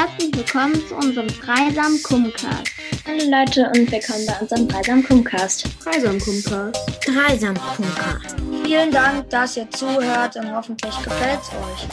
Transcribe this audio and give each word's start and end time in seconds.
Herzlich 0.00 0.34
willkommen 0.34 0.74
zu 0.88 0.94
unserem 0.94 1.26
Dreisam 1.28 2.02
Kumcast. 2.02 2.70
Hallo 3.06 3.22
Leute 3.28 3.66
und 3.66 3.92
willkommen 3.92 4.24
bei 4.26 4.40
unserem 4.40 4.66
Dreisam 4.66 5.02
Kumcast. 5.04 5.68
Dreisam 5.84 6.18
Kumcast. 6.18 6.78
Dreisam 7.06 7.54
Kumcast. 7.76 8.36
Vielen 8.64 8.90
Dank, 8.90 9.28
dass 9.28 9.58
ihr 9.58 9.70
zuhört 9.70 10.36
und 10.36 10.50
hoffentlich 10.54 10.96
gefällt 11.02 11.40
es 11.42 11.50
euch. 11.50 11.86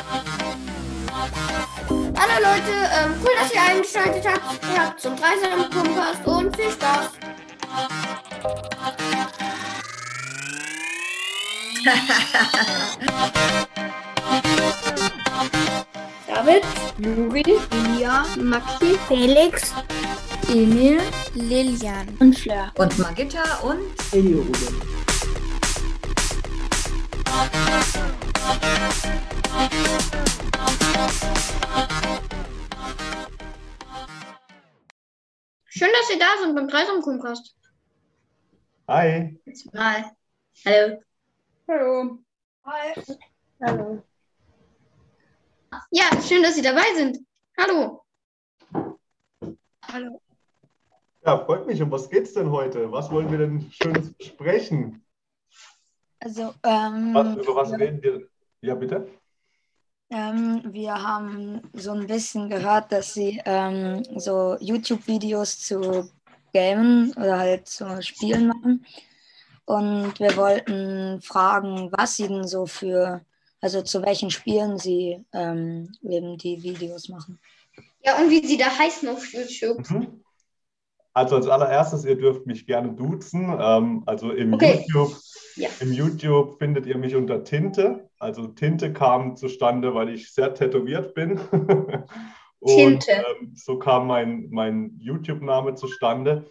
Hallo 1.89 2.37
Leute, 2.39 2.71
ähm, 2.97 3.13
cool, 3.21 3.31
dass 3.41 3.53
ihr 3.53 3.61
eingeschaltet 3.61 4.25
habt. 4.25 4.65
Ihr 4.73 4.85
habt 4.85 5.01
zum 5.01 5.13
Dreisam 5.17 5.69
Kumcast 5.69 6.25
und 6.25 6.55
viel 6.55 6.71
Spaß. 6.71 7.09
David, 16.37 16.63
Juri, 16.99 17.41
Elia, 17.71 18.23
Maxi, 18.37 18.95
Felix, 19.07 19.73
Emil, 20.47 21.01
Lilian 21.33 22.15
und 22.19 22.37
Fleur. 22.37 22.71
Und 22.77 22.95
Magitta 22.99 23.57
und 23.61 23.81
Elio-Ruben. 24.13 24.81
Schön, 35.65 35.89
dass 35.91 36.09
ihr 36.11 36.19
da 36.19 36.37
sind 36.39 36.53
beim 36.53 36.67
Dreisam 36.67 37.01
Kumcast. 37.01 37.55
Hi. 38.87 39.39
Mal. 39.73 40.11
Hallo. 40.63 41.01
Hallo. 41.67 42.19
Hi. 42.63 42.93
Hallo. 43.59 44.06
Ja, 45.91 46.05
schön, 46.21 46.43
dass 46.43 46.55
Sie 46.55 46.61
dabei 46.61 46.93
sind. 46.95 47.19
Hallo. 47.57 48.03
Hallo. 49.91 50.21
Ja, 51.25 51.45
freut 51.45 51.65
mich. 51.67 51.81
Um 51.81 51.91
was 51.91 52.09
geht's 52.09 52.33
denn 52.33 52.51
heute? 52.51 52.91
Was 52.91 53.11
wollen 53.11 53.29
wir 53.31 53.37
denn 53.37 53.71
schön 53.71 54.15
sprechen? 54.21 55.03
Also, 56.19 56.53
ähm, 56.63 57.13
Was, 57.13 57.35
über 57.37 57.55
was 57.55 57.71
reden 57.71 58.01
wir? 58.01 58.27
Ja, 58.61 58.75
bitte? 58.75 59.07
ähm, 60.09 60.61
wir 60.65 60.93
haben 60.93 61.61
so 61.73 61.91
ein 61.91 62.07
bisschen 62.07 62.49
gehört, 62.49 62.91
dass 62.91 63.13
sie 63.13 63.41
ähm, 63.45 64.03
so 64.15 64.55
YouTube-Videos 64.59 65.59
zu 65.59 66.09
Gamen 66.53 67.11
oder 67.13 67.39
halt 67.39 67.67
zu 67.67 68.01
Spielen 68.01 68.47
machen. 68.47 68.85
Und 69.65 70.17
wir 70.19 70.35
wollten 70.37 71.21
fragen, 71.21 71.91
was 71.91 72.15
sie 72.15 72.27
denn 72.27 72.47
so 72.47 72.65
für, 72.65 73.21
also 73.61 73.81
zu 73.81 74.01
welchen 74.03 74.29
Spielen 74.31 74.77
sie 74.77 75.25
ähm, 75.33 75.91
eben 76.03 76.37
die 76.37 76.61
Videos 76.63 77.09
machen. 77.09 77.39
Ja, 78.03 78.17
und 78.19 78.29
wie 78.29 78.45
Sie 78.45 78.57
da 78.57 78.65
heißen 78.77 79.09
auf 79.09 79.25
YouTube. 79.33 79.89
Mhm. 79.89 80.23
Also 81.13 81.35
als 81.35 81.47
allererstes, 81.47 82.05
ihr 82.05 82.15
dürft 82.15 82.45
mich 82.45 82.67
gerne 82.67 82.93
duzen. 82.93 83.55
Ähm, 83.59 84.03
also 84.05 84.31
im 84.31 84.53
Okay. 84.53 84.85
YouTube, 84.87 85.15
Ja. 85.55 85.69
im 85.79 85.91
YouTube 85.91 86.59
findet 86.59 86.85
ihr 86.85 86.97
mich 86.97 87.15
unter 87.15 87.43
Tinte. 87.43 88.09
Also 88.19 88.47
Tinte 88.47 88.93
kam 88.93 89.35
zustande, 89.35 89.93
weil 89.95 90.09
ich 90.09 90.31
sehr 90.31 90.53
tätowiert 90.53 91.15
bin. 91.15 91.39
Und 92.59 92.75
Tinte. 92.75 93.11
ähm, 93.41 93.53
so 93.55 93.77
kam 93.79 94.07
mein, 94.07 94.47
mein 94.51 94.97
YouTube-Name 94.99 95.75
zustande. 95.75 96.49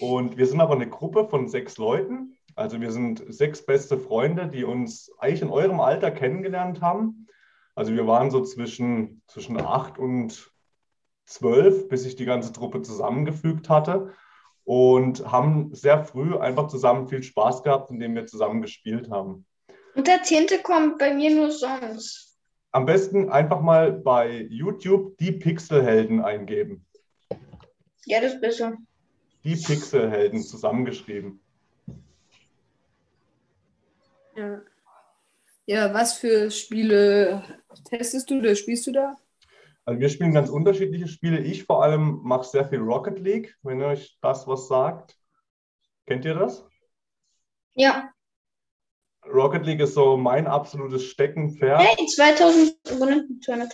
Und 0.00 0.36
wir 0.36 0.46
sind 0.46 0.60
aber 0.60 0.74
eine 0.74 0.88
Gruppe 0.88 1.28
von 1.28 1.48
sechs 1.48 1.78
Leuten. 1.78 2.36
Also 2.58 2.80
wir 2.80 2.90
sind 2.90 3.22
sechs 3.28 3.64
beste 3.64 3.98
Freunde, 3.98 4.48
die 4.48 4.64
uns 4.64 5.12
eigentlich 5.18 5.42
in 5.42 5.50
eurem 5.50 5.78
Alter 5.78 6.10
kennengelernt 6.10 6.80
haben. 6.80 7.28
Also 7.76 7.94
wir 7.94 8.08
waren 8.08 8.32
so 8.32 8.42
zwischen, 8.42 9.22
zwischen 9.28 9.60
acht 9.60 9.96
und 9.96 10.50
zwölf, 11.24 11.88
bis 11.88 12.04
ich 12.04 12.16
die 12.16 12.24
ganze 12.24 12.52
Truppe 12.52 12.82
zusammengefügt 12.82 13.68
hatte. 13.68 14.12
Und 14.64 15.24
haben 15.30 15.72
sehr 15.72 16.04
früh 16.04 16.36
einfach 16.36 16.66
zusammen 16.66 17.06
viel 17.06 17.22
Spaß 17.22 17.62
gehabt, 17.62 17.92
indem 17.92 18.16
wir 18.16 18.26
zusammen 18.26 18.60
gespielt 18.60 19.08
haben. 19.08 19.46
Unter 19.94 20.20
Tinte 20.22 20.58
kommt 20.60 20.98
bei 20.98 21.14
mir 21.14 21.32
nur 21.32 21.52
Songs. 21.52 22.40
Am 22.72 22.86
besten 22.86 23.30
einfach 23.30 23.60
mal 23.60 23.92
bei 23.92 24.48
YouTube 24.50 25.16
die 25.18 25.32
Pixelhelden 25.32 26.20
eingeben. 26.24 26.84
Ja, 28.04 28.20
das 28.20 28.34
ist 28.34 28.40
besser. 28.40 28.76
Die 29.44 29.54
Pixelhelden 29.54 30.42
zusammengeschrieben. 30.42 31.40
Ja. 34.38 34.60
ja, 35.66 35.92
was 35.92 36.16
für 36.16 36.52
Spiele 36.52 37.42
testest 37.90 38.30
du 38.30 38.38
oder 38.38 38.54
spielst 38.54 38.86
du 38.86 38.92
da? 38.92 39.16
Also 39.84 39.98
wir 39.98 40.08
spielen 40.10 40.32
ganz 40.32 40.48
unterschiedliche 40.48 41.08
Spiele. 41.08 41.40
Ich 41.40 41.64
vor 41.64 41.82
allem 41.82 42.20
mache 42.22 42.46
sehr 42.46 42.64
viel 42.68 42.78
Rocket 42.78 43.18
League, 43.18 43.56
wenn 43.62 43.82
euch 43.82 44.16
das 44.20 44.46
was 44.46 44.68
sagt. 44.68 45.18
Kennt 46.06 46.24
ihr 46.24 46.34
das? 46.34 46.64
Ja. 47.74 48.12
Rocket 49.26 49.66
League 49.66 49.80
ist 49.80 49.94
so 49.94 50.16
mein 50.16 50.46
absolutes 50.46 51.02
Steckenpferd. 51.06 51.80
Hey, 51.80 52.06
2000 52.06 52.76
Abonnenten, 52.92 53.42
200. 53.42 53.72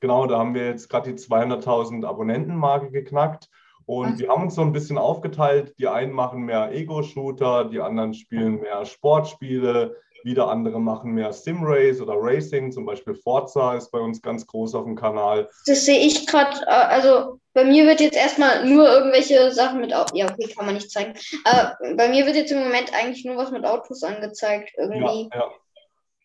Genau, 0.00 0.26
da 0.26 0.40
haben 0.40 0.54
wir 0.54 0.66
jetzt 0.66 0.90
gerade 0.90 1.14
die 1.14 1.18
200.000 1.18 2.04
Abonnentenmarke 2.04 2.90
geknackt. 2.90 3.48
Und 3.86 4.18
wir 4.18 4.28
haben 4.28 4.44
uns 4.44 4.54
so 4.54 4.62
ein 4.62 4.72
bisschen 4.72 4.98
aufgeteilt. 4.98 5.74
Die 5.78 5.88
einen 5.88 6.12
machen 6.12 6.42
mehr 6.42 6.72
Ego-Shooter, 6.72 7.66
die 7.66 7.80
anderen 7.80 8.14
spielen 8.14 8.60
mehr 8.60 8.84
Sportspiele, 8.84 9.96
wieder 10.24 10.48
andere 10.48 10.80
machen 10.80 11.12
mehr 11.12 11.32
Sim-Race 11.32 12.00
oder 12.00 12.14
Racing. 12.16 12.72
Zum 12.72 12.86
Beispiel 12.86 13.14
Forza 13.14 13.74
ist 13.74 13.90
bei 13.90 13.98
uns 13.98 14.22
ganz 14.22 14.46
groß 14.46 14.74
auf 14.74 14.84
dem 14.84 14.96
Kanal. 14.96 15.48
Das 15.66 15.84
sehe 15.84 15.98
ich 15.98 16.26
gerade, 16.26 16.62
äh, 16.66 16.70
also 16.70 17.38
bei 17.52 17.64
mir 17.64 17.86
wird 17.86 18.00
jetzt 18.00 18.16
erstmal 18.16 18.66
nur 18.66 18.88
irgendwelche 18.88 19.52
Sachen 19.52 19.80
mit 19.80 19.94
Autos, 19.94 20.18
ja 20.18 20.26
okay, 20.30 20.48
kann 20.48 20.66
man 20.66 20.74
nicht 20.74 20.90
zeigen, 20.90 21.14
aber 21.44 21.76
bei 21.96 22.08
mir 22.08 22.26
wird 22.26 22.36
jetzt 22.36 22.50
im 22.50 22.58
Moment 22.58 22.92
eigentlich 22.92 23.24
nur 23.24 23.36
was 23.36 23.52
mit 23.52 23.64
Autos 23.64 24.02
angezeigt, 24.02 24.72
Ja, 24.76 24.84
irgendwie 24.84 25.30
ja, 25.32 25.50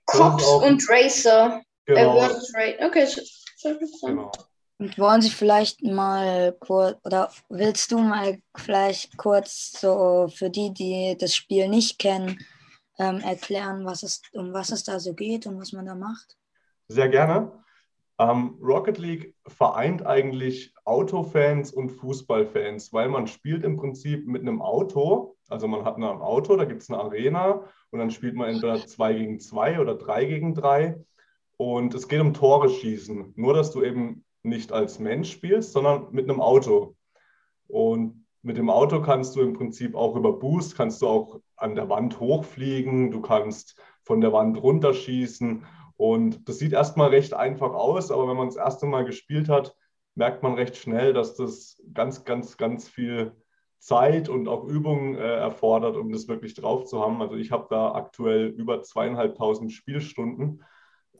Cops 0.06 0.44
auch- 0.44 0.66
und 0.66 0.84
Racer, 0.90 1.62
äh, 1.86 1.94
genau. 1.94 2.20
versus 2.20 2.54
Ra- 2.56 2.86
okay, 2.88 3.08
genau. 4.08 4.32
Und 4.80 4.98
wollen 4.98 5.22
Sie 5.22 5.30
vielleicht 5.30 5.84
mal 5.84 6.56
kurz, 6.58 6.98
oder 7.04 7.30
willst 7.50 7.92
du 7.92 8.00
mal 8.00 8.38
vielleicht 8.56 9.18
kurz 9.18 9.74
so 9.78 10.30
für 10.34 10.50
die, 10.50 10.74
die 10.74 11.18
das 11.20 11.36
Spiel 11.36 11.68
nicht 11.68 12.00
kennen, 12.00 12.40
ähm, 12.98 13.20
erklären, 13.20 13.86
was 13.86 14.04
es, 14.04 14.22
um 14.32 14.54
was 14.54 14.72
es 14.72 14.86
da 14.86 15.00
so 15.00 15.14
geht 15.14 15.46
und 15.48 15.60
was 15.60 15.74
man 15.74 15.86
da 15.86 15.96
macht? 15.96 16.38
Sehr 16.88 17.10
gerne. 17.10 17.52
Ähm, 18.20 18.58
Rocket 18.62 18.98
League 18.98 19.36
vereint 19.48 20.06
eigentlich 20.06 20.74
Autofans 20.86 21.72
und 21.72 21.90
Fußballfans, 21.90 22.94
weil 22.94 23.10
man 23.10 23.28
spielt 23.28 23.66
im 23.66 23.76
Prinzip 23.76 24.28
mit 24.28 24.44
einem 24.44 24.62
Auto. 24.62 25.36
Also 25.50 25.68
man 25.68 25.84
hat 25.84 25.98
ein 25.98 26.04
Auto, 26.04 26.56
da 26.56 26.64
gibt 26.64 26.84
es 26.84 26.90
eine 26.90 27.00
Arena 27.00 27.66
und 27.92 28.00
dann 28.00 28.12
spielt 28.12 28.36
man 28.36 28.50
entweder 28.50 28.86
2 28.86 29.14
gegen 29.14 29.40
2 29.42 29.82
oder 29.82 29.96
3 29.96 30.24
gegen 30.24 30.56
3. 30.56 31.04
Und 31.58 31.94
es 31.94 32.08
geht 32.08 32.22
um 32.22 32.34
Tore 32.34 32.70
schießen. 32.70 33.34
Nur, 33.36 33.54
dass 33.54 33.72
du 33.72 33.84
eben 33.84 34.24
nicht 34.44 34.72
als 34.72 35.00
Mensch 35.00 35.32
spielst, 35.32 35.74
sondern 35.74 36.08
mit 36.12 36.30
einem 36.30 36.42
Auto. 36.42 36.96
Und 37.68 38.26
mit 38.42 38.58
dem 38.58 38.70
Auto 38.70 39.02
kannst 39.02 39.36
du 39.36 39.42
im 39.42 39.54
Prinzip 39.54 39.96
auch 39.96 40.16
über 40.16 40.34
Boost, 40.34 40.76
kannst 40.76 41.02
du 41.02 41.08
auch 41.08 41.40
an 41.58 41.76
der 41.76 41.90
Wand 41.90 42.20
hochfliegen, 42.20 43.12
du 43.12 43.22
kannst 43.22 43.80
von 44.04 44.22
der 44.22 44.32
Wand 44.32 44.62
runterschießen. 44.62 45.66
Und 45.98 46.48
das 46.48 46.60
sieht 46.60 46.72
erstmal 46.72 47.10
recht 47.10 47.34
einfach 47.34 47.74
aus, 47.74 48.12
aber 48.12 48.30
wenn 48.30 48.38
man 48.38 48.48
das 48.48 48.56
erste 48.56 48.86
Mal 48.86 49.04
gespielt 49.04 49.50
hat, 49.50 49.76
merkt 50.16 50.44
man 50.44 50.54
recht 50.54 50.78
schnell, 50.78 51.14
dass 51.14 51.36
das 51.36 51.82
ganz, 51.94 52.24
ganz, 52.24 52.58
ganz 52.58 52.88
viel 52.88 53.34
Zeit 53.80 54.30
und 54.30 54.48
auch 54.48 54.66
Übung 54.66 55.16
äh, 55.16 55.36
erfordert, 55.36 55.96
um 55.96 56.12
das 56.12 56.28
wirklich 56.28 56.54
drauf 56.54 56.86
zu 56.86 57.02
haben. 57.02 57.22
Also 57.22 57.36
ich 57.36 57.52
habe 57.52 57.68
da 57.70 57.94
aktuell 57.94 58.48
über 58.48 58.82
zweieinhalbtausend 58.82 59.72
Spielstunden. 59.72 60.64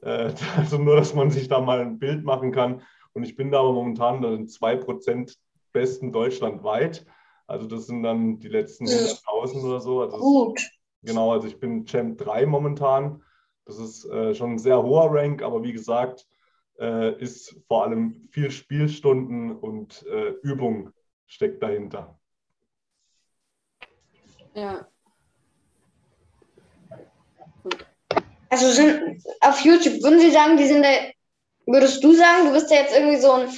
Äh, 0.02 0.32
also 0.56 0.78
nur, 0.78 0.96
dass 0.96 1.14
man 1.14 1.30
sich 1.30 1.48
da 1.48 1.60
mal 1.60 1.80
ein 1.80 1.98
Bild 1.98 2.24
machen 2.24 2.52
kann. 2.52 2.82
Und 3.12 3.24
ich 3.24 3.36
bin 3.36 3.50
da 3.50 3.60
aber 3.60 3.72
momentan 3.72 4.22
in 4.22 4.48
zwei 4.48 4.76
Prozent 4.76 5.38
besten 5.72 6.12
deutschlandweit. 6.12 7.04
Also 7.46 7.66
das 7.66 7.86
sind 7.86 8.02
dann 8.02 8.38
die 8.38 8.48
letzten 8.48 8.86
Ja. 8.86 8.94
100.000 8.94 9.64
oder 9.64 9.80
so. 9.80 10.02
Also 10.02 10.18
Gut. 10.18 10.60
Genau, 11.02 11.32
also 11.32 11.46
ich 11.46 11.58
bin 11.58 11.86
Champ 11.86 12.18
3 12.18 12.46
momentan. 12.46 13.22
Das 13.64 13.78
ist 13.78 14.04
äh, 14.06 14.34
schon 14.34 14.52
ein 14.52 14.58
sehr 14.58 14.82
hoher 14.82 15.12
Rank, 15.12 15.42
aber 15.42 15.62
wie 15.62 15.72
gesagt, 15.72 16.26
äh, 16.78 17.18
ist 17.20 17.56
vor 17.68 17.84
allem 17.84 18.28
viel 18.30 18.50
Spielstunden 18.50 19.56
und 19.56 20.04
äh, 20.06 20.30
Übung 20.42 20.92
steckt 21.26 21.62
dahinter. 21.62 22.18
Ja. 24.54 24.86
Also 28.48 28.70
sind 28.72 29.24
auf 29.40 29.60
YouTube, 29.60 30.02
würden 30.02 30.18
Sie 30.18 30.32
sagen, 30.32 30.56
die 30.56 30.66
sind 30.66 30.82
da, 30.82 30.88
würdest 31.72 32.02
du 32.02 32.14
sagen, 32.14 32.46
du 32.46 32.52
bist 32.52 32.70
da 32.70 32.76
jetzt 32.76 32.96
irgendwie 32.96 33.20
so 33.20 33.32
ein 33.32 33.48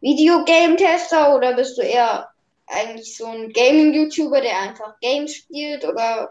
Videogame-Tester 0.00 1.34
oder 1.34 1.54
bist 1.54 1.78
du 1.78 1.82
eher 1.82 2.28
eigentlich 2.66 3.16
so 3.16 3.26
ein 3.26 3.52
Gaming-YouTuber, 3.52 4.40
der 4.40 4.60
einfach 4.60 4.98
Games 5.00 5.34
spielt 5.34 5.84
oder 5.84 6.30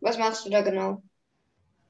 was 0.00 0.18
machst 0.18 0.46
du 0.46 0.50
da 0.50 0.62
genau? 0.62 1.02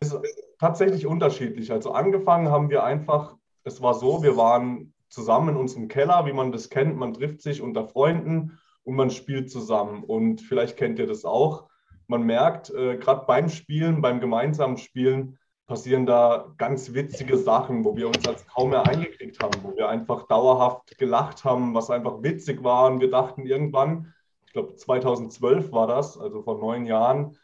Ist 0.01 0.17
tatsächlich 0.59 1.07
unterschiedlich. 1.07 1.73
Also 1.73 1.93
angefangen 1.93 2.51
haben 2.51 2.71
wir 2.71 2.85
einfach, 2.85 3.37
es 3.65 3.83
war 3.83 3.95
so, 3.95 4.23
wir 4.23 4.37
waren 4.37 4.93
zusammen 5.09 5.51
in 5.51 5.57
unserem 5.57 5.89
Keller, 5.89 6.27
wie 6.27 6.33
man 6.33 6.53
das 6.53 6.69
kennt. 6.69 6.97
Man 6.97 7.15
trifft 7.15 7.43
sich 7.43 7.63
unter 7.63 7.85
Freunden 7.85 8.59
und 8.85 8.95
man 8.97 9.11
spielt 9.11 9.51
zusammen. 9.51 10.05
Und 10.05 10.41
vielleicht 10.41 10.77
kennt 10.77 10.99
ihr 10.99 11.07
das 11.07 11.25
auch. 11.25 11.69
Man 12.07 12.23
merkt, 12.23 12.71
äh, 12.71 12.97
gerade 12.97 13.27
beim 13.27 13.49
Spielen, 13.49 14.01
beim 14.01 14.21
gemeinsamen 14.21 14.79
Spielen, 14.79 15.39
passieren 15.69 16.07
da 16.07 16.53
ganz 16.57 16.95
witzige 16.95 17.37
Sachen, 17.37 17.85
wo 17.85 17.95
wir 17.95 18.09
uns 18.09 18.27
als 18.27 18.47
kaum 18.47 18.71
mehr 18.71 18.87
eingekriegt 18.87 19.41
haben, 19.43 19.63
wo 19.63 19.77
wir 19.77 19.89
einfach 19.89 20.27
dauerhaft 20.27 20.97
gelacht 20.99 21.45
haben, 21.45 21.75
was 21.75 21.91
einfach 21.91 22.23
witzig 22.23 22.65
war. 22.65 22.91
Und 22.91 23.01
wir 23.01 23.11
dachten 23.11 23.47
irgendwann, 23.47 24.13
ich 24.47 24.55
glaube 24.55 24.75
2012 24.75 25.71
war 25.71 25.87
das, 25.87 26.19
also 26.19 26.43
vor 26.43 26.59
neun 26.59 26.87
Jahren, 26.87 27.37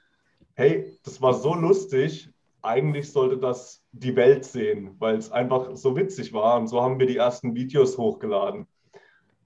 hey, 0.55 0.99
das 1.05 1.21
war 1.21 1.35
so 1.35 1.55
lustig, 1.55 2.31
eigentlich 2.63 3.13
sollte 3.13 3.37
das 3.37 3.85
die 3.93 4.17
Welt 4.17 4.47
sehen, 4.47 4.97
weil 4.99 5.17
es 5.17 5.31
einfach 5.31 5.77
so 5.77 5.95
witzig 5.95 6.33
war. 6.33 6.59
Und 6.59 6.69
so 6.69 6.81
haben 6.81 6.99
wir 6.99 7.07
die 7.07 7.19
ersten 7.19 7.55
Videos 7.55 7.99
hochgeladen. 7.99 8.67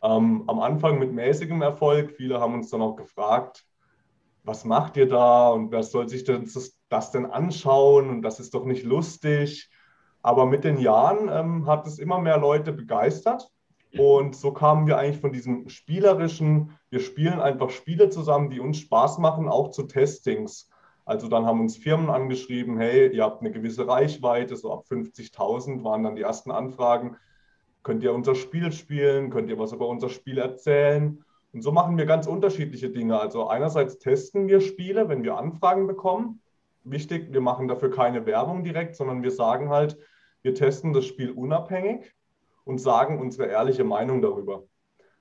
Ähm, 0.05 0.45
am 0.47 0.61
Anfang 0.61 1.01
mit 1.01 1.13
mäßigem 1.13 1.61
Erfolg. 1.63 2.13
Viele 2.13 2.39
haben 2.39 2.55
uns 2.55 2.71
dann 2.71 2.83
auch 2.83 2.95
gefragt, 2.95 3.67
was 4.45 4.65
macht 4.65 4.97
ihr 4.97 5.09
da 5.09 5.49
und 5.49 5.73
wer 5.73 5.83
soll 5.83 6.09
sich 6.09 6.23
denn 6.23 6.45
das, 6.45 6.78
das 6.89 7.11
denn 7.11 7.27
anschauen 7.27 8.11
und 8.11 8.23
das 8.23 8.41
ist 8.41 8.55
doch 8.55 8.65
nicht 8.65 8.85
lustig. 8.85 9.71
Aber 10.23 10.47
mit 10.47 10.65
den 10.65 10.79
Jahren 10.79 11.29
ähm, 11.31 11.67
hat 11.67 11.87
es 11.87 11.99
immer 11.99 12.19
mehr 12.19 12.39
Leute 12.39 12.73
begeistert. 12.73 13.51
Und 13.97 14.37
so 14.37 14.53
kamen 14.53 14.87
wir 14.87 14.99
eigentlich 14.99 15.21
von 15.21 15.33
diesem 15.33 15.69
spielerischen, 15.69 16.79
wir 16.91 17.01
spielen 17.01 17.41
einfach 17.41 17.71
Spiele 17.71 18.11
zusammen, 18.11 18.51
die 18.51 18.61
uns 18.61 18.79
Spaß 18.79 19.19
machen, 19.19 19.49
auch 19.49 19.71
zu 19.71 19.85
Testings. 19.85 20.69
Also 21.07 21.29
dann 21.29 21.47
haben 21.47 21.61
uns 21.61 21.79
Firmen 21.79 22.11
angeschrieben, 22.11 22.77
hey, 22.77 23.09
ihr 23.09 23.25
habt 23.25 23.41
eine 23.41 23.51
gewisse 23.51 23.89
Reichweite, 23.89 24.57
so 24.57 24.73
ab 24.73 24.85
50.000 24.91 25.83
waren 25.83 26.03
dann 26.03 26.17
die 26.17 26.23
ersten 26.23 26.51
Anfragen. 26.51 27.17
Könnt 27.83 28.03
ihr 28.03 28.13
unser 28.13 28.35
Spiel 28.35 28.73
spielen? 28.73 29.31
Könnt 29.31 29.49
ihr 29.49 29.59
was 29.59 29.73
über 29.73 29.89
unser 29.89 30.11
Spiel 30.11 30.37
erzählen? 30.37 31.25
Und 31.55 31.63
so 31.63 31.73
machen 31.73 31.97
wir 31.97 32.05
ganz 32.05 32.27
unterschiedliche 32.27 32.91
Dinge. 32.91 33.19
Also 33.19 33.49
einerseits 33.49 33.99
testen 33.99 34.49
wir 34.49 34.61
Spiele, 34.61 35.09
wenn 35.09 35.23
wir 35.25 35.39
Anfragen 35.39 35.87
bekommen. 35.87 36.43
Wichtig, 36.85 37.33
wir 37.33 37.41
machen 37.41 37.69
dafür 37.69 37.91
keine 37.91 38.27
Werbung 38.27 38.65
direkt, 38.65 38.97
sondern 38.97 39.23
wir 39.23 39.31
sagen 39.31 39.69
halt, 39.69 39.99
wir 40.43 40.55
testen 40.55 40.93
das 40.93 41.07
Spiel 41.07 41.31
unabhängig 41.31 42.15
und 42.65 42.79
sagen 42.79 43.21
unsere 43.21 43.49
ehrliche 43.49 43.85
Meinung 43.85 44.23
darüber. 44.23 44.65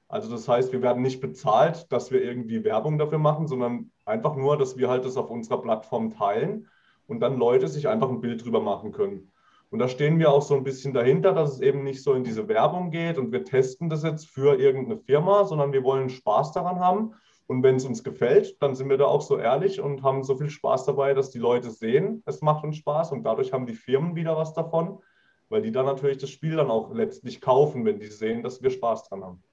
Also 0.08 0.30
das 0.30 0.48
heißt, 0.48 0.72
wir 0.72 0.82
werden 0.82 1.02
nicht 1.02 1.20
bezahlt, 1.20 1.92
dass 1.92 2.12
wir 2.12 2.24
irgendwie 2.24 2.64
Werbung 2.64 2.98
dafür 2.98 3.18
machen, 3.18 3.48
sondern 3.48 3.92
einfach 4.06 4.36
nur, 4.36 4.58
dass 4.58 4.78
wir 4.78 4.90
halt 4.90 5.04
das 5.04 5.18
auf 5.18 5.30
unserer 5.30 5.62
Plattform 5.62 6.12
teilen 6.12 6.68
und 7.08 7.20
dann 7.20 7.38
Leute 7.38 7.68
sich 7.68 7.88
einfach 7.88 8.10
ein 8.10 8.22
Bild 8.22 8.46
drüber 8.46 8.62
machen 8.62 8.92
können. 8.92 9.32
Und 9.70 9.80
da 9.80 9.90
stehen 9.90 10.18
wir 10.18 10.32
auch 10.32 10.42
so 10.42 10.56
ein 10.56 10.64
bisschen 10.64 10.94
dahinter, 10.94 11.34
dass 11.34 11.56
es 11.56 11.60
eben 11.60 11.84
nicht 11.84 12.02
so 12.02 12.14
in 12.14 12.24
diese 12.24 12.48
Werbung 12.48 12.90
geht 12.90 13.18
und 13.18 13.34
wir 13.34 13.44
testen 13.44 13.90
das 13.90 14.04
jetzt 14.04 14.28
für 14.28 14.58
irgendeine 14.58 14.98
Firma, 14.98 15.44
sondern 15.44 15.74
wir 15.74 15.84
wollen 15.84 16.10
Spaß 16.10 16.54
daran 16.54 16.80
haben. 16.80 17.14
Und 17.48 17.64
wenn 17.64 17.78
es 17.78 17.86
uns 17.86 18.04
gefällt, 18.04 18.62
dann 18.62 18.76
sind 18.76 18.90
wir 18.90 18.98
da 18.98 19.06
auch 19.06 19.22
so 19.22 19.38
ehrlich 19.38 19.80
und 19.80 20.04
haben 20.04 20.24
so 20.24 20.36
viel 20.36 20.50
Spaß 20.50 20.86
dabei, 20.86 21.14
dass 21.14 21.32
die 21.32 21.40
Leute 21.40 21.72
sehen, 21.72 22.22
es 22.26 22.42
macht 22.42 22.66
uns 22.66 22.76
Spaß 22.76 23.14
und 23.14 23.24
dadurch 23.24 23.54
haben 23.54 23.66
die 23.66 23.74
Firmen 23.74 24.16
wieder 24.16 24.36
was 24.36 24.54
davon, 24.54 25.02
weil 25.48 25.62
die 25.62 25.72
dann 25.72 25.86
natürlich 25.86 26.18
das 26.18 26.30
Spiel 26.30 26.58
dann 26.58 26.70
auch 26.70 26.94
letztlich 26.94 27.40
kaufen, 27.40 27.86
wenn 27.86 28.00
die 28.00 28.08
sehen, 28.08 28.44
dass 28.44 28.62
wir 28.62 28.70
Spaß 28.70 29.08
dran 29.08 29.24
haben. 29.24 29.44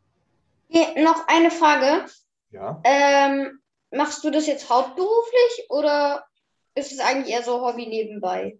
Hier, 0.68 1.04
noch 1.04 1.28
eine 1.28 1.52
Frage. 1.52 2.06
Ja. 2.50 2.80
Ähm, 2.82 3.60
machst 3.92 4.24
du 4.24 4.30
das 4.30 4.48
jetzt 4.48 4.68
hauptberuflich 4.68 5.66
oder 5.68 6.24
ist 6.74 6.90
es 6.90 6.98
eigentlich 6.98 7.32
eher 7.32 7.44
so 7.44 7.60
Hobby 7.60 7.86
nebenbei? 7.86 8.58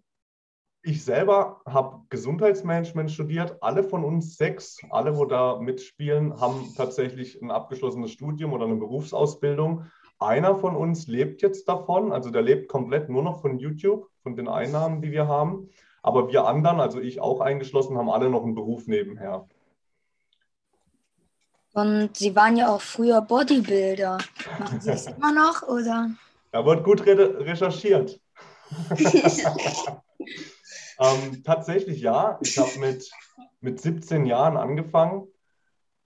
Ich 0.87 1.03
selber 1.03 1.61
habe 1.65 2.01
Gesundheitsmanagement 2.11 3.09
studiert. 3.09 3.57
Alle 3.61 3.83
von 3.83 4.05
uns 4.05 4.37
sechs, 4.37 4.77
alle, 4.91 5.17
wo 5.17 5.25
da 5.25 5.57
mitspielen, 5.57 6.39
haben 6.39 6.75
tatsächlich 6.77 7.41
ein 7.41 7.49
abgeschlossenes 7.49 8.11
Studium 8.11 8.53
oder 8.53 8.65
eine 8.65 8.75
Berufsausbildung. 8.75 9.85
Einer 10.19 10.55
von 10.55 10.75
uns 10.75 11.07
lebt 11.07 11.41
jetzt 11.41 11.67
davon, 11.67 12.11
also 12.11 12.29
der 12.29 12.43
lebt 12.43 12.69
komplett 12.69 13.09
nur 13.09 13.23
noch 13.23 13.41
von 13.41 13.57
YouTube, 13.57 14.11
von 14.21 14.35
den 14.35 14.47
Einnahmen, 14.47 15.01
die 15.01 15.11
wir 15.11 15.27
haben. 15.27 15.69
Aber 16.03 16.31
wir 16.31 16.45
anderen, 16.45 16.79
also 16.79 16.99
ich 16.99 17.19
auch 17.19 17.41
eingeschlossen, 17.41 17.97
haben 17.97 18.11
alle 18.11 18.29
noch 18.29 18.43
einen 18.43 18.53
Beruf 18.53 18.85
nebenher. 18.85 19.49
Und 21.73 22.15
Sie 22.15 22.35
waren 22.35 22.57
ja 22.57 22.71
auch 22.71 22.81
früher 22.81 23.21
Bodybuilder. 23.21 24.19
Machen 24.59 24.79
Sie 24.79 24.91
das 24.91 25.07
immer 25.17 25.33
noch 25.33 25.63
oder? 25.63 26.11
Da 26.51 26.63
wird 26.63 26.83
gut 26.83 27.03
re 27.07 27.39
recherchiert. 27.39 28.21
ähm, 30.99 31.43
tatsächlich 31.43 32.01
ja. 32.01 32.39
Ich 32.41 32.57
habe 32.57 32.79
mit, 32.79 33.09
mit 33.61 33.81
17 33.81 34.25
Jahren 34.25 34.57
angefangen 34.57 35.27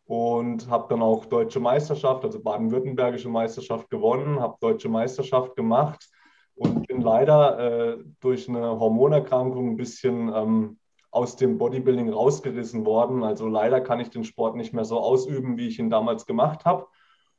und 0.06 0.70
habe 0.70 0.88
dann 0.90 1.02
auch 1.02 1.26
deutsche 1.26 1.60
Meisterschaft, 1.60 2.26
also 2.26 2.40
baden-württembergische 2.40 3.30
Meisterschaft 3.30 3.90
gewonnen, 3.90 4.40
habe 4.40 4.58
deutsche 4.60 4.90
Meisterschaft 4.90 5.56
gemacht 5.56 6.10
und 6.56 6.88
bin 6.88 7.02
leider 7.02 7.60
äh, 7.60 8.04
durch 8.20 8.50
eine 8.50 8.80
Hormonerkrankung 8.80 9.72
ein 9.72 9.78
bisschen 9.78 10.34
ähm, 10.34 10.80
aus 11.12 11.36
dem 11.36 11.58
Bodybuilding 11.58 12.10
rausgerissen 12.10 12.86
worden. 12.86 13.24
Also 13.24 13.48
leider 13.48 13.82
kann 13.82 14.00
ich 14.00 14.10
den 14.10 14.24
Sport 14.24 14.56
nicht 14.56 14.74
mehr 14.74 14.86
so 14.86 15.00
ausüben, 15.00 15.58
wie 15.58 15.68
ich 15.68 15.80
ihn 15.80 15.90
damals 15.90 16.26
gemacht 16.26 16.66
habe. 16.66 16.88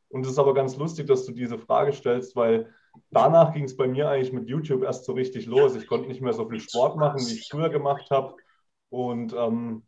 Und 0.08 0.24
es 0.24 0.32
ist 0.32 0.38
aber 0.38 0.54
ganz 0.54 0.76
lustig, 0.76 1.06
dass 1.06 1.24
du 1.24 1.32
diese 1.32 1.58
Frage 1.58 1.92
stellst, 1.92 2.34
weil 2.34 2.72
danach 3.10 3.52
ging 3.54 3.64
es 3.64 3.76
bei 3.76 3.86
mir 3.86 4.08
eigentlich 4.08 4.32
mit 4.32 4.48
YouTube 4.48 4.82
erst 4.82 5.04
so 5.04 5.12
richtig 5.12 5.46
los. 5.46 5.74
Ich 5.74 5.86
konnte 5.86 6.08
nicht 6.08 6.20
mehr 6.20 6.32
so 6.32 6.48
viel 6.48 6.60
Sport 6.60 6.96
machen, 6.96 7.20
wie 7.20 7.34
ich 7.34 7.48
früher 7.48 7.68
gemacht 7.68 8.10
habe. 8.10 8.36
Und 8.88 9.32
ähm, 9.32 9.82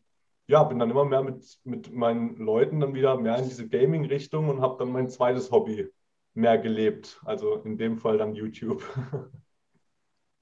ja, 0.46 0.62
bin 0.64 0.78
dann 0.78 0.90
immer 0.90 1.04
mehr 1.04 1.22
mit, 1.22 1.58
mit 1.64 1.92
meinen 1.92 2.36
Leuten 2.36 2.80
dann 2.80 2.94
wieder 2.94 3.16
mehr 3.16 3.38
in 3.38 3.44
diese 3.44 3.68
Gaming-Richtung 3.68 4.48
und 4.48 4.60
habe 4.60 4.76
dann 4.78 4.92
mein 4.92 5.08
zweites 5.08 5.50
Hobby 5.50 5.88
mehr 6.34 6.58
gelebt. 6.58 7.20
Also 7.24 7.56
in 7.56 7.78
dem 7.78 7.98
Fall 7.98 8.18
dann 8.18 8.34
YouTube. 8.34 8.82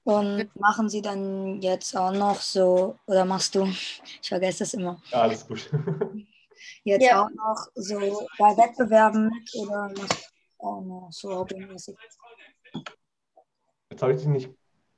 Und 0.03 0.49
machen 0.59 0.89
Sie 0.89 1.01
dann 1.01 1.61
jetzt 1.61 1.95
auch 1.95 2.11
noch 2.11 2.41
so, 2.41 2.97
oder 3.05 3.23
machst 3.23 3.53
du, 3.53 3.65
ich 3.65 4.27
vergesse 4.27 4.59
das 4.59 4.73
immer. 4.73 4.99
Ja, 5.11 5.21
alles 5.21 5.47
gut. 5.47 5.69
Jetzt 6.83 7.05
Ja. 7.05 7.23
auch 7.23 7.29
noch 7.29 7.67
so 7.75 8.27
bei 8.37 8.57
Wettbewerben 8.57 9.29
mit 9.29 9.55
oder 9.55 9.89
machst 9.95 10.31
du 10.59 10.65
auch 10.65 10.81
noch 10.81 11.07
so 11.11 11.35
hobbymäßig? 11.39 11.95
Jetzt 13.89 14.01
habe 14.01 14.13
ich 14.13 14.19
dich 14.19 14.27
nicht 14.27 14.49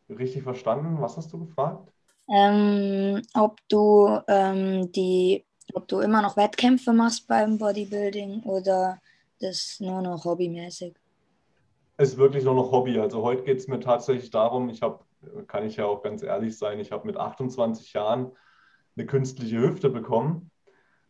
richtig 0.10 0.44
verstanden. 0.44 1.02
Was 1.02 1.18
hast 1.18 1.34
du 1.34 1.46
gefragt? 1.46 1.92
Ähm, 2.30 3.22
ob 3.34 3.60
du 3.68 4.20
ähm, 4.28 4.92
die, 4.92 5.46
ob 5.74 5.88
du 5.88 6.00
immer 6.00 6.22
noch 6.22 6.38
Wettkämpfe 6.38 6.94
machst 6.94 7.28
beim 7.28 7.58
Bodybuilding 7.58 8.44
oder 8.44 9.02
das 9.40 9.78
nur 9.80 10.02
noch 10.02 10.24
hobbymäßig? 10.24 10.96
ist 11.98 12.18
wirklich 12.18 12.44
nur 12.44 12.56
noch 12.56 12.72
Hobby. 12.72 13.00
Also 13.00 13.22
heute 13.24 13.44
geht 13.44 13.60
es 13.60 13.68
mir 13.68 13.80
tatsächlich 13.80 14.30
darum, 14.30 14.70
ich 14.70 14.82
habe, 14.82 15.00
kann 15.48 15.66
ich 15.66 15.78
ja 15.78 15.86
auch 15.86 16.02
ganz 16.02 16.24
ehrlich 16.24 16.58
sein, 16.58 16.80
ich 16.80 16.92
habe 16.92 17.08
mit 17.08 17.18
28 17.18 17.94
Jahren 17.94 18.32
eine 18.96 19.06
künstliche 19.06 19.60
Hüfte 19.60 19.90
bekommen. 19.90 20.52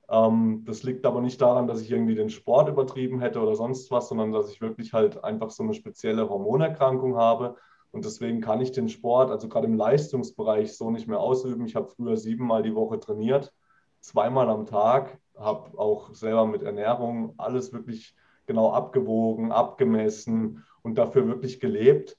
Ähm, 0.10 0.64
das 0.66 0.84
liegt 0.84 1.06
aber 1.06 1.22
nicht 1.22 1.42
daran, 1.42 1.68
dass 1.68 1.82
ich 1.82 1.92
irgendwie 1.92 2.16
den 2.16 2.30
Sport 2.30 2.70
übertrieben 2.70 3.20
hätte 3.20 3.42
oder 3.42 3.56
sonst 3.56 3.90
was, 3.92 4.10
sondern 4.10 4.32
dass 4.32 4.52
ich 4.52 4.62
wirklich 4.62 4.94
halt 4.94 5.24
einfach 5.24 5.50
so 5.50 5.64
eine 5.64 5.74
spezielle 5.74 6.30
Hormonerkrankung 6.30 7.16
habe. 7.16 7.56
Und 7.92 8.06
deswegen 8.06 8.42
kann 8.42 8.60
ich 8.60 8.72
den 8.72 8.90
Sport, 8.90 9.30
also 9.30 9.48
gerade 9.48 9.68
im 9.68 9.76
Leistungsbereich, 9.76 10.76
so 10.76 10.90
nicht 10.90 11.08
mehr 11.08 11.20
ausüben. 11.20 11.66
Ich 11.66 11.76
habe 11.76 11.88
früher 11.88 12.18
siebenmal 12.18 12.64
die 12.64 12.76
Woche 12.76 13.00
trainiert, 13.00 13.54
zweimal 14.00 14.50
am 14.50 14.66
Tag, 14.66 15.20
habe 15.38 15.78
auch 15.78 16.14
selber 16.14 16.46
mit 16.48 16.64
Ernährung 16.64 17.34
alles 17.38 17.72
wirklich 17.72 18.16
genau 18.46 18.72
abgewogen, 18.72 19.52
abgemessen 19.52 20.64
und 20.82 20.98
dafür 20.98 21.28
wirklich 21.28 21.60
gelebt. 21.60 22.18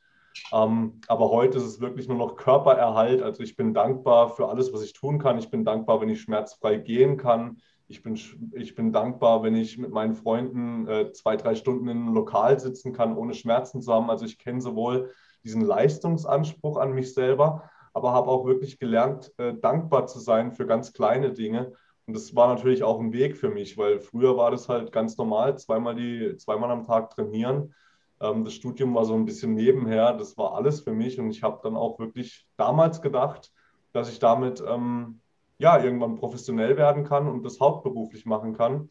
Ähm, 0.52 1.00
aber 1.06 1.30
heute 1.30 1.58
ist 1.58 1.64
es 1.64 1.80
wirklich 1.80 2.08
nur 2.08 2.18
noch 2.18 2.36
Körpererhalt. 2.36 3.22
Also 3.22 3.42
ich 3.42 3.56
bin 3.56 3.74
dankbar 3.74 4.30
für 4.30 4.48
alles, 4.48 4.72
was 4.72 4.82
ich 4.82 4.92
tun 4.92 5.18
kann. 5.18 5.38
Ich 5.38 5.50
bin 5.50 5.64
dankbar, 5.64 6.00
wenn 6.00 6.08
ich 6.08 6.20
schmerzfrei 6.20 6.76
gehen 6.76 7.16
kann. 7.16 7.58
Ich 7.86 8.02
bin, 8.02 8.18
ich 8.52 8.74
bin 8.74 8.92
dankbar, 8.92 9.42
wenn 9.42 9.54
ich 9.54 9.76
mit 9.76 9.90
meinen 9.90 10.14
Freunden 10.14 10.88
äh, 10.88 11.12
zwei, 11.12 11.36
drei 11.36 11.54
Stunden 11.54 11.88
in 11.88 11.98
einem 11.98 12.14
Lokal 12.14 12.58
sitzen 12.58 12.92
kann, 12.92 13.16
ohne 13.16 13.34
Schmerzen 13.34 13.82
zu 13.82 13.92
haben. 13.92 14.08
Also 14.08 14.24
ich 14.24 14.38
kenne 14.38 14.60
sowohl 14.60 15.10
diesen 15.44 15.62
Leistungsanspruch 15.62 16.78
an 16.78 16.92
mich 16.92 17.12
selber, 17.12 17.70
aber 17.92 18.12
habe 18.12 18.30
auch 18.30 18.46
wirklich 18.46 18.78
gelernt, 18.78 19.32
äh, 19.36 19.54
dankbar 19.54 20.06
zu 20.06 20.18
sein 20.18 20.52
für 20.52 20.66
ganz 20.66 20.92
kleine 20.92 21.32
Dinge. 21.32 21.72
Und 22.06 22.14
das 22.14 22.34
war 22.34 22.48
natürlich 22.54 22.82
auch 22.82 23.00
ein 23.00 23.12
Weg 23.12 23.36
für 23.36 23.48
mich, 23.50 23.78
weil 23.78 24.00
früher 24.00 24.36
war 24.36 24.50
das 24.50 24.68
halt 24.68 24.92
ganz 24.92 25.16
normal, 25.16 25.58
zweimal, 25.58 25.94
die, 25.94 26.36
zweimal 26.36 26.70
am 26.70 26.84
Tag 26.84 27.10
trainieren. 27.10 27.74
Ähm, 28.20 28.44
das 28.44 28.54
Studium 28.54 28.94
war 28.94 29.04
so 29.04 29.14
ein 29.14 29.24
bisschen 29.24 29.54
nebenher, 29.54 30.12
das 30.14 30.36
war 30.36 30.54
alles 30.54 30.80
für 30.80 30.92
mich. 30.92 31.18
Und 31.18 31.30
ich 31.30 31.42
habe 31.42 31.60
dann 31.62 31.76
auch 31.76 31.98
wirklich 31.98 32.46
damals 32.56 33.00
gedacht, 33.02 33.52
dass 33.92 34.10
ich 34.10 34.18
damit 34.18 34.62
ähm, 34.66 35.20
ja 35.64 35.82
irgendwann 35.82 36.16
professionell 36.16 36.76
werden 36.76 37.04
kann 37.04 37.26
und 37.28 37.42
das 37.44 37.58
hauptberuflich 37.60 38.26
machen 38.26 38.54
kann. 38.56 38.90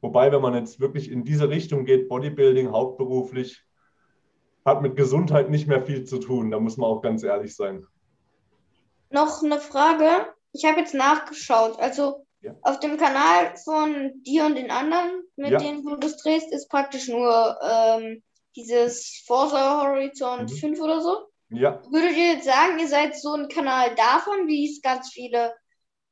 Wobei, 0.00 0.30
wenn 0.32 0.42
man 0.42 0.54
jetzt 0.54 0.80
wirklich 0.80 1.10
in 1.10 1.24
diese 1.24 1.48
Richtung 1.48 1.84
geht, 1.84 2.08
Bodybuilding 2.08 2.72
hauptberuflich, 2.72 3.64
hat 4.64 4.82
mit 4.82 4.96
Gesundheit 4.96 5.50
nicht 5.50 5.66
mehr 5.68 5.82
viel 5.82 6.04
zu 6.04 6.18
tun. 6.18 6.50
Da 6.50 6.58
muss 6.58 6.76
man 6.76 6.88
auch 6.90 7.00
ganz 7.00 7.22
ehrlich 7.22 7.54
sein. 7.54 7.86
Noch 9.10 9.42
eine 9.42 9.60
Frage. 9.60 10.08
Ich 10.52 10.64
habe 10.64 10.80
jetzt 10.80 10.94
nachgeschaut. 10.94 11.78
Also 11.78 12.26
Ja. 12.40 12.54
Auf 12.60 12.78
dem 12.80 12.98
Kanal 12.98 13.54
von 13.64 14.12
dir 14.26 14.44
und 14.44 14.56
den 14.56 14.70
anderen, 14.70 15.22
mit 15.36 15.52
Ja. 15.52 15.58
denen 15.58 15.82
du 15.82 15.96
das 15.96 16.18
drehst, 16.18 16.52
ist 16.52 16.68
praktisch 16.68 17.08
nur 17.08 17.56
ähm, 17.62 18.22
dieses 18.56 19.22
Forza 19.26 19.82
Horizon 19.82 20.42
Mhm. 20.42 20.48
5 20.48 20.80
oder 20.80 21.00
so. 21.00 21.14
Ja, 21.50 21.80
Würdet 21.90 22.16
ihr 22.16 22.32
jetzt 22.34 22.44
sagen, 22.44 22.78
ihr 22.78 22.88
seid 22.88 23.16
so 23.18 23.32
ein 23.32 23.48
Kanal 23.48 23.94
davon, 23.94 24.46
wie 24.46 24.68
es 24.70 24.82
ganz 24.82 25.10
viele 25.12 25.54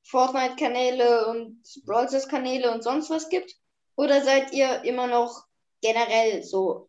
Fortnite-Kanäle 0.05 1.27
und 1.29 1.63
Brawl 1.87 2.09
Stars-Kanäle 2.09 2.73
und 2.73 2.83
sonst 2.83 3.11
was 3.11 3.29
gibt? 3.29 3.55
Oder 3.97 4.23
seid 4.23 4.53
ihr 4.53 4.85
immer 4.85 5.07
noch 5.07 5.45
generell 5.81 6.43
so 6.43 6.89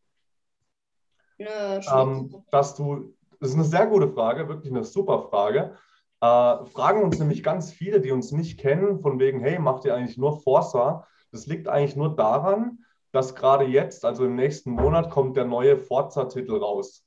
eine 1.40 1.82
ähm, 1.92 2.44
dass 2.52 2.76
du, 2.76 3.14
das 3.40 3.50
ist 3.50 3.56
eine 3.56 3.66
sehr 3.66 3.88
gute 3.88 4.10
Frage, 4.10 4.48
wirklich 4.48 4.72
eine 4.72 4.84
super 4.84 5.28
Frage. 5.30 5.78
Äh, 6.22 6.66
fragen 6.66 7.04
uns 7.04 7.20
nämlich 7.20 7.44
ganz 7.44 7.72
viele, 7.72 8.00
die 8.00 8.12
uns 8.12 8.32
nicht 8.32 8.60
kennen, 8.60 9.00
von 9.02 9.20
wegen, 9.20 9.40
hey, 9.40 9.60
macht 9.60 9.86
ihr 9.86 9.96
eigentlich 9.96 10.18
nur 10.18 10.40
Forza? 10.42 11.08
Das 11.32 11.48
liegt 11.48 11.68
eigentlich 11.68 11.96
nur 11.96 12.16
daran, 12.16 12.80
dass 13.12 13.36
gerade 13.36 13.66
jetzt, 13.66 14.06
also 14.06 14.26
im 14.26 14.36
nächsten 14.36 14.72
Monat, 14.72 15.10
kommt 15.10 15.36
der 15.36 15.46
neue 15.46 15.78
Forza-Titel 15.78 16.56
raus. 16.56 17.06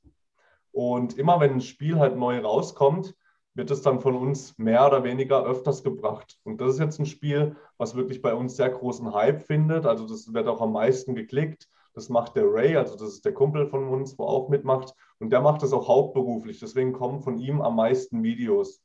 Und 0.71 1.17
immer 1.17 1.39
wenn 1.39 1.53
ein 1.53 1.61
Spiel 1.61 1.97
halt 1.97 2.17
neu 2.17 2.39
rauskommt, 2.39 3.15
wird 3.57 3.71
es 3.71 3.81
dann 3.81 3.99
von 3.99 4.15
uns 4.15 4.55
mehr 4.59 4.85
oder 4.85 5.03
weniger 5.03 5.43
öfters 5.43 5.83
gebracht. 5.83 6.37
Und 6.43 6.61
das 6.61 6.75
ist 6.75 6.79
jetzt 6.79 6.99
ein 6.99 7.07
Spiel, 7.07 7.55
was 7.77 7.95
wirklich 7.95 8.21
bei 8.21 8.35
uns 8.35 8.55
sehr 8.55 8.69
großen 8.69 9.15
Hype 9.15 9.41
findet. 9.41 9.87
Also 9.87 10.07
das 10.07 10.31
wird 10.31 10.47
auch 10.47 10.61
am 10.61 10.73
meisten 10.73 11.15
geklickt. 11.15 11.67
Das 11.95 12.07
macht 12.07 12.35
der 12.35 12.45
Ray, 12.45 12.77
also 12.77 12.95
das 12.95 13.09
ist 13.09 13.25
der 13.25 13.33
Kumpel 13.33 13.65
von 13.65 13.89
uns, 13.89 14.17
wo 14.19 14.25
auch 14.25 14.49
mitmacht. 14.49 14.93
Und 15.17 15.31
der 15.31 15.41
macht 15.41 15.63
das 15.63 15.73
auch 15.73 15.87
hauptberuflich. 15.87 16.59
Deswegen 16.59 16.93
kommen 16.93 17.21
von 17.21 17.39
ihm 17.39 17.59
am 17.61 17.75
meisten 17.75 18.21
Videos. 18.21 18.83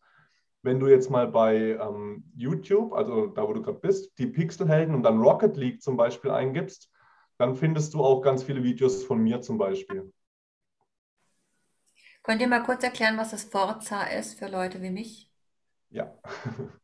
Wenn 0.62 0.80
du 0.80 0.86
jetzt 0.86 1.10
mal 1.10 1.28
bei 1.28 1.76
ähm, 1.78 2.24
YouTube, 2.34 2.94
also 2.94 3.26
da 3.26 3.46
wo 3.46 3.52
du 3.52 3.60
gerade 3.60 3.78
bist, 3.78 4.18
die 4.18 4.26
Pixelhelden 4.26 4.94
und 4.94 5.02
dann 5.02 5.20
Rocket 5.20 5.54
League 5.58 5.82
zum 5.82 5.98
Beispiel 5.98 6.30
eingibst, 6.30 6.90
dann 7.36 7.56
findest 7.56 7.92
du 7.92 8.02
auch 8.02 8.22
ganz 8.22 8.42
viele 8.42 8.62
Videos 8.62 9.04
von 9.04 9.22
mir 9.22 9.42
zum 9.42 9.58
Beispiel. 9.58 10.10
Könnt 12.22 12.40
ihr 12.40 12.48
mal 12.48 12.62
kurz 12.62 12.84
erklären, 12.84 13.18
was 13.18 13.32
das 13.32 13.44
Forza 13.44 14.04
ist 14.04 14.38
für 14.38 14.46
Leute 14.46 14.80
wie 14.80 14.90
mich? 14.90 15.28
Ja. 15.90 16.14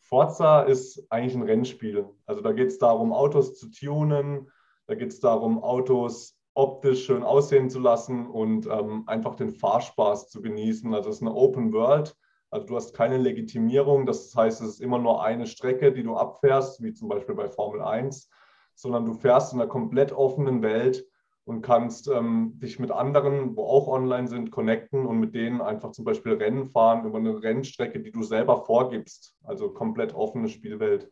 Forza 0.00 0.62
ist 0.62 1.06
eigentlich 1.10 1.34
ein 1.34 1.42
Rennspiel. 1.42 2.06
Also 2.26 2.42
da 2.42 2.52
geht 2.52 2.68
es 2.68 2.78
darum, 2.78 3.12
Autos 3.12 3.58
zu 3.58 3.70
tunen, 3.70 4.50
da 4.86 4.94
geht 4.94 5.10
es 5.10 5.20
darum, 5.20 5.62
Autos 5.62 6.36
optisch 6.54 7.06
schön 7.06 7.22
aussehen 7.22 7.70
zu 7.70 7.78
lassen 7.78 8.26
und 8.26 8.66
ähm, 8.66 9.04
einfach 9.06 9.36
den 9.36 9.52
Fahrspaß 9.52 10.28
zu 10.28 10.42
genießen. 10.42 10.92
Also 10.92 11.08
es 11.08 11.16
ist 11.16 11.22
eine 11.22 11.34
Open 11.34 11.72
World. 11.72 12.14
Also 12.50 12.66
du 12.66 12.76
hast 12.76 12.94
keine 12.94 13.16
Legitimierung. 13.16 14.04
Das 14.04 14.34
heißt, 14.34 14.60
es 14.60 14.68
ist 14.68 14.80
immer 14.80 14.98
nur 14.98 15.24
eine 15.24 15.46
Strecke, 15.46 15.92
die 15.92 16.02
du 16.02 16.16
abfährst, 16.16 16.82
wie 16.82 16.92
zum 16.92 17.08
Beispiel 17.08 17.34
bei 17.34 17.48
Formel 17.48 17.80
1, 17.80 18.28
sondern 18.74 19.06
du 19.06 19.14
fährst 19.14 19.54
in 19.54 19.60
einer 19.60 19.70
komplett 19.70 20.12
offenen 20.12 20.60
Welt 20.62 21.06
und 21.44 21.62
kannst 21.62 22.08
ähm, 22.08 22.52
dich 22.62 22.78
mit 22.78 22.90
anderen, 22.90 23.56
wo 23.56 23.64
auch 23.64 23.88
online 23.88 24.28
sind, 24.28 24.50
connecten 24.50 25.06
und 25.06 25.18
mit 25.18 25.34
denen 25.34 25.60
einfach 25.60 25.90
zum 25.90 26.04
Beispiel 26.04 26.34
Rennen 26.34 26.66
fahren 26.66 27.04
über 27.04 27.18
eine 27.18 27.42
Rennstrecke, 27.42 28.00
die 28.00 28.12
du 28.12 28.22
selber 28.22 28.64
vorgibst. 28.64 29.34
Also 29.42 29.70
komplett 29.70 30.14
offene 30.14 30.48
Spielwelt. 30.48 31.10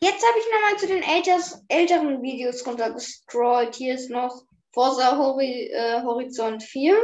Jetzt 0.00 0.24
habe 0.26 0.38
ich 0.38 0.46
nochmal 0.52 0.78
zu 0.78 0.86
den 0.88 1.02
älters, 1.02 1.64
älteren 1.68 2.22
Videos 2.22 2.66
runtergescrollt. 2.66 3.74
Hier 3.74 3.94
ist 3.94 4.10
noch 4.10 4.42
Forza 4.72 5.18
Hori, 5.18 5.70
äh, 5.72 6.02
Horizont 6.02 6.62
4, 6.62 6.96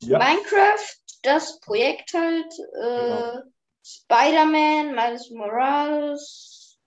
Ja, 0.00 0.18
Minecraft, 0.18 0.96
das 1.22 1.60
Projekt 1.60 2.12
halt, 2.14 2.52
äh, 2.80 3.02
Genau. 3.02 3.42
Spider-Man, 3.82 4.94
Miles 4.94 5.30
Morales, 5.30 6.78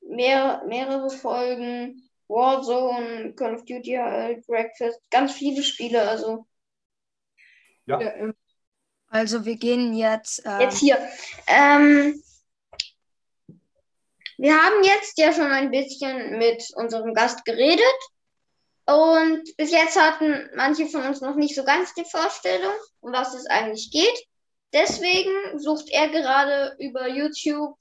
mehr, 0.00 0.62
mehrere 0.66 1.10
Folgen, 1.10 2.09
Warzone, 2.30 3.34
Call 3.34 3.54
of 3.56 3.64
Duty 3.64 3.94
halt, 3.96 4.46
Breakfast, 4.46 5.00
ganz 5.10 5.32
viele 5.32 5.62
Spiele. 5.62 6.08
Also 6.08 6.46
Ja, 7.86 8.00
ähm, 8.00 8.34
Also 9.08 9.44
wir 9.44 9.56
gehen 9.56 9.94
jetzt. 9.94 10.42
ähm, 10.46 10.60
jetzt 10.60 10.78
hier. 10.78 10.96
Ähm, 11.48 12.22
wir 14.38 14.54
haben 14.54 14.84
jetzt 14.84 15.18
ja 15.18 15.32
schon 15.32 15.50
ein 15.50 15.70
bisschen 15.70 16.38
mit 16.38 16.64
unserem 16.76 17.12
Gast 17.12 17.44
geredet. 17.44 17.84
Und 18.86 19.56
bis 19.56 19.70
jetzt 19.70 20.00
hatten 20.00 20.48
manche 20.56 20.86
von 20.86 21.02
uns 21.02 21.20
noch 21.20 21.36
nicht 21.36 21.54
so 21.54 21.64
ganz 21.64 21.94
die 21.94 22.04
Vorstellung, 22.04 22.74
um 23.00 23.12
was 23.12 23.34
es 23.34 23.46
eigentlich 23.46 23.90
geht. 23.92 24.26
Deswegen 24.72 25.58
sucht 25.58 25.90
er 25.90 26.08
gerade 26.08 26.76
über 26.78 27.08
YouTube 27.08 27.76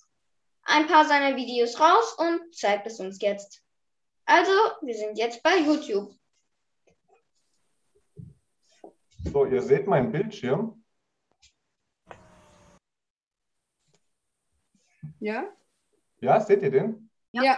ein 0.64 0.88
paar 0.88 1.06
seiner 1.06 1.36
Videos 1.36 1.80
raus 1.80 2.16
und 2.18 2.56
zeigt 2.56 2.88
es 2.88 3.00
uns 3.00 3.20
jetzt. 3.22 3.62
Also, 4.32 4.52
wir 4.84 4.94
sind 4.94 5.18
jetzt 5.18 5.42
bei 5.42 5.58
YouTube. 5.58 6.14
so, 9.24 9.46
ihr 9.46 9.64
seht 9.64 9.88
meinen 9.88 10.12
Bildschirm. 10.12 10.84
ja? 15.20 15.46
Ja, 16.22 16.40
seht 16.42 16.62
ihr 16.62 16.70
den? 16.70 17.10
Ja. 17.32 17.58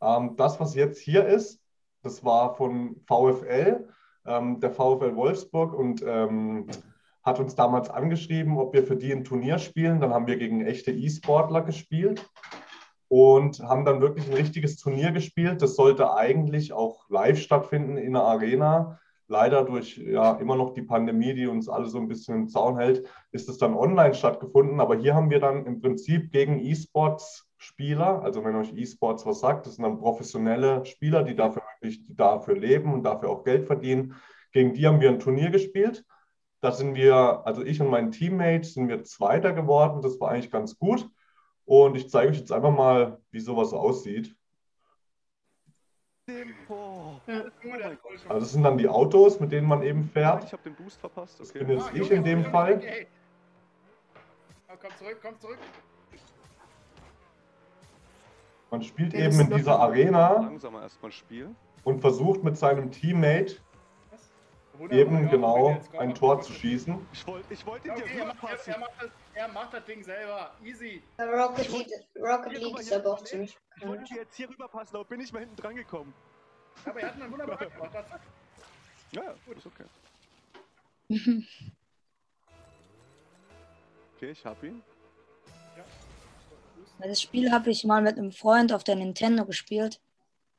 Ähm, 0.00 0.34
das, 0.36 0.58
was 0.58 0.74
jetzt 0.74 0.98
hier 0.98 1.24
ist, 1.24 1.62
das 2.02 2.24
war 2.24 2.56
von 2.56 3.00
VfL, 3.06 3.88
ähm, 4.26 4.58
der 4.58 4.72
VfL 4.72 5.14
Wolfsburg 5.14 5.72
und 5.72 6.02
ähm, 6.02 6.66
hat 7.22 7.38
uns 7.38 7.54
damals 7.54 7.88
angeschrieben, 7.88 8.58
ob 8.58 8.74
wir 8.74 8.82
für 8.82 8.96
die 8.96 9.12
ein 9.12 9.22
Turnier 9.22 9.60
spielen. 9.60 10.00
Dann 10.00 10.12
haben 10.12 10.26
wir 10.26 10.36
gegen 10.36 10.66
echte 10.66 10.90
E-Sportler 10.90 11.62
gespielt 11.62 12.28
und 13.10 13.58
haben 13.58 13.84
dann 13.84 14.00
wirklich 14.00 14.28
ein 14.28 14.34
richtiges 14.34 14.76
Turnier 14.76 15.10
gespielt. 15.10 15.62
Das 15.62 15.74
sollte 15.74 16.14
eigentlich 16.14 16.72
auch 16.72 17.10
live 17.10 17.40
stattfinden 17.40 17.96
in 17.96 18.12
der 18.12 18.22
Arena. 18.22 19.00
Leider 19.26 19.64
durch 19.64 19.98
ja 19.98 20.34
immer 20.34 20.54
noch 20.54 20.74
die 20.74 20.82
Pandemie, 20.82 21.34
die 21.34 21.48
uns 21.48 21.68
alle 21.68 21.88
so 21.88 21.98
ein 21.98 22.06
bisschen 22.06 22.36
im 22.36 22.48
Zaun 22.48 22.78
hält, 22.78 23.04
ist 23.32 23.48
es 23.48 23.58
dann 23.58 23.74
online 23.74 24.14
stattgefunden. 24.14 24.80
Aber 24.80 24.94
hier 24.94 25.16
haben 25.16 25.28
wir 25.28 25.40
dann 25.40 25.66
im 25.66 25.80
Prinzip 25.80 26.30
gegen 26.30 26.60
E-Sports-Spieler, 26.60 28.22
also 28.22 28.44
wenn 28.44 28.54
euch 28.54 28.72
E-Sports 28.76 29.26
was 29.26 29.40
sagt, 29.40 29.66
das 29.66 29.74
sind 29.74 29.82
dann 29.82 29.98
professionelle 29.98 30.86
Spieler, 30.86 31.24
die 31.24 31.34
dafür 31.34 31.62
wirklich 31.80 32.06
die 32.06 32.14
dafür 32.14 32.56
leben 32.56 32.94
und 32.94 33.02
dafür 33.02 33.30
auch 33.30 33.42
Geld 33.42 33.66
verdienen. 33.66 34.14
Gegen 34.52 34.72
die 34.72 34.86
haben 34.86 35.00
wir 35.00 35.08
ein 35.08 35.18
Turnier 35.18 35.50
gespielt. 35.50 36.04
Da 36.60 36.70
sind 36.70 36.94
wir, 36.94 37.42
also 37.44 37.64
ich 37.64 37.80
und 37.80 37.90
mein 37.90 38.12
Teammate, 38.12 38.68
sind 38.68 38.88
wir 38.88 39.02
Zweiter 39.02 39.52
geworden. 39.52 40.00
Das 40.00 40.20
war 40.20 40.30
eigentlich 40.30 40.52
ganz 40.52 40.78
gut. 40.78 41.10
Und 41.70 41.94
ich 41.94 42.10
zeige 42.10 42.32
euch 42.32 42.38
jetzt 42.38 42.50
einfach 42.50 42.72
mal, 42.72 43.20
wie 43.30 43.38
sowas 43.38 43.72
aussieht. 43.72 44.34
Also 48.28 48.40
das 48.40 48.50
sind 48.50 48.64
dann 48.64 48.76
die 48.76 48.88
Autos, 48.88 49.38
mit 49.38 49.52
denen 49.52 49.68
man 49.68 49.84
eben 49.84 50.02
fährt. 50.02 50.42
Ich 50.42 50.52
habe 50.52 50.64
den 50.64 50.74
Boost 50.74 50.98
verpasst. 50.98 51.38
Das 51.38 51.50
Okay. 51.50 51.60
bin 51.60 51.76
jetzt 51.76 51.86
Ah, 51.86 51.92
ich 51.94 52.10
in 52.10 52.24
dem 52.24 52.44
Fall. 52.46 52.82
Oh, 54.68 54.72
komm 54.82 54.90
zurück, 54.98 55.18
komm 55.22 55.38
zurück. 55.38 55.58
Man 58.72 58.82
spielt 58.82 59.14
eben 59.14 59.38
in 59.38 59.50
dieser 59.50 59.78
Arena 59.78 60.52
und 61.84 62.00
versucht 62.00 62.42
mit 62.42 62.56
seinem 62.56 62.90
Teammate 62.90 63.58
eben 64.90 65.28
genau 65.28 65.78
ein 65.98 66.14
Tor 66.14 66.40
zu 66.40 66.52
schießen. 66.52 67.06
Ich 67.12 67.26
wollte 67.26 67.54
ich 67.54 67.66
wollt 67.66 67.84
ihn 67.84 67.94
dir 67.94 68.02
okay, 68.02 68.18
er 68.18 68.26
macht, 68.26 68.42
er, 68.42 68.48
rüberpassen. 68.48 68.72
er, 68.72 68.78
macht 68.78 68.92
das, 69.00 69.10
er 69.34 69.48
macht 69.48 69.74
das 69.74 69.84
Ding 69.84 70.02
selber. 70.02 70.50
Easy. 70.64 71.02
Rocket 71.18 71.70
League, 71.70 71.90
Rocket 72.16 72.52
League 72.52 72.72
mal, 72.72 72.80
ist 72.80 72.92
aber 72.92 73.12
auch 73.12 73.24
ziemlich 73.24 73.56
Ich 73.76 73.86
wollte 73.86 74.04
dir 74.04 74.16
jetzt 74.16 74.34
hier 74.36 74.48
rüberpassen, 74.48 74.96
aber 74.96 75.04
bin 75.04 75.20
nicht 75.20 75.32
mehr 75.32 75.40
hinten 75.40 75.56
dran 75.56 75.74
gekommen. 75.74 76.14
Aber 76.84 77.00
er 77.00 77.08
hat 77.08 77.20
einen 77.20 77.30
wunderbaren 77.30 77.70
gemacht. 77.74 77.92
Zack. 77.92 78.20
Ja, 79.12 79.22
ja, 79.24 79.34
ist 79.56 79.66
okay. 79.66 79.84
Okay, 84.16 84.32
ich 84.32 84.44
hab 84.44 84.62
ihn. 84.62 84.82
Das 86.98 87.22
Spiel 87.22 87.50
habe 87.50 87.70
ich 87.70 87.84
mal 87.84 88.02
mit 88.02 88.18
einem 88.18 88.32
Freund 88.32 88.70
auf 88.70 88.84
der 88.84 88.96
Nintendo 88.96 89.46
gespielt. 89.46 89.98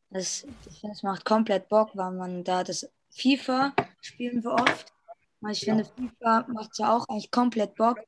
Das, 0.10 0.48
ich 0.68 0.80
finde, 0.80 0.96
es 0.96 1.04
macht 1.04 1.26
komplett 1.26 1.70
Bock, 1.70 1.92
weil 1.94 2.10
man 2.10 2.44
da 2.44 2.64
das 2.64 2.90
FIFA 3.12 3.74
spielen 4.02 4.44
wir 4.44 4.54
oft. 4.54 4.94
Und 5.42 5.50
ich 5.52 5.62
finde, 5.62 5.86
FIFA 5.86 6.46
macht 6.50 6.78
ja 6.78 6.96
auch 6.96 7.08
eigentlich 7.08 7.32
komplett 7.32 7.76
Bock. 7.76 8.00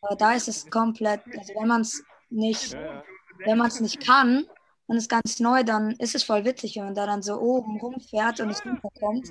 Aber 0.00 0.16
da 0.16 0.32
ist 0.32 0.48
es 0.48 0.70
komplett, 0.70 1.20
also 1.26 1.54
wenn 1.58 1.68
man 1.68 1.80
es 1.80 2.02
nicht, 2.30 2.76
wenn 3.44 3.58
man 3.58 3.68
es 3.68 3.80
nicht 3.80 4.04
kann, 4.04 4.44
dann 4.86 4.96
ist 4.98 5.08
ganz 5.08 5.40
neu, 5.40 5.62
dann 5.64 5.92
ist 5.92 6.14
es 6.14 6.24
voll 6.24 6.44
witzig, 6.44 6.76
wenn 6.76 6.84
man 6.84 6.94
da 6.94 7.06
dann 7.06 7.22
so 7.22 7.40
oben 7.40 7.78
rumfährt 7.80 8.40
und 8.40 8.48
nicht 8.48 8.64
runterkommt. 8.66 9.30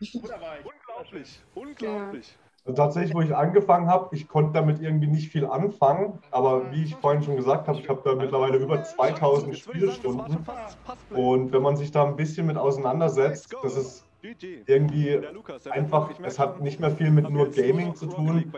Unglaublich, 0.00 1.40
unglaublich. 1.54 2.36
Also 2.64 2.76
tatsächlich, 2.76 3.14
wo 3.14 3.22
ich 3.22 3.34
angefangen 3.34 3.88
habe, 3.88 4.14
ich 4.14 4.28
konnte 4.28 4.52
damit 4.52 4.80
irgendwie 4.80 5.08
nicht 5.08 5.32
viel 5.32 5.46
anfangen, 5.46 6.20
aber 6.30 6.70
wie 6.70 6.84
ich 6.84 6.94
vorhin 6.96 7.22
schon 7.22 7.36
gesagt 7.36 7.66
habe, 7.66 7.80
ich 7.80 7.88
habe 7.88 8.02
da 8.04 8.14
mittlerweile 8.14 8.58
über 8.58 8.84
2000 8.84 9.54
Jetzt 9.54 9.66
würde 9.66 9.86
ich 9.86 9.94
sagen, 9.96 10.18
das 10.18 10.46
war 10.46 10.68
schon 10.68 10.86
Spielstunden. 10.90 11.16
Und 11.16 11.52
wenn 11.52 11.62
man 11.62 11.76
sich 11.76 11.90
da 11.90 12.04
ein 12.04 12.14
bisschen 12.14 12.46
mit 12.46 12.56
auseinandersetzt, 12.56 13.54
das 13.62 13.76
ist. 13.76 14.04
Irgendwie 14.66 15.20
einfach, 15.70 16.10
es 16.22 16.38
hat 16.38 16.60
nicht 16.60 16.78
mehr 16.80 16.90
viel 16.92 17.10
mit 17.10 17.28
nur 17.28 17.50
Gaming 17.50 17.94
zu 17.94 18.06
tun, 18.06 18.52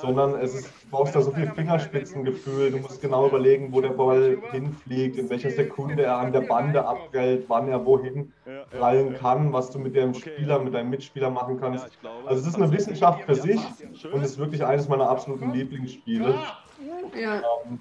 sondern 0.00 0.34
es 0.36 0.54
ist, 0.54 0.72
du 0.84 0.90
brauchst 0.90 1.14
da 1.14 1.20
so 1.20 1.30
viel 1.32 1.46
Fingerspitzengefühl. 1.48 2.70
Du 2.70 2.78
musst 2.78 3.00
genau 3.02 3.26
überlegen, 3.28 3.72
wo 3.72 3.80
der 3.80 3.90
Ball 3.90 4.38
hinfliegt, 4.50 5.18
in 5.18 5.28
welcher 5.28 5.50
Sekunde 5.50 6.04
er 6.04 6.16
an 6.16 6.32
der 6.32 6.42
Bande 6.42 6.84
abprallt, 6.86 7.44
wann 7.48 7.68
er 7.68 7.84
wohin 7.84 8.32
prallen 8.70 9.14
kann, 9.14 9.52
was 9.52 9.70
du 9.70 9.78
mit 9.78 9.94
dem 9.94 10.10
Okay, 10.10 10.32
Spieler, 10.34 10.58
mit 10.58 10.74
deinem 10.74 10.90
Mitspieler 10.90 11.30
machen 11.30 11.60
kannst. 11.60 11.90
Also 12.26 12.40
es 12.40 12.46
ist 12.46 12.56
eine 12.56 12.66
hat- 12.66 12.72
Wissenschaft 12.72 13.22
für 13.24 13.34
sich 13.34 13.60
und 14.12 14.22
es 14.22 14.32
ist 14.32 14.38
wirklich 14.38 14.64
eines 14.64 14.88
meiner 14.88 15.08
absoluten 15.08 15.52
Lieblingsspiele. 15.52 16.34
Ja. 17.14 17.42
Ähm, 17.66 17.80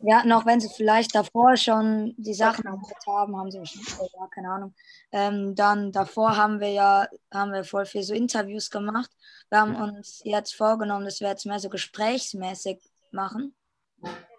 Ja, 0.00 0.22
und 0.22 0.32
auch 0.32 0.44
wenn 0.44 0.60
sie 0.60 0.68
vielleicht 0.68 1.14
davor 1.14 1.56
schon 1.56 2.14
die 2.18 2.34
Sachen 2.34 2.66
erklärt 2.66 3.06
haben, 3.06 3.36
haben 3.36 3.50
sie 3.50 3.64
schon, 3.64 3.80
ja, 4.00 4.26
keine 4.34 4.50
Ahnung. 4.50 4.74
Ähm, 5.10 5.54
dann 5.54 5.90
davor 5.90 6.36
haben 6.36 6.60
wir 6.60 6.70
ja, 6.70 7.08
haben 7.32 7.52
wir 7.52 7.64
voll 7.64 7.86
viel 7.86 8.02
so 8.02 8.12
Interviews 8.12 8.70
gemacht. 8.70 9.10
Wir 9.48 9.60
haben 9.60 9.74
uns 9.74 10.20
jetzt 10.24 10.54
vorgenommen, 10.54 11.06
dass 11.06 11.20
wir 11.20 11.28
jetzt 11.28 11.46
mehr 11.46 11.60
so 11.60 11.70
gesprächsmäßig 11.70 12.78
machen. 13.10 13.54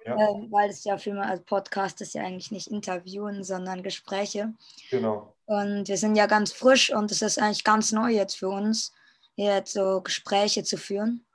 Ja. 0.06 0.16
Ähm, 0.16 0.48
weil 0.52 0.70
es 0.70 0.84
ja 0.86 0.98
viel 0.98 1.16
mehr 1.16 1.28
als 1.28 1.44
Podcast 1.44 2.00
ist 2.02 2.14
ja 2.14 2.22
eigentlich 2.22 2.52
nicht 2.52 2.68
Interviewen, 2.68 3.44
sondern 3.44 3.84
Gespräche. 3.84 4.54
Genau. 4.90 5.34
Und 5.46 5.88
wir 5.88 5.98
sind 5.98 6.16
ja 6.16 6.28
ganz 6.28 6.54
frisch 6.54 6.94
und 6.94 7.12
es 7.12 7.22
ist 7.22 7.40
eigentlich 7.40 7.64
ganz 7.64 7.92
neu 7.92 8.12
jetzt 8.12 8.38
für 8.38 8.50
uns, 8.50 8.94
hier 9.36 9.56
jetzt 9.56 9.74
so 9.74 10.02
Gespräche 10.02 10.64
zu 10.64 10.78
führen. 10.78 11.26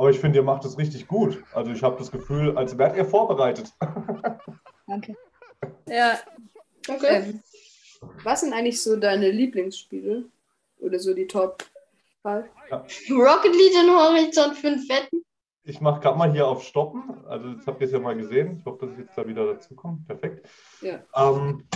Aber 0.00 0.08
ich 0.08 0.18
finde, 0.18 0.38
ihr 0.38 0.42
macht 0.42 0.64
es 0.64 0.78
richtig 0.78 1.06
gut. 1.06 1.44
Also 1.52 1.72
ich 1.72 1.82
habe 1.82 1.98
das 1.98 2.10
Gefühl, 2.10 2.56
als 2.56 2.78
wärt 2.78 2.96
ihr 2.96 3.04
vorbereitet. 3.04 3.70
Danke. 4.86 5.14
Ja. 5.86 6.18
Okay. 6.88 7.16
Ähm, 7.16 7.42
was 8.24 8.40
sind 8.40 8.54
eigentlich 8.54 8.82
so 8.82 8.96
deine 8.96 9.30
Lieblingsspiele? 9.30 10.24
Oder 10.78 10.98
so 10.98 11.12
die 11.12 11.26
Top 11.26 11.62
5? 12.22 12.46
Rocket 13.10 13.52
League 13.54 13.74
in 13.74 13.90
Horizont 13.90 14.56
5 14.56 14.88
Wetten. 14.88 15.22
Ich 15.64 15.82
mache 15.82 16.00
gerade 16.00 16.16
mal 16.16 16.32
hier 16.32 16.48
auf 16.48 16.62
Stoppen. 16.62 17.22
Also 17.26 17.50
jetzt 17.50 17.66
habt 17.66 17.82
ihr 17.82 17.86
es 17.86 17.92
ja 17.92 18.00
mal 18.00 18.16
gesehen. 18.16 18.56
Ich 18.58 18.64
hoffe, 18.64 18.86
dass 18.86 18.94
ich 18.94 19.00
jetzt 19.00 19.18
da 19.18 19.28
wieder 19.28 19.44
dazu 19.44 19.74
komme. 19.74 19.98
Perfekt. 20.06 20.48
Ja. 20.80 21.00
Ähm, 21.14 21.68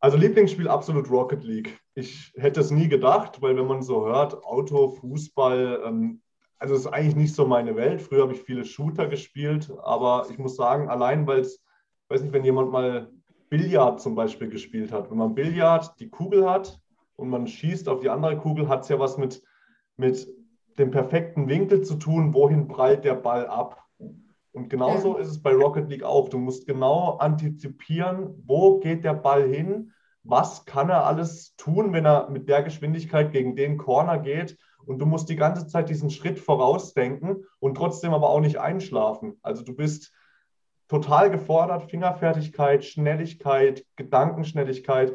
also 0.00 0.16
Lieblingsspiel 0.16 0.68
absolut 0.68 1.10
Rocket 1.10 1.44
League. 1.44 1.78
Ich 1.94 2.32
hätte 2.34 2.60
es 2.60 2.70
nie 2.70 2.88
gedacht, 2.88 3.42
weil 3.42 3.54
wenn 3.58 3.66
man 3.66 3.82
so 3.82 4.06
hört, 4.06 4.42
Auto, 4.42 4.88
Fußball, 4.88 5.82
ähm, 5.84 6.22
also 6.62 6.74
es 6.74 6.82
ist 6.82 6.92
eigentlich 6.92 7.16
nicht 7.16 7.34
so 7.34 7.44
meine 7.44 7.74
Welt. 7.74 8.00
Früher 8.00 8.22
habe 8.22 8.34
ich 8.34 8.42
viele 8.42 8.64
Shooter 8.64 9.08
gespielt, 9.08 9.72
aber 9.82 10.26
ich 10.30 10.38
muss 10.38 10.54
sagen, 10.54 10.88
allein 10.88 11.26
weil 11.26 11.40
es, 11.40 11.54
ich 11.56 12.10
weiß 12.10 12.22
nicht, 12.22 12.32
wenn 12.32 12.44
jemand 12.44 12.70
mal 12.70 13.10
Billard 13.50 14.00
zum 14.00 14.14
Beispiel 14.14 14.48
gespielt 14.48 14.92
hat. 14.92 15.10
Wenn 15.10 15.18
man 15.18 15.34
Billard 15.34 15.98
die 15.98 16.08
Kugel 16.08 16.48
hat 16.48 16.80
und 17.16 17.30
man 17.30 17.48
schießt 17.48 17.88
auf 17.88 17.98
die 17.98 18.10
andere 18.10 18.36
Kugel, 18.38 18.68
hat 18.68 18.82
es 18.82 18.90
ja 18.90 19.00
was 19.00 19.18
mit, 19.18 19.42
mit 19.96 20.28
dem 20.78 20.92
perfekten 20.92 21.48
Winkel 21.48 21.82
zu 21.82 21.96
tun, 21.96 22.32
wohin 22.32 22.68
prallt 22.68 23.04
der 23.04 23.16
Ball 23.16 23.48
ab. 23.48 23.82
Und 24.52 24.70
genauso 24.70 25.16
ist 25.16 25.28
es 25.28 25.42
bei 25.42 25.52
Rocket 25.52 25.90
League 25.90 26.04
auch. 26.04 26.28
Du 26.28 26.38
musst 26.38 26.68
genau 26.68 27.16
antizipieren, 27.16 28.40
wo 28.46 28.78
geht 28.78 29.02
der 29.02 29.14
Ball 29.14 29.48
hin, 29.48 29.90
was 30.22 30.64
kann 30.64 30.90
er 30.90 31.06
alles 31.06 31.56
tun, 31.56 31.92
wenn 31.92 32.06
er 32.06 32.30
mit 32.30 32.48
der 32.48 32.62
Geschwindigkeit 32.62 33.32
gegen 33.32 33.56
den 33.56 33.78
Corner 33.78 34.20
geht. 34.20 34.56
Und 34.86 34.98
du 34.98 35.06
musst 35.06 35.28
die 35.28 35.36
ganze 35.36 35.66
Zeit 35.66 35.88
diesen 35.88 36.10
Schritt 36.10 36.38
vorausdenken 36.38 37.44
und 37.58 37.76
trotzdem 37.76 38.14
aber 38.14 38.30
auch 38.30 38.40
nicht 38.40 38.58
einschlafen. 38.58 39.38
Also 39.42 39.62
du 39.62 39.74
bist 39.74 40.12
total 40.88 41.30
gefordert, 41.30 41.90
Fingerfertigkeit, 41.90 42.84
Schnelligkeit, 42.84 43.86
Gedankenschnelligkeit 43.96 45.14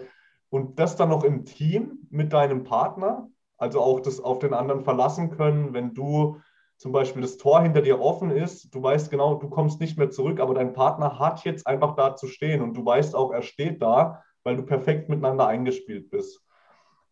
und 0.49 0.79
das 0.79 0.95
dann 0.95 1.09
noch 1.09 1.23
im 1.23 1.45
Team 1.45 2.07
mit 2.09 2.33
deinem 2.33 2.63
Partner, 2.63 3.29
also 3.57 3.81
auch 3.81 3.99
das 3.99 4.19
auf 4.19 4.39
den 4.39 4.53
anderen 4.53 4.83
verlassen 4.83 5.29
können, 5.29 5.73
wenn 5.73 5.93
du 5.93 6.39
zum 6.77 6.91
Beispiel 6.91 7.21
das 7.21 7.37
Tor 7.37 7.61
hinter 7.61 7.81
dir 7.81 7.99
offen 7.99 8.31
ist, 8.31 8.73
du 8.73 8.81
weißt 8.81 9.09
genau, 9.09 9.35
du 9.35 9.49
kommst 9.49 9.79
nicht 9.79 9.97
mehr 9.97 10.09
zurück, 10.09 10.39
aber 10.39 10.53
dein 10.53 10.73
Partner 10.73 11.19
hat 11.19 11.43
jetzt 11.43 11.65
einfach 11.65 11.95
da 11.95 12.15
zu 12.15 12.27
stehen 12.27 12.61
und 12.61 12.75
du 12.75 12.85
weißt 12.85 13.15
auch, 13.15 13.31
er 13.31 13.41
steht 13.41 13.81
da, 13.81 14.23
weil 14.43 14.55
du 14.55 14.63
perfekt 14.63 15.09
miteinander 15.09 15.47
eingespielt 15.47 16.09
bist. 16.09 16.41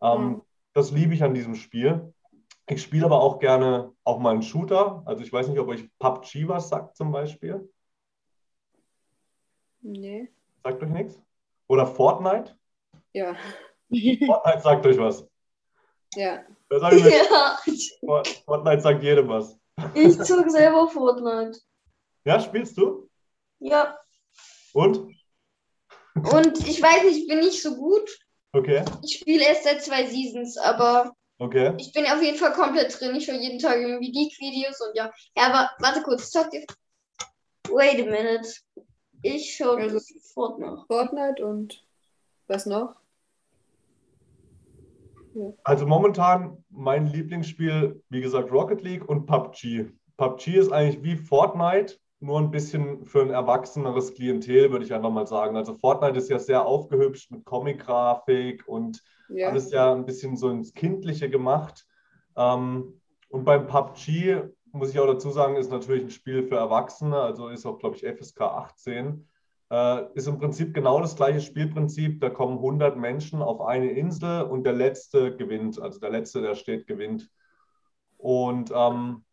Ähm, 0.02 0.22
Mhm. 0.22 0.42
Das 0.74 0.92
liebe 0.92 1.14
ich 1.14 1.24
an 1.24 1.34
diesem 1.34 1.56
Spiel. 1.56 2.14
Ich 2.68 2.82
spiele 2.82 3.06
aber 3.06 3.22
auch 3.22 3.40
gerne 3.40 3.94
auch 4.04 4.20
mal 4.20 4.32
einen 4.32 4.42
Shooter. 4.42 5.04
Also 5.06 5.24
ich 5.24 5.32
weiß 5.32 5.48
nicht, 5.50 5.60
ob 5.60 5.68
euch 5.68 5.88
PUBG 6.00 6.48
was 6.48 6.70
sagt 6.70 6.96
zum 6.98 7.12
Beispiel. 7.12 7.70
Nee. 9.82 10.32
Sagt 10.64 10.82
euch 10.82 10.90
nichts? 10.90 11.20
Oder 11.68 11.86
Fortnite? 11.86 12.58
Ja. 13.14 13.36
Fortnite 13.90 14.62
sagt 14.62 14.86
euch 14.86 14.98
was. 14.98 15.28
Ja. 16.16 16.44
Wer 16.70 16.80
sagt 16.80 17.00
Ja, 17.00 17.60
Fort- 18.00 18.28
Fortnite 18.46 18.82
sagt 18.82 19.04
jedem 19.04 19.28
was. 19.28 19.58
ich 19.94 20.18
zog 20.24 20.50
selber 20.50 20.88
Fortnite. 20.90 21.60
Ja, 22.24 22.40
spielst 22.40 22.78
du? 22.78 23.08
Ja, 23.60 23.98
Und? 24.74 24.98
und 26.16 26.68
ich 26.68 26.82
weiß 26.82 27.04
nicht, 27.04 27.18
ich 27.20 27.28
bin 27.28 27.40
nicht 27.40 27.62
so 27.62 27.76
gut. 27.76 28.10
Okay, 28.54 28.84
Ich 29.04 29.20
spiele 29.20 29.44
erst 29.46 29.64
seit 29.66 29.84
zwei 29.84 30.06
Seasons, 30.06 30.58
aber 30.58 31.14
okay. 31.40 31.74
ich 31.78 31.92
bin 31.94 32.06
auf 32.06 32.22
jeden 32.22 32.38
Fall 32.38 32.54
komplett 32.54 33.00
drin. 33.00 33.16
Ich 33.16 33.28
höre 33.28 33.40
jeden 33.40 33.60
Tag 33.60 33.78
irgendwie 33.78 34.12
League-Videos 34.12 34.80
und 34.82 34.96
ja. 34.96 35.12
Ja, 35.36 35.48
aber 35.48 35.70
warte 35.80 36.02
kurz, 36.02 36.32
zockt 36.32 36.54
ihr. 36.54 36.66
Wait 37.70 38.02
a 38.02 38.06
minute. 38.06 38.50
Ich 39.22 39.56
schaue 39.56 39.82
Also- 39.82 40.00
sofort 40.00 40.60
nach. 40.60 40.86
Fortnite 40.88 41.46
und 41.46 41.84
was 42.48 42.66
noch? 42.66 42.96
Also 45.64 45.86
momentan 45.86 46.64
mein 46.70 47.08
Lieblingsspiel, 47.08 48.02
wie 48.10 48.22
gesagt, 48.22 48.52
Rocket 48.52 48.82
League 48.82 49.08
und 49.10 49.26
PUBG. 49.26 49.92
PUBG 50.18 50.58
ist 50.58 50.72
eigentlich 50.72 51.04
wie 51.04 51.18
Fortnite, 51.18 51.98
nur 52.20 52.40
ein 52.40 52.52
bisschen 52.52 53.06
für 53.06 53.22
ein 53.22 53.30
erwachseneres 53.30 54.14
Klientel, 54.14 54.72
würde 54.72 54.86
ich 54.86 54.94
einfach 54.94 55.12
mal 55.12 55.28
sagen. 55.28 55.58
Also 55.58 55.74
Fortnite 55.74 56.18
ist 56.18 56.30
ja 56.30 56.40
sehr 56.40 56.66
aufgehübscht 56.66 57.32
mit 57.32 57.46
Comic-Grafik 57.46 58.68
und 58.68 59.02
Ja. 59.28 59.50
alles 59.50 59.72
ja 59.72 59.94
ein 59.94 60.06
bisschen 60.06 60.38
so 60.38 60.50
ins 60.50 60.74
Kindliche 60.74 61.30
gemacht. 61.30 61.86
Ähm, 62.38 63.02
und 63.30 63.44
beim 63.44 63.68
PUBG, 63.68 64.44
muss 64.72 64.92
ich 64.92 65.00
auch 65.00 65.08
dazu 65.08 65.30
sagen, 65.32 65.56
ist 65.56 65.72
natürlich 65.72 66.04
ein 66.04 66.10
Spiel 66.10 66.44
für 66.44 66.56
Erwachsene, 66.56 67.18
also 67.18 67.48
ist 67.50 67.66
auch, 67.66 67.80
glaube 67.80 67.96
ich, 67.96 68.04
FSK 68.06 68.42
18. 68.42 69.28
Äh, 69.72 70.14
ist 70.14 70.28
im 70.28 70.38
Prinzip 70.38 70.74
genau 70.74 71.02
das 71.02 71.16
gleiche 71.16 71.42
Spielprinzip. 71.42 72.22
Da 72.22 72.30
kommen 72.30 72.58
100 72.58 72.98
Menschen 72.98 73.42
auf 73.42 73.62
eine 73.62 73.92
Insel 73.92 74.44
und 74.44 74.64
der 74.64 74.74
Letzte 74.74 75.36
gewinnt. 75.36 75.82
Also 75.82 76.00
der 76.00 76.12
Letzte, 76.12 76.42
der 76.42 76.56
steht, 76.56 76.88
gewinnt. 76.88 77.30
Und 78.18 78.72
ähm, 78.74 79.25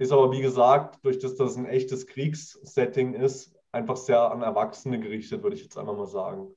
ist 0.00 0.12
aber, 0.12 0.32
wie 0.32 0.40
gesagt, 0.40 0.98
durch 1.04 1.18
das, 1.18 1.36
dass 1.36 1.52
es 1.52 1.56
ein 1.58 1.66
echtes 1.66 2.06
Kriegssetting 2.06 3.12
ist, 3.12 3.54
einfach 3.70 3.98
sehr 3.98 4.30
an 4.30 4.40
Erwachsene 4.40 4.98
gerichtet, 4.98 5.42
würde 5.42 5.56
ich 5.56 5.62
jetzt 5.62 5.76
einfach 5.76 5.94
mal 5.94 6.06
sagen. 6.06 6.48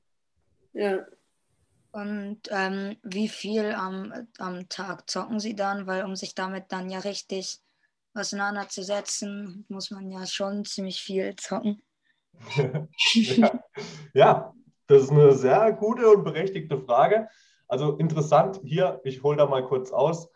Ja. 0.72 1.04
Und 1.92 2.40
ähm, 2.50 2.96
wie 3.02 3.28
viel 3.28 3.72
am, 3.72 4.26
am 4.38 4.68
Tag 4.68 5.08
zocken 5.08 5.40
Sie 5.40 5.54
dann? 5.54 5.86
Weil 5.86 6.04
um 6.04 6.16
sich 6.16 6.34
damit 6.34 6.72
dann 6.72 6.88
ja 6.88 7.00
richtig 7.00 7.60
auseinanderzusetzen, 8.14 9.66
muss 9.68 9.90
man 9.90 10.10
ja 10.10 10.26
schon 10.26 10.64
ziemlich 10.64 11.02
viel 11.02 11.36
zocken. 11.36 11.82
ja. 13.12 13.64
ja, 14.14 14.54
das 14.86 15.02
ist 15.02 15.10
eine 15.10 15.34
sehr 15.34 15.70
gute 15.72 16.08
und 16.08 16.24
berechtigte 16.24 16.78
Frage. 16.78 17.28
Also 17.68 17.96
interessant 17.98 18.60
hier, 18.64 19.00
ich 19.04 19.22
hole 19.22 19.36
da 19.36 19.46
mal 19.46 19.64
kurz 19.66 19.92
aus, 19.92 20.30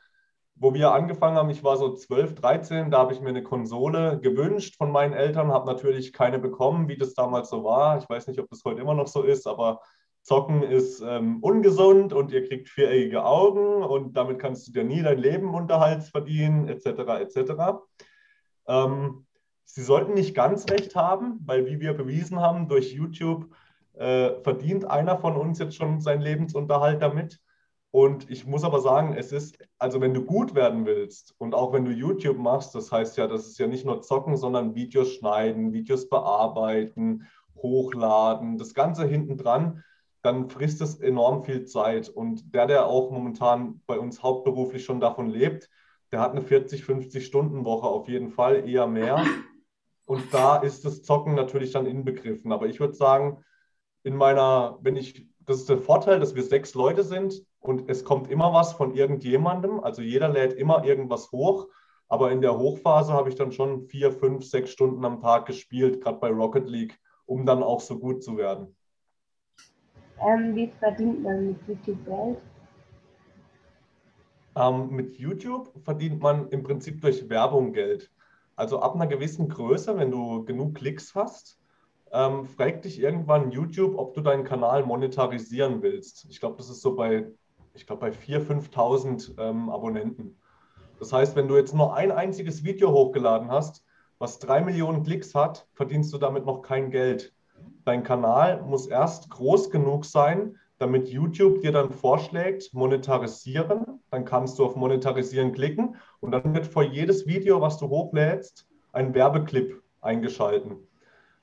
wo 0.61 0.75
wir 0.75 0.93
angefangen 0.93 1.37
haben, 1.37 1.51
ich 1.51 1.63
war 1.63 1.77
so 1.77 1.95
12, 1.95 2.35
13, 2.35 2.91
da 2.91 2.99
habe 2.99 3.13
ich 3.13 3.21
mir 3.21 3.29
eine 3.29 3.43
Konsole 3.43 4.19
gewünscht 4.21 4.77
von 4.77 4.91
meinen 4.91 5.13
Eltern, 5.13 5.53
habe 5.53 5.67
natürlich 5.67 6.13
keine 6.13 6.39
bekommen, 6.39 6.89
wie 6.89 6.97
das 6.97 7.15
damals 7.15 7.51
so 7.51 7.63
war. 7.65 7.99
Ich 7.99 8.09
weiß 8.09 8.27
nicht, 8.27 8.41
ob 8.41 8.49
das 8.49 8.65
heute 8.65 8.81
immer 8.81 8.95
noch 8.95 9.07
so 9.07 9.23
ist, 9.23 9.47
aber 9.47 9.81
Zocken 10.23 10.63
ist 10.63 11.01
ähm, 11.01 11.39
ungesund 11.43 12.13
und 12.13 12.33
ihr 12.33 12.47
kriegt 12.47 12.69
viereckige 12.69 13.25
Augen 13.25 13.83
und 13.83 14.17
damit 14.17 14.39
kannst 14.39 14.69
du 14.69 14.73
dir 14.73 14.85
nie 14.85 15.03
dein 15.03 15.19
Leben 15.19 15.55
Unterhalt 15.55 16.03
verdienen, 16.03 16.69
etc. 16.69 16.87
etc. 17.21 17.53
Ähm, 18.67 19.27
Sie 19.65 19.83
sollten 19.83 20.15
nicht 20.15 20.35
ganz 20.35 20.71
recht 20.71 20.97
haben, 20.97 21.41
weil 21.45 21.67
wie 21.67 21.79
wir 21.79 21.93
bewiesen 21.93 22.41
haben 22.41 22.69
durch 22.69 22.93
YouTube, 22.93 23.55
äh, 23.95 24.41
verdient 24.43 24.87
einer 24.87 25.19
von 25.19 25.37
uns 25.37 25.59
jetzt 25.59 25.77
schon 25.77 26.01
seinen 26.01 26.23
Lebensunterhalt 26.23 27.03
damit. 27.03 27.39
Und 27.91 28.31
ich 28.31 28.47
muss 28.47 28.65
aber 28.65 28.81
sagen, 28.81 29.15
es 29.17 29.33
ist, 29.33 29.59
also 29.79 30.01
wenn 30.01 30.13
du 30.13 30.23
gut 30.25 30.55
werden 30.55 30.85
willst 30.85 31.35
und 31.39 31.55
auch 31.55 31.73
wenn 31.73 31.87
du 31.87 31.91
YouTube 31.91 32.37
machst, 32.37 32.75
das 32.75 32.93
heißt 32.93 33.17
ja, 33.17 33.27
das 33.27 33.47
ist 33.47 33.59
ja 33.59 33.67
nicht 33.67 33.87
nur 33.87 34.03
zocken, 34.03 34.37
sondern 34.37 34.75
Videos 34.75 35.15
schneiden, 35.15 35.73
Videos 35.73 36.09
bearbeiten, 36.09 37.27
hochladen, 37.57 38.59
das 38.59 38.75
Ganze 38.75 39.07
hinten 39.07 39.39
dran, 39.39 39.83
dann 40.23 40.51
frisst 40.51 40.83
es 40.83 41.01
enorm 41.01 41.45
viel 41.45 41.65
Zeit. 41.65 42.11
Und 42.11 42.55
der, 42.55 42.67
der 42.67 42.87
auch 42.87 43.11
momentan 43.11 43.81
bei 43.87 43.99
uns 43.99 44.23
hauptberuflich 44.23 44.85
schon 44.85 45.01
davon 45.01 45.29
lebt, 45.29 45.71
der 46.13 46.21
hat 46.21 46.33
eine 46.33 46.43
40, 46.43 46.85
50 46.85 47.25
Stunden 47.25 47.65
Woche 47.65 47.87
auf 47.87 48.09
jeden 48.09 48.31
Fall, 48.31 48.69
eher 48.69 48.87
mehr. 48.87 49.25
Und 50.05 50.33
da 50.33 50.57
ist 50.57 50.85
das 50.85 51.03
Zocken 51.03 51.35
natürlich 51.35 51.73
dann 51.73 51.87
inbegriffen. 51.87 52.53
Aber 52.53 52.67
ich 52.67 52.81
würde 52.81 52.95
sagen, 52.95 53.45
in 54.03 54.17
meiner, 54.17 54.79
wenn 54.83 54.97
ich, 54.97 55.27
das 55.41 55.59
ist 55.59 55.69
der 55.69 55.79
Vorteil, 55.79 56.21
dass 56.21 56.35
wir 56.35 56.43
sechs 56.43 56.75
Leute 56.75 57.03
sind, 57.03 57.43
und 57.61 57.89
es 57.89 58.05
kommt 58.05 58.31
immer 58.31 58.53
was 58.53 58.73
von 58.73 58.95
irgendjemandem. 58.95 59.81
Also 59.81 60.03
jeder 60.03 60.29
lädt 60.29 60.53
immer 60.53 60.85
irgendwas 60.85 61.33
hoch. 61.33 61.69
Aber 62.09 62.31
in 62.33 62.41
der 62.41 62.59
Hochphase 62.59 63.13
habe 63.13 63.29
ich 63.29 63.35
dann 63.35 63.53
schon 63.53 63.83
vier, 63.83 64.13
fünf, 64.13 64.45
sechs 64.45 64.71
Stunden 64.71 65.05
am 65.05 65.21
Tag 65.21 65.47
gespielt, 65.47 66.03
gerade 66.03 66.19
bei 66.19 66.31
Rocket 66.31 66.69
League, 66.69 66.99
um 67.27 67.45
dann 67.45 67.63
auch 67.63 67.81
so 67.81 67.99
gut 67.99 68.23
zu 68.23 68.37
werden. 68.39 68.75
Ähm, 70.21 70.57
wie 70.57 70.73
verdient 70.79 71.23
man 71.23 71.49
mit 71.49 71.59
YouTube 71.69 72.05
Geld? 72.07 72.39
Ähm, 74.57 74.91
mit 74.91 75.19
YouTube 75.19 75.71
verdient 75.85 76.21
man 76.21 76.49
im 76.49 76.63
Prinzip 76.63 77.01
durch 77.01 77.29
Werbung 77.29 77.73
Geld. 77.73 78.11
Also 78.57 78.81
ab 78.81 78.95
einer 78.95 79.07
gewissen 79.07 79.49
Größe, 79.49 79.97
wenn 79.97 80.11
du 80.11 80.45
genug 80.45 80.75
Klicks 80.75 81.15
hast, 81.15 81.61
ähm, 82.11 82.47
fragt 82.47 82.85
dich 82.85 83.01
irgendwann 83.01 83.53
YouTube, 83.53 83.97
ob 83.97 84.15
du 84.15 84.21
deinen 84.21 84.45
Kanal 84.45 84.85
monetarisieren 84.85 85.83
willst. 85.83 86.27
Ich 86.31 86.41
glaube, 86.41 86.57
das 86.57 86.71
ist 86.71 86.81
so 86.81 86.97
bei, 86.97 87.31
ich 87.79 87.87
glaube, 87.87 88.01
bei 88.01 88.11
4.000, 88.11 88.71
5.000 88.73 89.41
ähm, 89.41 89.71
Abonnenten. 89.71 90.37
Das 90.99 91.13
heißt, 91.13 91.37
wenn 91.37 91.49
du 91.49 91.57
jetzt 91.57 91.75
nur 91.75 91.95
ein 91.95 92.11
einziges 92.11 92.65
Video 92.65 92.91
hochgeladen 92.91 93.51
hast, 93.51 93.85
was 94.19 94.41
drei 94.41 94.61
Millionen 94.61 95.05
Klicks 95.05 95.35
hat, 95.35 95.69
verdienst 95.75 96.13
du 96.13 96.19
damit 96.19 96.45
noch 96.45 96.63
kein 96.63 96.91
Geld. 96.91 97.33
Dein 97.85 98.03
Kanal 98.03 98.63
muss 98.63 98.89
erst 98.89 99.31
groß 99.31 99.71
genug 99.71 100.05
sein, 100.05 100.57
damit 100.79 101.09
YouTube 101.09 101.61
dir 101.61 101.71
dann 101.71 101.93
vorschlägt, 101.93 102.75
monetarisieren. 102.75 104.01
Dann 104.11 104.25
kannst 104.25 104.59
du 104.59 104.65
auf 104.65 104.75
Monetarisieren 104.75 105.53
klicken 105.53 105.97
und 106.21 106.33
dann 106.33 106.55
wird 106.55 106.67
vor 106.67 106.83
jedes 106.83 107.27
Video, 107.27 107.61
was 107.61 107.79
du 107.79 107.89
hochlädst, 107.89 108.67
ein 108.93 109.15
Werbeclip 109.15 109.83
eingeschalten. 110.01 110.77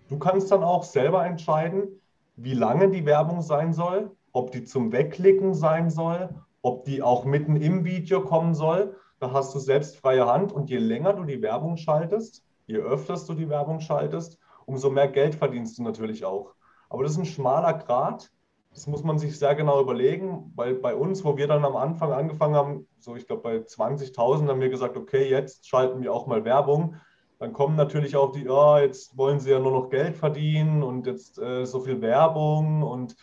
Du 0.09 0.19
kannst 0.19 0.51
dann 0.51 0.63
auch 0.63 0.83
selber 0.83 1.25
entscheiden, 1.25 2.01
wie 2.35 2.53
lange 2.53 2.89
die 2.89 3.05
Werbung 3.05 3.41
sein 3.41 3.73
soll, 3.73 4.11
ob 4.35 4.51
die 4.51 4.65
zum 4.65 4.91
Wegklicken 4.91 5.53
sein 5.53 5.89
soll, 5.89 6.29
ob 6.61 6.83
die 6.83 7.01
auch 7.01 7.23
mitten 7.23 7.55
im 7.55 7.85
Video 7.85 8.21
kommen 8.21 8.53
soll. 8.53 8.97
Da 9.19 9.31
hast 9.31 9.55
du 9.55 9.59
selbst 9.59 9.95
freie 9.95 10.27
Hand 10.27 10.51
und 10.51 10.69
je 10.69 10.77
länger 10.77 11.13
du 11.13 11.23
die 11.23 11.41
Werbung 11.41 11.77
schaltest, 11.77 12.43
je 12.67 12.75
öfter 12.75 13.15
du 13.15 13.33
die 13.33 13.49
Werbung 13.49 13.79
schaltest, 13.79 14.37
umso 14.65 14.89
mehr 14.89 15.07
Geld 15.07 15.35
verdienst 15.35 15.77
du 15.77 15.83
natürlich 15.83 16.25
auch. 16.25 16.53
Aber 16.89 17.03
das 17.03 17.13
ist 17.13 17.17
ein 17.17 17.25
schmaler 17.25 17.75
Grad, 17.75 18.29
das 18.73 18.87
muss 18.87 19.05
man 19.05 19.17
sich 19.17 19.39
sehr 19.39 19.55
genau 19.55 19.79
überlegen, 19.79 20.51
weil 20.55 20.75
bei 20.75 20.93
uns, 20.95 21.23
wo 21.23 21.37
wir 21.37 21.47
dann 21.47 21.63
am 21.63 21.77
Anfang 21.77 22.11
angefangen 22.11 22.55
haben, 22.55 22.87
so 22.99 23.15
ich 23.15 23.27
glaube 23.27 23.41
bei 23.41 23.55
20.000 23.55 24.49
haben 24.49 24.59
wir 24.59 24.67
gesagt, 24.67 24.97
okay, 24.97 25.29
jetzt 25.29 25.65
schalten 25.65 26.01
wir 26.01 26.11
auch 26.11 26.27
mal 26.27 26.43
Werbung. 26.43 26.95
Dann 27.39 27.53
kommen 27.53 27.77
natürlich 27.77 28.17
auch 28.17 28.33
die, 28.33 28.49
oh, 28.49 28.77
jetzt 28.77 29.17
wollen 29.17 29.39
sie 29.39 29.51
ja 29.51 29.59
nur 29.59 29.71
noch 29.71 29.89
Geld 29.89 30.17
verdienen 30.17 30.83
und 30.83 31.07
jetzt 31.07 31.39
äh, 31.39 31.65
so 31.65 31.79
viel 31.79 32.01
Werbung. 32.01 32.83
Und 32.83 33.15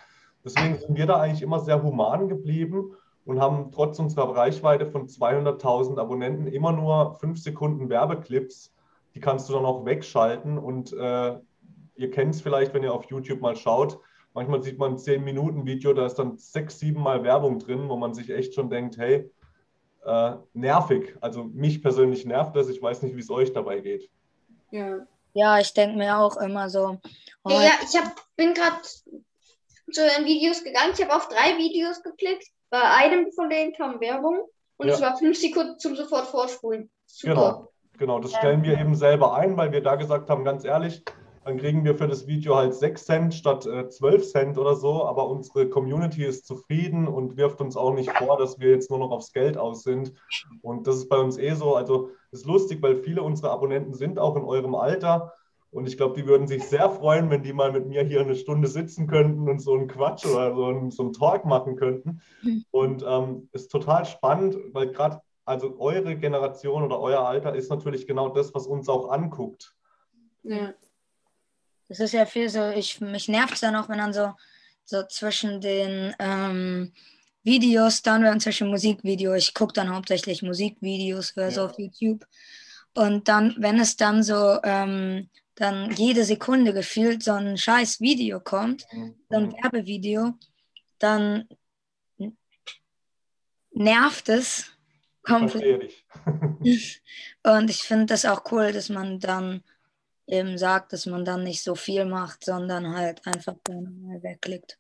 deswegen 0.45 0.79
sind 0.79 0.97
wir 0.97 1.07
da 1.07 1.21
eigentlich 1.21 1.43
immer 1.43 1.61
sehr 1.61 1.83
human 1.83 2.29
geblieben 2.29 2.93
und 3.25 3.41
haben 3.41 3.71
trotz 3.73 3.99
unserer 3.99 4.35
Reichweite 4.35 4.87
von 4.87 5.07
200.000 5.07 5.99
Abonnenten 5.99 6.47
immer 6.47 6.73
nur 6.73 7.15
fünf 7.15 7.41
Sekunden 7.41 7.89
Werbeclips. 7.89 8.75
Die 9.15 9.21
kannst 9.21 9.49
du 9.49 9.53
dann 9.53 9.65
auch 9.65 9.85
wegschalten 9.85 10.59
und 10.59 10.93
äh, 10.93 11.39
ihr 11.97 12.11
kennt 12.11 12.35
es 12.35 12.41
vielleicht, 12.41 12.75
wenn 12.75 12.83
ihr 12.83 12.95
auf 12.95 13.05
YouTube 13.05 13.41
mal 13.41 13.57
schaut 13.57 14.01
Manchmal 14.35 14.63
sieht 14.63 14.79
man 14.79 14.93
ein 14.93 14.99
10-Minuten-Video, 14.99 15.93
da 15.93 16.07
ist 16.07 16.15
dann 16.15 16.39
sechs, 16.39 16.79
sieben 16.79 17.03
Mal 17.03 17.23
Werbung 17.23 17.59
drin, 17.59 17.89
wo 17.89 17.97
man 17.97 18.15
sich 18.15 18.31
echt 18.31 18.55
schon 18.55 18.71
denkt, 18.71 18.97
hey, 18.97 19.31
äh, 20.05 20.33
nervig. 20.55 21.17
Also 21.21 21.45
mich 21.45 21.83
persönlich 21.83 22.25
nervt 22.25 22.57
das. 22.57 22.69
Ich 22.69 22.81
weiß 22.81 23.03
nicht, 23.03 23.15
wie 23.15 23.21
es 23.21 23.31
euch 23.31 23.53
dabei 23.53 23.81
geht. 23.81 24.09
Ja, 24.71 25.07
ja 25.35 25.59
ich 25.59 25.75
denke 25.75 25.99
mir 25.99 26.19
auch 26.19 26.37
immer 26.39 26.71
so. 26.71 26.99
Oh, 27.45 27.51
ja, 27.51 27.63
ja, 27.63 27.73
ich 27.83 28.01
hab, 28.01 28.15
bin 28.37 28.55
gerade 28.55 28.77
zu 29.93 30.01
den 30.01 30.27
Videos 30.27 30.65
gegangen. 30.65 30.93
Ich 30.95 31.03
habe 31.03 31.15
auf 31.15 31.29
drei 31.29 31.59
Videos 31.59 32.03
geklickt. 32.03 32.47
Bei 32.71 32.83
einem 32.83 33.31
von 33.33 33.51
denen 33.51 33.73
kam 33.75 34.01
Werbung 34.01 34.41
und 34.79 34.89
ja. 34.89 34.95
es 34.95 35.01
war 35.01 35.17
fünf 35.17 35.39
Sekunden 35.39 35.79
zum 35.79 35.95
sofort 35.95 36.27
vorspulen. 36.27 36.91
Super. 37.07 37.35
Genau, 37.35 37.69
genau. 37.99 38.19
Das 38.21 38.33
stellen 38.33 38.63
wir 38.63 38.79
eben 38.79 38.95
selber 38.95 39.35
ein, 39.35 39.57
weil 39.57 39.73
wir 39.73 39.83
da 39.83 39.97
gesagt 39.97 40.31
haben, 40.31 40.45
ganz 40.45 40.65
ehrlich, 40.65 41.05
dann 41.45 41.59
kriegen 41.59 41.85
wir 41.85 41.97
für 41.97 42.07
das 42.07 42.27
Video 42.27 42.55
halt 42.55 42.75
6 42.75 43.05
Cent 43.05 43.35
statt 43.35 43.67
äh, 43.67 43.89
12 43.89 44.31
Cent 44.31 44.59
oder 44.59 44.77
so. 44.77 45.05
Aber 45.05 45.29
unsere 45.29 45.69
Community 45.69 46.25
ist 46.25 46.47
zufrieden 46.47 47.09
und 47.09 47.37
wirft 47.37 47.61
uns 47.61 47.77
auch 47.77 47.93
nicht 47.93 48.11
vor, 48.13 48.39
dass 48.39 48.61
wir 48.61 48.71
jetzt 48.71 48.91
nur 48.91 49.01
noch 49.01 49.11
aufs 49.11 49.33
Geld 49.33 49.57
aus 49.57 49.83
sind. 49.83 50.13
Und 50.63 50.87
das 50.87 50.97
ist 50.97 51.09
bei 51.09 51.19
uns 51.19 51.39
eh 51.39 51.55
so. 51.55 51.75
Also 51.75 52.11
ist 52.31 52.47
lustig, 52.47 52.81
weil 52.81 52.97
viele 52.97 53.23
unserer 53.23 53.51
Abonnenten 53.51 53.93
sind 53.93 54.19
auch 54.19 54.37
in 54.37 54.45
eurem 54.45 54.75
Alter. 54.75 55.33
Und 55.73 55.89
ich 55.89 55.97
glaube, 55.97 56.21
die 56.21 56.27
würden 56.27 56.47
sich 56.47 56.65
sehr 56.65 56.91
freuen, 56.91 57.31
wenn 57.31 57.43
die 57.43 57.55
mal 57.55 57.73
mit 57.73 57.87
mir 57.87 58.05
hier 58.05 58.21
eine 58.21 58.37
Stunde 58.37 58.69
sitzen 58.69 59.07
könnten 59.07 59.49
und 59.49 59.59
so 59.59 59.73
einen 59.73 59.89
Quatsch 59.89 60.27
oder 60.27 60.55
so 60.55 60.67
einen, 60.67 60.91
so 60.91 61.03
einen 61.05 61.13
Talk 61.15 61.47
machen 61.47 61.77
könnten. 61.77 62.21
Und 62.71 63.03
ähm, 63.07 63.49
ist 63.53 63.71
total 63.71 64.05
spannend, 64.05 64.57
weil 64.73 64.93
gerade 64.93 65.23
also 65.47 65.77
eure 65.81 66.15
Generation 66.17 66.83
oder 66.83 67.01
euer 67.01 67.27
Alter 67.27 67.55
ist 67.55 67.71
natürlich 67.71 68.07
genau 68.07 68.29
das, 68.29 68.55
was 68.55 68.67
uns 68.67 68.89
auch 68.89 69.11
anguckt. 69.11 69.75
Ja. 70.43 70.75
Das 71.89 72.01
ist 72.01 72.13
ja 72.13 72.27
viel 72.27 72.49
so, 72.49 72.69
ich, 72.71 73.01
mich 73.01 73.29
nervt 73.29 73.55
es 73.55 73.61
dann 73.61 73.77
auch, 73.77 73.89
wenn 73.89 73.99
dann 73.99 74.13
so, 74.13 74.33
so 74.85 75.03
zwischen 75.09 75.61
den 75.61 76.15
ähm, 76.19 76.93
Videos, 77.43 78.03
dann 78.03 78.23
werden 78.23 78.41
zwischen 78.41 78.69
Musikvideos, 78.69 79.39
ich 79.39 79.55
gucke 79.55 79.73
dann 79.73 79.95
hauptsächlich 79.95 80.43
Musikvideos 80.43 81.37
oder 81.37 81.47
ja. 81.47 81.51
so 81.51 81.63
auf 81.65 81.79
YouTube. 81.79 82.25
Und 82.95 83.29
dann, 83.29 83.57
wenn 83.59 83.81
es 83.81 83.97
dann 83.97 84.23
so, 84.23 84.59
ähm, 84.63 85.29
dann 85.55 85.91
jede 85.93 86.25
Sekunde 86.25 86.73
gefühlt 86.73 87.23
so 87.23 87.33
ein 87.33 87.57
scheiß 87.59 88.01
Video 88.01 88.41
kommt, 88.41 88.87
so 89.29 89.37
ein 89.37 89.47
mhm. 89.47 89.53
Werbevideo, 89.53 90.35
dann 90.99 91.49
nervt 93.73 94.29
es 94.29 94.71
komplett. 95.23 95.93
Und 97.43 97.71
ich 97.71 97.83
finde 97.83 98.07
das 98.07 98.25
auch 98.25 98.51
cool, 98.53 98.73
dass 98.73 98.89
man 98.89 99.19
dann 99.21 99.63
eben 100.27 100.57
sagt, 100.57 100.93
dass 100.93 101.07
man 101.07 101.25
dann 101.25 101.45
nicht 101.45 101.63
so 101.63 101.75
viel 101.75 102.05
macht, 102.05 102.45
sondern 102.45 102.95
halt 102.95 103.27
einfach 103.27 103.57
dann 103.65 104.03
mal 104.03 104.23
wegklickt. 104.23 104.79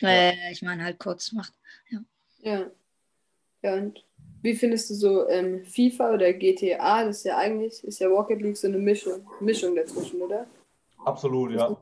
Ja. 0.00 0.08
Äh, 0.08 0.52
ich 0.52 0.62
meine 0.62 0.84
halt 0.84 0.98
kurz 0.98 1.32
macht. 1.32 1.52
Ja. 1.90 2.00
ja. 2.38 2.70
Ja, 3.62 3.74
und 3.76 4.04
wie 4.44 4.54
findest 4.54 4.90
du 4.90 4.94
so 4.94 5.28
ähm, 5.28 5.64
FIFA 5.64 6.12
oder 6.12 6.30
GTA? 6.34 7.04
Das 7.06 7.18
ist 7.18 7.24
ja 7.24 7.38
eigentlich, 7.38 7.82
ist 7.82 7.98
ja 7.98 8.08
Rocket 8.08 8.42
League 8.42 8.58
so 8.58 8.68
eine 8.68 8.76
Mischung, 8.76 9.26
Mischung 9.40 9.74
dazwischen, 9.74 10.20
oder? 10.20 10.46
Absolut, 11.02 11.52
ja. 11.52 11.74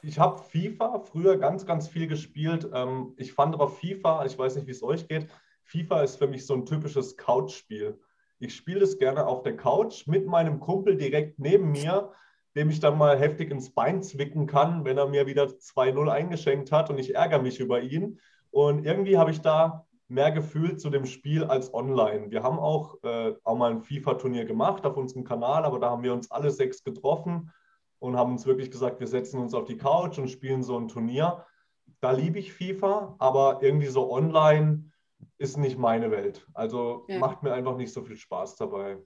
Ich 0.00 0.18
habe 0.18 0.38
FIFA 0.38 1.00
früher 1.00 1.36
ganz, 1.36 1.66
ganz 1.66 1.86
viel 1.86 2.06
gespielt. 2.06 2.66
Ähm, 2.72 3.12
ich 3.18 3.34
fand 3.34 3.54
aber 3.54 3.68
FIFA, 3.68 4.24
ich 4.24 4.38
weiß 4.38 4.56
nicht, 4.56 4.66
wie 4.66 4.70
es 4.70 4.82
euch 4.82 5.06
geht, 5.06 5.26
FIFA 5.64 6.02
ist 6.02 6.16
für 6.16 6.26
mich 6.26 6.46
so 6.46 6.54
ein 6.54 6.64
typisches 6.64 7.18
Couchspiel. 7.18 8.00
Ich 8.38 8.54
spiele 8.54 8.80
das 8.80 8.96
gerne 8.96 9.26
auf 9.26 9.42
der 9.42 9.58
Couch 9.58 10.06
mit 10.06 10.26
meinem 10.26 10.60
Kumpel 10.60 10.96
direkt 10.96 11.38
neben 11.38 11.72
mir, 11.72 12.10
dem 12.54 12.70
ich 12.70 12.80
dann 12.80 12.96
mal 12.96 13.18
heftig 13.18 13.50
ins 13.50 13.74
Bein 13.74 14.02
zwicken 14.02 14.46
kann, 14.46 14.86
wenn 14.86 14.96
er 14.96 15.08
mir 15.08 15.26
wieder 15.26 15.44
2-0 15.44 16.08
eingeschenkt 16.08 16.72
hat 16.72 16.88
und 16.88 16.96
ich 16.98 17.14
ärgere 17.14 17.42
mich 17.42 17.60
über 17.60 17.82
ihn. 17.82 18.18
Und 18.50 18.86
irgendwie 18.86 19.18
habe 19.18 19.30
ich 19.30 19.42
da 19.42 19.85
mehr 20.08 20.30
Gefühl 20.30 20.76
zu 20.76 20.90
dem 20.90 21.06
Spiel 21.06 21.44
als 21.44 21.74
online. 21.74 22.30
Wir 22.30 22.42
haben 22.42 22.58
auch, 22.58 23.02
äh, 23.02 23.34
auch 23.42 23.56
mal 23.56 23.72
ein 23.72 23.82
FIFA-Turnier 23.82 24.44
gemacht 24.44 24.86
auf 24.86 24.96
unserem 24.96 25.24
Kanal, 25.24 25.64
aber 25.64 25.80
da 25.80 25.90
haben 25.90 26.02
wir 26.02 26.12
uns 26.12 26.30
alle 26.30 26.50
sechs 26.50 26.84
getroffen 26.84 27.52
und 27.98 28.16
haben 28.16 28.32
uns 28.32 28.46
wirklich 28.46 28.70
gesagt, 28.70 29.00
wir 29.00 29.08
setzen 29.08 29.40
uns 29.40 29.54
auf 29.54 29.64
die 29.64 29.76
Couch 29.76 30.18
und 30.18 30.28
spielen 30.28 30.62
so 30.62 30.78
ein 30.78 30.88
Turnier. 30.88 31.44
Da 32.00 32.12
liebe 32.12 32.38
ich 32.38 32.52
FIFA, 32.52 33.16
aber 33.18 33.60
irgendwie 33.62 33.86
so 33.86 34.12
online 34.12 34.90
ist 35.38 35.56
nicht 35.56 35.78
meine 35.78 36.10
Welt. 36.10 36.46
Also 36.54 37.04
ja. 37.08 37.18
macht 37.18 37.42
mir 37.42 37.52
einfach 37.52 37.76
nicht 37.76 37.92
so 37.92 38.02
viel 38.02 38.16
Spaß 38.16 38.56
dabei. 38.56 38.98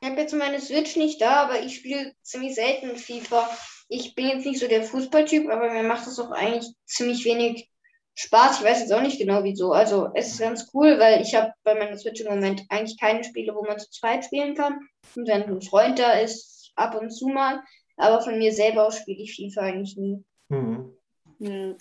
Ich 0.00 0.10
habe 0.10 0.20
jetzt 0.20 0.34
meine 0.34 0.60
Switch 0.60 0.96
nicht 0.96 1.20
da, 1.20 1.44
aber 1.44 1.60
ich 1.60 1.76
spiele 1.76 2.14
ziemlich 2.22 2.54
selten 2.54 2.96
FIFA. 2.96 3.48
Ich 3.88 4.14
bin 4.14 4.28
jetzt 4.28 4.44
nicht 4.44 4.60
so 4.60 4.68
der 4.68 4.82
Fußballtyp, 4.82 5.48
aber 5.48 5.72
mir 5.72 5.82
macht 5.82 6.06
das 6.06 6.18
auch 6.18 6.30
eigentlich 6.30 6.70
ziemlich 6.84 7.24
wenig 7.24 7.70
Spaß. 8.14 8.58
Ich 8.58 8.64
weiß 8.64 8.80
jetzt 8.80 8.92
auch 8.92 9.02
nicht 9.02 9.18
genau 9.18 9.42
wieso. 9.42 9.72
Also 9.72 10.10
es 10.14 10.28
ist 10.28 10.40
ganz 10.40 10.70
cool, 10.72 10.98
weil 10.98 11.20
ich 11.20 11.34
habe 11.34 11.52
bei 11.64 11.74
meiner 11.74 11.96
Switch 11.96 12.20
im 12.20 12.28
Moment 12.28 12.62
eigentlich 12.68 12.98
keine 12.98 13.24
Spiele, 13.24 13.54
wo 13.54 13.64
man 13.64 13.78
zu 13.78 13.90
zweit 13.90 14.24
spielen 14.24 14.54
kann. 14.54 14.80
Und 15.16 15.26
wenn 15.26 15.44
ein 15.44 15.62
Freund 15.62 15.98
da 15.98 16.12
ist, 16.12 16.72
ab 16.76 16.94
und 17.00 17.10
zu 17.10 17.28
mal. 17.28 17.60
Aber 17.96 18.22
von 18.22 18.38
mir 18.38 18.52
selber 18.52 18.86
aus 18.86 18.98
spiele 18.98 19.22
ich 19.22 19.36
FIFA 19.36 19.60
eigentlich 19.62 19.96
nie. 19.96 20.24
Mhm. 20.48 20.92
Ja. 21.38 21.74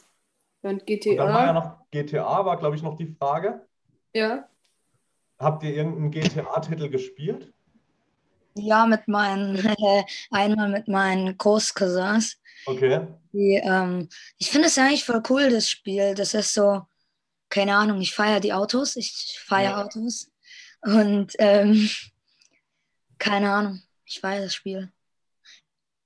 Und 0.64 0.86
GTA. 0.86 1.12
Und 1.12 1.18
dann 1.18 1.34
war 1.34 1.46
ja 1.46 1.54
noch 1.54 1.90
GTA, 1.92 2.46
war 2.46 2.58
glaube 2.58 2.76
ich 2.76 2.84
noch 2.84 2.96
die 2.96 3.16
Frage. 3.20 3.66
Ja. 4.14 4.48
Habt 5.40 5.64
ihr 5.64 5.74
irgendeinen 5.74 6.12
GTA-Titel 6.12 6.90
gespielt? 6.90 7.52
Ja, 8.56 8.86
mit 8.86 9.08
meinen, 9.08 9.58
äh, 9.58 10.04
einmal 10.32 10.70
mit 10.70 10.88
meinen 10.88 11.38
Großcousins. 11.38 12.40
Okay. 12.66 13.08
Die, 13.32 13.62
ähm, 13.64 14.10
ich 14.38 14.50
finde 14.50 14.68
es 14.68 14.78
eigentlich 14.78 15.06
voll 15.06 15.22
cool, 15.30 15.50
das 15.50 15.70
Spiel. 15.70 16.14
Das 16.16 16.34
ist 16.34 16.54
so, 16.54 16.84
keine 17.50 17.76
Ahnung, 17.76 18.02
ich 18.02 18.14
feiere 18.14 18.40
die 18.40 18.54
Autos, 18.54 18.96
ich 18.96 19.40
feiere 19.46 19.72
ja. 19.72 19.84
Autos. 19.84 20.32
Und 20.82 21.34
ähm, 21.40 21.90
keine 23.18 23.52
Ahnung, 23.52 23.82
ich 24.06 24.20
feiere 24.20 24.44
das 24.44 24.54
Spiel. 24.54 24.92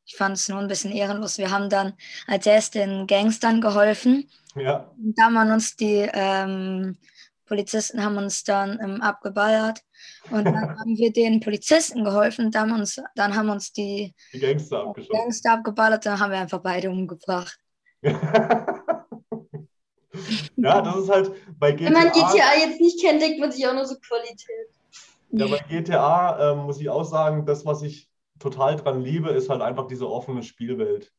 Ich 0.06 0.16
fand 0.16 0.38
es 0.38 0.48
nur 0.48 0.60
ein 0.60 0.68
bisschen 0.68 0.92
ehrenlos. 0.92 1.38
Wir 1.38 1.52
haben 1.52 1.70
dann 1.70 1.94
als 2.28 2.46
erst 2.46 2.76
den 2.76 3.08
Gangstern 3.08 3.60
geholfen 3.60 4.30
Ja, 4.56 4.90
Und 4.98 5.16
da 5.18 5.26
haben 5.26 5.52
uns 5.52 5.76
die 5.76 6.10
ähm, 6.14 6.98
Polizisten 7.48 8.04
haben 8.04 8.18
uns 8.18 8.44
dann 8.44 8.80
ähm, 8.82 9.02
abgeballert 9.02 9.82
und 10.30 10.46
dann 10.46 10.56
haben 10.80 10.98
wir 10.98 11.12
den 11.12 11.40
Polizisten 11.40 12.04
geholfen. 12.04 12.52
Dann 12.52 12.72
haben 12.72 12.80
uns, 12.80 13.02
dann 13.16 13.36
haben 13.36 13.50
uns 13.50 13.72
die 13.72 14.14
die 14.34 14.40
Gangster 14.40 14.84
abgeschossen. 14.84 15.20
Gangster 15.20 15.54
abgeballert, 15.54 16.06
dann 16.06 16.20
haben 16.20 16.32
wir 16.32 16.40
einfach 16.40 16.62
beide 16.62 16.90
umgebracht. 16.90 17.58
Ja, 20.56 20.82
das 20.82 20.96
ist 20.98 21.10
halt 21.10 21.32
bei 21.60 21.78
Wenn 21.78 21.94
man 21.94 22.12
GTA. 22.12 22.32
GTA 22.32 22.68
jetzt 22.68 22.82
nicht 22.82 23.00
kennt, 23.02 23.22
denkt 23.22 23.40
man 23.40 23.52
sich 23.52 23.68
auch 23.68 23.74
nur 23.74 23.86
so 23.86 23.96
Qualität. 24.00 24.68
Ja, 25.30 25.48
bei 25.48 25.60
GTA 25.70 26.52
ähm, 26.52 26.60
muss 26.66 26.80
ich 26.80 26.90
auch 26.90 27.04
sagen, 27.04 27.46
das, 27.46 27.66
was 27.66 27.82
ich 27.84 28.10
total 28.40 28.76
dran 28.78 29.02
liebe, 29.02 29.30
ist 29.30 29.50
halt 29.50 29.62
einfach 29.62 29.88
diese 29.88 30.10
offene 30.10 30.44
Spielwelt. 30.44 31.12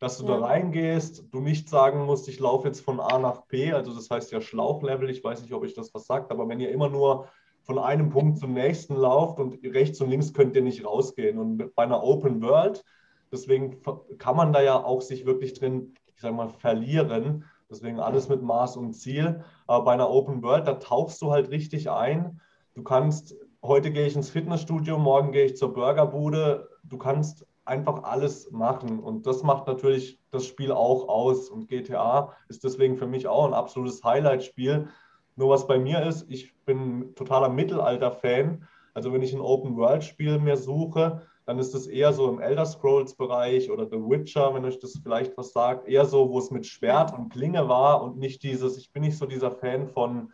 Dass 0.00 0.18
du 0.18 0.26
da 0.26 0.38
Ja. 0.38 0.46
reingehst, 0.46 1.24
du 1.30 1.40
nicht 1.40 1.68
sagen 1.68 2.04
musst, 2.04 2.28
ich 2.28 2.40
laufe 2.40 2.66
jetzt 2.68 2.80
von 2.80 3.00
A 3.00 3.18
nach 3.18 3.42
B, 3.46 3.72
also 3.72 3.94
das 3.94 4.10
heißt 4.10 4.32
ja 4.32 4.40
Schlauchlevel, 4.40 5.08
ich 5.08 5.22
weiß 5.22 5.42
nicht, 5.42 5.52
ob 5.54 5.64
ich 5.64 5.74
das 5.74 5.94
was 5.94 6.06
sagt, 6.06 6.30
aber 6.30 6.48
wenn 6.48 6.60
ihr 6.60 6.70
immer 6.70 6.88
nur 6.88 7.28
von 7.62 7.78
einem 7.78 8.10
Punkt 8.10 8.38
zum 8.38 8.52
nächsten 8.52 8.94
lauft 8.96 9.40
und 9.40 9.58
rechts 9.64 10.00
und 10.00 10.10
links 10.10 10.34
könnt 10.34 10.54
ihr 10.54 10.62
nicht 10.62 10.84
rausgehen. 10.84 11.38
Und 11.38 11.74
bei 11.74 11.84
einer 11.84 12.02
Open 12.02 12.42
World, 12.42 12.84
deswegen 13.32 13.80
kann 14.18 14.36
man 14.36 14.52
da 14.52 14.60
ja 14.60 14.82
auch 14.84 15.00
sich 15.00 15.24
wirklich 15.24 15.54
drin, 15.54 15.94
ich 16.14 16.20
sag 16.20 16.34
mal, 16.34 16.50
verlieren. 16.50 17.44
Deswegen 17.70 18.00
alles 18.00 18.28
mit 18.28 18.42
Maß 18.42 18.76
und 18.76 18.92
Ziel. 18.92 19.42
Aber 19.66 19.84
bei 19.86 19.92
einer 19.94 20.10
Open 20.10 20.42
World, 20.42 20.66
da 20.66 20.74
tauchst 20.74 21.22
du 21.22 21.30
halt 21.30 21.50
richtig 21.50 21.90
ein. 21.90 22.40
Du 22.74 22.82
kannst, 22.82 23.34
heute 23.62 23.90
gehe 23.90 24.06
ich 24.06 24.14
ins 24.14 24.28
Fitnessstudio, 24.28 24.98
morgen 24.98 25.32
gehe 25.32 25.46
ich 25.46 25.56
zur 25.56 25.72
Burgerbude. 25.72 26.68
Du 26.82 26.98
kannst 26.98 27.46
einfach 27.64 28.02
alles 28.04 28.50
machen. 28.50 29.00
Und 29.00 29.26
das 29.26 29.42
macht 29.42 29.66
natürlich 29.66 30.18
das 30.30 30.46
Spiel 30.46 30.72
auch 30.72 31.08
aus. 31.08 31.48
Und 31.48 31.68
GTA 31.68 32.32
ist 32.48 32.64
deswegen 32.64 32.96
für 32.96 33.06
mich 33.06 33.26
auch 33.26 33.46
ein 33.46 33.54
absolutes 33.54 34.02
Highlight-Spiel. 34.04 34.88
Nur 35.36 35.50
was 35.50 35.66
bei 35.66 35.78
mir 35.78 36.02
ist, 36.06 36.26
ich 36.28 36.54
bin 36.64 37.14
totaler 37.14 37.48
Mittelalter-Fan. 37.48 38.66
Also 38.92 39.12
wenn 39.12 39.22
ich 39.22 39.34
ein 39.34 39.40
Open-World-Spiel 39.40 40.38
mir 40.38 40.56
suche, 40.56 41.22
dann 41.46 41.58
ist 41.58 41.74
es 41.74 41.86
eher 41.86 42.12
so 42.12 42.28
im 42.30 42.40
Elder 42.40 42.64
Scrolls-Bereich 42.64 43.70
oder 43.70 43.86
The 43.86 43.96
Witcher, 43.96 44.54
wenn 44.54 44.64
euch 44.64 44.78
das 44.78 44.98
vielleicht 45.02 45.36
was 45.36 45.52
sagt, 45.52 45.88
eher 45.88 46.06
so, 46.06 46.30
wo 46.30 46.38
es 46.38 46.50
mit 46.50 46.66
Schwert 46.66 47.12
und 47.12 47.30
Klinge 47.30 47.68
war 47.68 48.02
und 48.02 48.16
nicht 48.16 48.42
dieses, 48.42 48.78
ich 48.78 48.92
bin 48.92 49.02
nicht 49.02 49.18
so 49.18 49.26
dieser 49.26 49.50
Fan 49.50 49.88
von, 49.88 50.32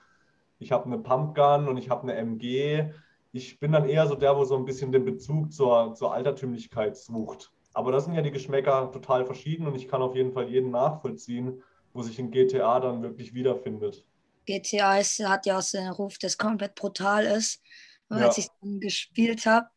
ich 0.59 0.73
habe 0.73 0.85
eine 0.85 0.99
Pumpgun 0.99 1.69
und 1.69 1.79
ich 1.79 1.91
habe 1.91 2.03
eine 2.03 2.15
MG. 2.15 2.93
Ich 3.33 3.59
bin 3.59 3.73
dann 3.73 3.89
eher 3.89 4.07
so 4.07 4.15
der, 4.15 4.37
wo 4.37 4.45
so 4.45 4.57
ein 4.57 4.65
bisschen 4.65 4.93
den 4.93 5.05
Bezug 5.05 5.53
zur, 5.53 5.95
zur 5.95 6.15
Altertümlichkeit 6.15 6.97
sucht. 6.97 7.53
Aber 7.73 7.91
das 7.93 8.05
sind 8.05 8.15
ja 8.15 8.23
die 8.23 8.31
Geschmäcker 8.31 8.91
total 8.93 9.27
verschieden 9.27 9.67
und 9.67 9.75
ich 9.75 9.89
kann 9.89 10.01
auf 10.03 10.15
jeden 10.15 10.33
Fall 10.33 10.49
jeden 10.49 10.71
nachvollziehen, 10.71 11.61
wo 11.93 12.03
sich 12.03 12.19
in 12.21 12.31
GTA 12.31 12.79
dann 12.81 13.03
wirklich 13.03 13.35
wiederfindet. 13.35 14.05
GTA 14.47 14.99
ist, 15.01 15.19
hat 15.21 15.47
ja 15.47 15.59
auch 15.59 15.63
so 15.63 15.79
einen 15.79 15.91
Ruf, 15.93 16.19
das 16.19 16.39
komplett 16.39 16.75
brutal 16.75 17.25
ist. 17.25 17.61
Und 18.09 18.19
Ja. 18.19 18.23
als 18.23 18.39
ich 18.39 18.49
dann 18.61 18.81
gespielt 18.81 19.47
habe, 19.47 19.69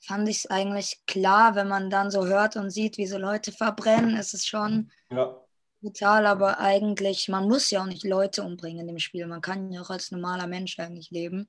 fand 0.00 0.28
ich 0.28 0.38
es 0.38 0.46
eigentlich 0.50 1.02
klar, 1.06 1.54
wenn 1.54 1.68
man 1.68 1.90
dann 1.90 2.10
so 2.10 2.26
hört 2.26 2.56
und 2.56 2.70
sieht, 2.70 2.96
wie 2.98 3.06
so 3.06 3.18
Leute 3.18 3.52
verbrennen, 3.52 4.16
ist 4.16 4.34
es 4.34 4.46
schon 4.46 4.90
Ja, 5.10 5.42
brutal, 5.82 6.26
aber 6.26 6.60
eigentlich, 6.60 7.28
man 7.28 7.48
muss 7.48 7.70
ja 7.70 7.82
auch 7.82 7.86
nicht 7.86 8.04
Leute 8.04 8.42
umbringen 8.44 8.82
in 8.82 8.88
dem 8.88 8.98
Spiel. 9.00 9.26
Man 9.26 9.40
kann 9.42 9.72
ja 9.72 9.82
auch 9.82 9.90
als 9.90 10.10
normaler 10.12 10.46
Mensch 10.48 10.78
eigentlich 10.80 11.10
leben. 11.10 11.48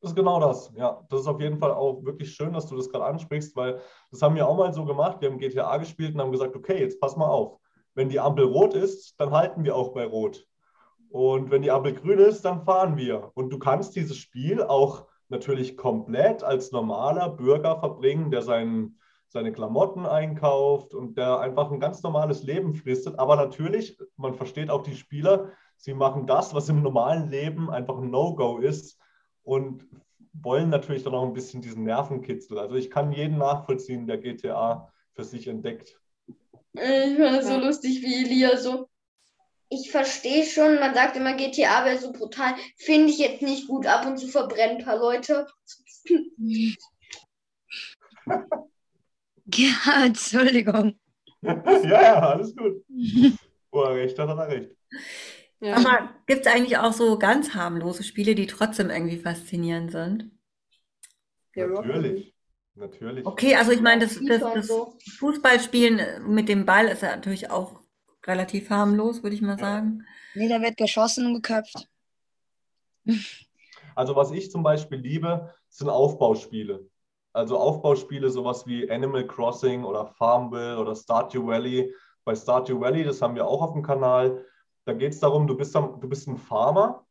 Das 0.00 0.12
ist 0.12 0.16
genau 0.16 0.38
das. 0.38 0.72
Ja, 0.76 1.04
das 1.10 1.22
ist 1.22 1.26
auf 1.26 1.40
jeden 1.40 1.58
Fall 1.58 1.72
auch 1.72 2.04
wirklich 2.04 2.32
schön, 2.32 2.52
dass 2.52 2.66
du 2.66 2.76
das 2.76 2.88
gerade 2.88 3.06
ansprichst, 3.06 3.56
weil 3.56 3.80
das 4.12 4.22
haben 4.22 4.36
wir 4.36 4.46
auch 4.46 4.56
mal 4.56 4.72
so 4.72 4.84
gemacht. 4.84 5.20
Wir 5.20 5.28
haben 5.28 5.38
GTA 5.38 5.76
gespielt 5.78 6.14
und 6.14 6.20
haben 6.20 6.30
gesagt, 6.30 6.54
okay, 6.54 6.80
jetzt 6.80 7.00
pass 7.00 7.16
mal 7.16 7.26
auf. 7.28 7.58
Wenn 7.94 8.08
die 8.08 8.20
Ampel 8.20 8.44
rot 8.44 8.74
ist, 8.74 9.18
dann 9.20 9.32
halten 9.32 9.64
wir 9.64 9.74
auch 9.74 9.92
bei 9.92 10.04
rot. 10.04 10.46
Und 11.10 11.50
wenn 11.50 11.62
die 11.62 11.70
Ampel 11.72 11.94
grün 11.94 12.20
ist, 12.20 12.44
dann 12.44 12.64
fahren 12.64 12.96
wir. 12.96 13.32
Und 13.34 13.50
du 13.50 13.58
kannst 13.58 13.96
dieses 13.96 14.16
Spiel 14.16 14.62
auch 14.62 15.06
natürlich 15.30 15.76
komplett 15.76 16.44
als 16.44 16.70
normaler 16.70 17.30
Bürger 17.30 17.80
verbringen, 17.80 18.30
der 18.30 18.42
sein, 18.42 18.98
seine 19.26 19.50
Klamotten 19.50 20.06
einkauft 20.06 20.94
und 20.94 21.18
der 21.18 21.40
einfach 21.40 21.72
ein 21.72 21.80
ganz 21.80 22.04
normales 22.04 22.44
Leben 22.44 22.72
fristet. 22.74 23.18
Aber 23.18 23.34
natürlich, 23.34 23.98
man 24.16 24.34
versteht 24.34 24.70
auch 24.70 24.82
die 24.82 24.94
Spieler, 24.94 25.50
sie 25.76 25.92
machen 25.92 26.28
das, 26.28 26.54
was 26.54 26.68
im 26.68 26.82
normalen 26.82 27.30
Leben 27.30 27.68
einfach 27.68 27.98
ein 27.98 28.10
No-Go 28.10 28.58
ist 28.58 28.96
und 29.48 29.86
wollen 30.34 30.68
natürlich 30.68 31.04
dann 31.04 31.14
auch 31.14 31.26
ein 31.26 31.32
bisschen 31.32 31.62
diesen 31.62 31.84
Nervenkitzel. 31.84 32.58
Also 32.58 32.74
ich 32.74 32.90
kann 32.90 33.12
jeden 33.12 33.38
nachvollziehen, 33.38 34.06
der 34.06 34.18
GTA 34.18 34.92
für 35.14 35.24
sich 35.24 35.48
entdeckt. 35.48 35.98
Ich 36.74 37.16
fand 37.16 37.18
das 37.36 37.46
so 37.46 37.52
Ja. 37.52 37.56
lustig, 37.56 38.02
wie 38.02 38.24
Elia 38.24 38.58
so. 38.58 38.88
Ich 39.70 39.90
verstehe 39.90 40.44
schon, 40.44 40.78
man 40.78 40.94
sagt 40.94 41.16
immer, 41.16 41.34
GTA 41.34 41.84
wäre 41.84 41.98
so 41.98 42.12
brutal. 42.12 42.54
Finde 42.76 43.10
ich 43.10 43.18
jetzt 43.18 43.42
nicht 43.42 43.68
gut. 43.68 43.86
Ab 43.86 44.06
und 44.06 44.18
zu 44.18 44.28
verbrennen 44.28 44.78
ein 44.78 44.84
paar 44.84 44.98
Leute. 44.98 45.46
Ja, 49.50 50.04
Entschuldigung. 50.04 50.98
ja, 51.42 51.82
ja, 51.82 52.20
alles 52.30 52.54
gut. 52.54 52.84
Wo 53.70 53.82
er 53.82 53.94
recht 53.94 54.18
hat, 54.18 54.28
hat 54.28 54.38
er 54.38 54.48
recht. 54.48 54.76
Ja. 55.60 55.76
Aber 55.76 56.10
gibt 56.26 56.46
es 56.46 56.52
eigentlich 56.52 56.78
auch 56.78 56.92
so 56.92 57.18
ganz 57.18 57.54
harmlose 57.54 58.04
Spiele, 58.04 58.34
die 58.34 58.46
trotzdem 58.46 58.90
irgendwie 58.90 59.18
faszinierend 59.18 59.90
sind? 59.90 60.30
Ja. 61.54 61.66
Natürlich. 61.66 62.34
Natürlich. 62.78 63.26
Okay, 63.26 63.56
also 63.56 63.72
ich 63.72 63.80
meine, 63.80 64.02
das, 64.02 64.20
das, 64.24 64.40
das. 64.40 64.70
Fußballspielen 65.18 66.32
mit 66.32 66.48
dem 66.48 66.64
Ball 66.64 66.86
ist 66.86 67.02
ja 67.02 67.14
natürlich 67.14 67.50
auch 67.50 67.80
relativ 68.24 68.70
harmlos, 68.70 69.22
würde 69.24 69.34
ich 69.34 69.42
mal 69.42 69.58
sagen. 69.58 70.06
Nee, 70.34 70.48
da 70.48 70.62
wird 70.62 70.76
geschossen 70.76 71.26
und 71.26 71.34
geköpft. 71.34 71.88
Also 73.94 74.14
was 74.14 74.30
ich 74.30 74.52
zum 74.52 74.62
Beispiel 74.62 74.98
liebe, 74.98 75.52
sind 75.70 75.88
Aufbauspiele. 75.88 76.88
Also 77.32 77.58
Aufbauspiele, 77.58 78.30
sowas 78.30 78.64
wie 78.64 78.88
Animal 78.88 79.26
Crossing 79.26 79.82
oder 79.82 80.06
Farmville 80.06 80.78
oder 80.78 80.94
Stardew 80.94 81.48
Valley. 81.48 81.92
Bei 82.24 82.36
Stardew 82.36 82.78
Valley, 82.78 83.02
das 83.02 83.20
haben 83.20 83.34
wir 83.34 83.44
auch 83.44 83.60
auf 83.60 83.72
dem 83.72 83.82
Kanal, 83.82 84.44
da 84.88 84.94
geht 84.94 85.12
es 85.12 85.20
darum, 85.20 85.46
du 85.46 85.54
bist, 85.54 85.76
am- 85.76 86.00
du 86.00 86.08
bist 86.08 86.26
ein 86.28 86.38
Farmer, 86.38 87.04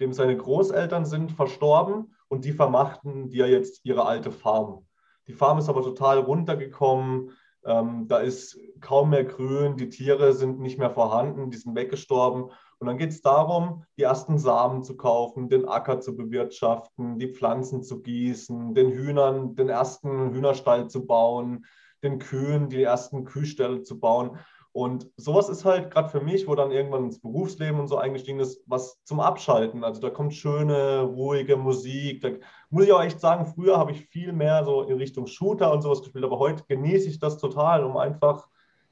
dem 0.00 0.14
seine 0.14 0.36
Großeltern 0.36 1.04
sind 1.04 1.32
verstorben 1.32 2.14
und 2.28 2.46
die 2.46 2.52
vermachten 2.52 3.28
dir 3.28 3.46
jetzt 3.46 3.84
ihre 3.84 4.06
alte 4.06 4.32
Farm. 4.32 4.86
Die 5.26 5.34
Farm 5.34 5.58
ist 5.58 5.68
aber 5.68 5.82
total 5.82 6.18
runtergekommen, 6.18 7.32
ähm, 7.66 8.08
da 8.08 8.20
ist 8.20 8.58
kaum 8.80 9.10
mehr 9.10 9.24
Grün, 9.24 9.76
die 9.76 9.90
Tiere 9.90 10.32
sind 10.32 10.60
nicht 10.60 10.78
mehr 10.78 10.88
vorhanden, 10.88 11.50
die 11.50 11.58
sind 11.58 11.76
weggestorben. 11.76 12.44
Und 12.78 12.86
dann 12.86 12.96
geht 12.96 13.10
es 13.10 13.20
darum, 13.20 13.84
die 13.98 14.04
ersten 14.04 14.38
Samen 14.38 14.82
zu 14.82 14.96
kaufen, 14.96 15.50
den 15.50 15.68
Acker 15.68 16.00
zu 16.00 16.16
bewirtschaften, 16.16 17.18
die 17.18 17.34
Pflanzen 17.34 17.82
zu 17.82 18.00
gießen, 18.00 18.74
den 18.74 18.92
Hühnern 18.92 19.54
den 19.56 19.68
ersten 19.68 20.32
Hühnerstall 20.32 20.88
zu 20.88 21.04
bauen, 21.04 21.66
den 22.02 22.18
Kühen 22.18 22.70
die 22.70 22.82
ersten 22.82 23.26
Kühställe 23.26 23.82
zu 23.82 24.00
bauen. 24.00 24.38
Und 24.72 25.10
sowas 25.16 25.48
ist 25.48 25.64
halt 25.64 25.90
gerade 25.90 26.08
für 26.08 26.20
mich, 26.20 26.46
wo 26.46 26.54
dann 26.54 26.70
irgendwann 26.70 27.04
ins 27.04 27.20
Berufsleben 27.20 27.80
und 27.80 27.88
so 27.88 27.96
eingestiegen 27.96 28.38
ist, 28.38 28.62
was 28.66 29.02
zum 29.04 29.18
Abschalten. 29.18 29.82
Also 29.82 30.00
da 30.00 30.10
kommt 30.10 30.34
schöne, 30.34 31.00
ruhige 31.00 31.56
Musik. 31.56 32.22
Da 32.22 32.30
muss 32.70 32.84
ich 32.84 32.92
auch 32.92 33.02
echt 33.02 33.20
sagen, 33.20 33.46
früher 33.46 33.78
habe 33.78 33.90
ich 33.90 34.06
viel 34.06 34.32
mehr 34.32 34.64
so 34.64 34.82
in 34.82 34.98
Richtung 34.98 35.26
Shooter 35.26 35.72
und 35.72 35.82
sowas 35.82 36.02
gespielt, 36.02 36.24
aber 36.24 36.38
heute 36.38 36.62
genieße 36.68 37.08
ich 37.08 37.18
das 37.18 37.38
total, 37.38 37.82
um 37.84 37.96
einfach 37.96 38.46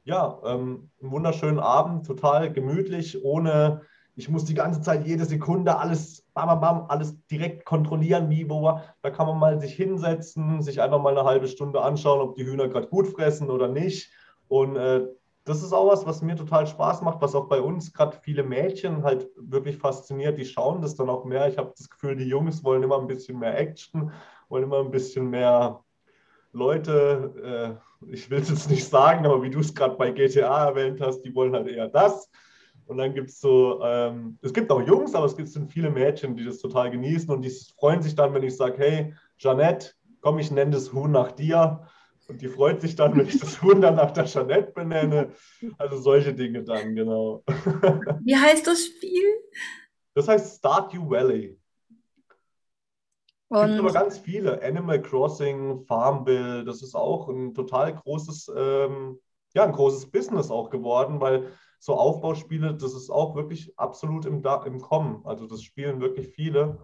ja, 0.08 0.40
ähm, 0.44 0.90
einen 1.02 1.10
wunderschönen 1.10 1.60
Abend, 1.60 2.06
total 2.06 2.50
gemütlich, 2.50 3.22
ohne, 3.22 3.82
ich 4.16 4.30
muss 4.30 4.46
die 4.46 4.54
ganze 4.54 4.80
Zeit 4.80 5.06
jede 5.06 5.26
Sekunde 5.26 5.76
alles, 5.76 6.24
bam, 6.32 6.60
bam, 6.60 6.86
alles 6.88 7.24
direkt 7.26 7.66
kontrollieren, 7.66 8.30
wie, 8.30 8.48
wo. 8.48 8.80
Da 9.02 9.10
kann 9.10 9.26
man 9.26 9.38
mal 9.38 9.60
sich 9.60 9.74
hinsetzen, 9.74 10.62
sich 10.62 10.80
einfach 10.80 11.00
mal 11.00 11.16
eine 11.16 11.28
halbe 11.28 11.46
Stunde 11.46 11.82
anschauen, 11.82 12.20
ob 12.20 12.36
die 12.36 12.46
Hühner 12.46 12.68
gerade 12.68 12.88
gut 12.88 13.06
fressen 13.06 13.50
oder 13.50 13.68
nicht. 13.68 14.10
Und 14.48 14.76
äh, 14.76 15.06
das 15.48 15.62
ist 15.62 15.72
auch 15.72 15.90
was, 15.90 16.04
was 16.06 16.20
mir 16.20 16.36
total 16.36 16.66
Spaß 16.66 17.02
macht, 17.02 17.22
was 17.22 17.34
auch 17.34 17.48
bei 17.48 17.60
uns 17.60 17.92
gerade 17.92 18.16
viele 18.20 18.42
Mädchen 18.42 19.02
halt 19.02 19.28
wirklich 19.36 19.78
fasziniert. 19.78 20.38
Die 20.38 20.44
schauen 20.44 20.82
das 20.82 20.94
dann 20.94 21.08
auch 21.08 21.24
mehr. 21.24 21.48
Ich 21.48 21.56
habe 21.56 21.72
das 21.76 21.88
Gefühl, 21.88 22.16
die 22.16 22.28
Jungs 22.28 22.62
wollen 22.64 22.82
immer 22.82 22.98
ein 22.98 23.06
bisschen 23.06 23.38
mehr 23.38 23.58
Action, 23.58 24.12
wollen 24.48 24.64
immer 24.64 24.80
ein 24.80 24.90
bisschen 24.90 25.30
mehr 25.30 25.82
Leute, 26.52 27.78
äh, 28.02 28.12
ich 28.12 28.30
will 28.30 28.40
es 28.40 28.50
jetzt 28.50 28.70
nicht 28.70 28.86
sagen, 28.86 29.26
aber 29.26 29.42
wie 29.42 29.50
du 29.50 29.60
es 29.60 29.74
gerade 29.74 29.96
bei 29.96 30.10
GTA 30.10 30.66
erwähnt 30.68 31.00
hast, 31.00 31.22
die 31.22 31.34
wollen 31.34 31.54
halt 31.54 31.68
eher 31.68 31.88
das. 31.88 32.30
Und 32.86 32.98
dann 32.98 33.14
gibt 33.14 33.30
es 33.30 33.40
so, 33.40 33.82
ähm, 33.82 34.38
es 34.42 34.52
gibt 34.52 34.70
auch 34.70 34.80
Jungs, 34.80 35.14
aber 35.14 35.26
es 35.26 35.36
gibt 35.36 35.50
viele 35.70 35.90
Mädchen, 35.90 36.36
die 36.36 36.44
das 36.44 36.58
total 36.58 36.90
genießen 36.90 37.30
und 37.30 37.42
die 37.42 37.52
freuen 37.78 38.02
sich 38.02 38.14
dann, 38.14 38.32
wenn 38.34 38.42
ich 38.42 38.56
sage, 38.56 38.78
hey, 38.78 39.14
Jeanette, 39.38 39.92
komm, 40.20 40.38
ich 40.38 40.50
nenne 40.50 40.70
das 40.72 40.92
Huhn 40.92 41.10
nach 41.10 41.32
dir. 41.32 41.86
Und 42.28 42.42
die 42.42 42.48
freut 42.48 42.82
sich 42.82 42.94
dann, 42.94 43.16
wenn 43.16 43.26
ich 43.26 43.40
das 43.40 43.62
Huhn 43.62 43.80
dann 43.80 43.96
nach 43.96 44.10
der 44.10 44.26
Jeanette 44.26 44.72
benenne. 44.72 45.32
Also 45.78 45.96
solche 45.96 46.34
Dinge 46.34 46.62
dann, 46.62 46.94
genau. 46.94 47.42
Wie 48.22 48.36
heißt 48.36 48.66
das 48.66 48.84
Spiel? 48.84 49.24
Das 50.14 50.28
heißt 50.28 50.58
Stardew 50.58 51.08
Valley. 51.08 51.58
Es 53.50 53.66
gibt 53.66 53.78
aber 53.78 53.92
ganz 53.92 54.18
viele. 54.18 54.62
Animal 54.62 55.00
Crossing, 55.00 55.86
Farmville, 55.86 56.64
das 56.64 56.82
ist 56.82 56.94
auch 56.94 57.28
ein 57.28 57.54
total 57.54 57.94
großes, 57.94 58.52
ähm, 58.54 59.18
ja, 59.54 59.64
ein 59.64 59.72
großes 59.72 60.10
Business 60.10 60.50
auch 60.50 60.68
geworden, 60.68 61.20
weil 61.20 61.50
so 61.78 61.94
Aufbauspiele, 61.94 62.74
das 62.74 62.92
ist 62.92 63.08
auch 63.08 63.36
wirklich 63.36 63.72
absolut 63.78 64.26
im, 64.26 64.42
im 64.66 64.80
Kommen. 64.80 65.22
Also 65.24 65.46
das 65.46 65.62
spielen 65.62 66.00
wirklich 66.00 66.28
viele. 66.28 66.78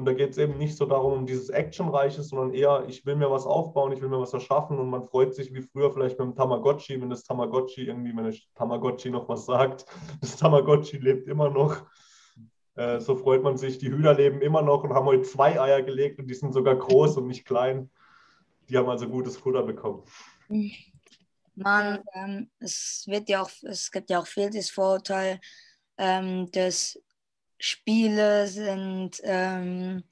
Und 0.00 0.06
da 0.06 0.14
geht 0.14 0.30
es 0.30 0.38
eben 0.38 0.56
nicht 0.56 0.78
so 0.78 0.86
darum, 0.86 1.12
um 1.12 1.26
dieses 1.26 1.50
Actionreiche, 1.50 2.22
sondern 2.22 2.54
eher, 2.54 2.86
ich 2.88 3.04
will 3.04 3.16
mir 3.16 3.30
was 3.30 3.44
aufbauen, 3.44 3.92
ich 3.92 4.00
will 4.00 4.08
mir 4.08 4.18
was 4.18 4.32
erschaffen 4.32 4.78
und 4.78 4.88
man 4.88 5.04
freut 5.04 5.34
sich 5.34 5.52
wie 5.52 5.60
früher 5.60 5.92
vielleicht 5.92 6.18
dem 6.18 6.34
Tamagotchi, 6.34 6.98
wenn 7.02 7.10
das 7.10 7.22
Tamagotchi 7.22 7.82
irgendwie, 7.82 8.16
wenn 8.16 8.24
das 8.24 8.38
Tamagotchi 8.54 9.10
noch 9.10 9.28
was 9.28 9.44
sagt. 9.44 9.84
Das 10.22 10.38
Tamagotchi 10.38 10.96
lebt 10.96 11.28
immer 11.28 11.50
noch. 11.50 11.84
Äh, 12.76 12.98
so 13.00 13.14
freut 13.14 13.42
man 13.42 13.58
sich. 13.58 13.76
Die 13.76 13.90
Hühner 13.90 14.14
leben 14.14 14.40
immer 14.40 14.62
noch 14.62 14.84
und 14.84 14.94
haben 14.94 15.04
heute 15.04 15.20
zwei 15.20 15.60
Eier 15.60 15.82
gelegt 15.82 16.18
und 16.18 16.28
die 16.28 16.34
sind 16.34 16.54
sogar 16.54 16.76
groß 16.76 17.18
und 17.18 17.26
nicht 17.26 17.44
klein. 17.44 17.90
Die 18.70 18.78
haben 18.78 18.88
also 18.88 19.06
gutes 19.06 19.36
Futter 19.36 19.62
bekommen. 19.64 20.02
Man, 21.56 21.98
ähm, 22.14 22.50
es 22.58 23.04
wird 23.06 23.28
ja 23.28 23.42
auch, 23.42 23.50
es 23.64 23.90
gibt 23.90 24.08
ja 24.08 24.18
auch 24.18 24.26
viel 24.26 24.48
das 24.48 24.70
Vorurteil, 24.70 25.40
ähm, 25.98 26.50
dass 26.52 26.98
Spiele 27.60 28.46
sind, 28.46 29.20
ähm, 29.22 30.02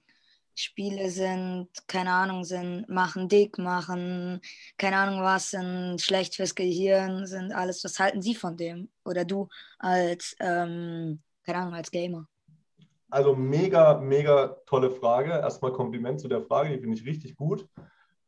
Spiele 0.55 1.09
sind, 1.09 1.69
keine 1.87 2.11
Ahnung, 2.11 2.45
sind, 2.45 2.87
machen 2.91 3.27
dick, 3.29 3.57
machen, 3.57 4.41
keine 4.77 4.97
Ahnung 4.97 5.23
was, 5.23 5.53
sind 5.53 5.99
schlecht 6.01 6.37
fürs 6.37 6.55
Gehirn, 6.55 7.27
sind 7.27 7.53
alles. 7.53 7.83
Was 7.85 7.99
halten 7.99 8.21
Sie 8.21 8.35
von 8.35 8.57
dem? 8.57 8.91
Oder 9.03 9.25
du 9.25 9.49
als, 9.79 10.37
ähm, 10.41 11.23
keine 11.43 11.59
Ahnung, 11.59 11.75
als 11.75 11.91
Gamer? 11.91 12.29
Also 13.09 13.35
mega, 13.35 13.99
mega 13.99 14.59
tolle 14.67 14.91
Frage. 14.91 15.31
Erstmal 15.31 15.73
Kompliment 15.73 16.21
zu 16.21 16.29
der 16.29 16.43
Frage, 16.43 16.71
die 16.71 16.81
finde 16.81 16.99
ich 16.99 17.07
richtig 17.07 17.35
gut. 17.35 17.67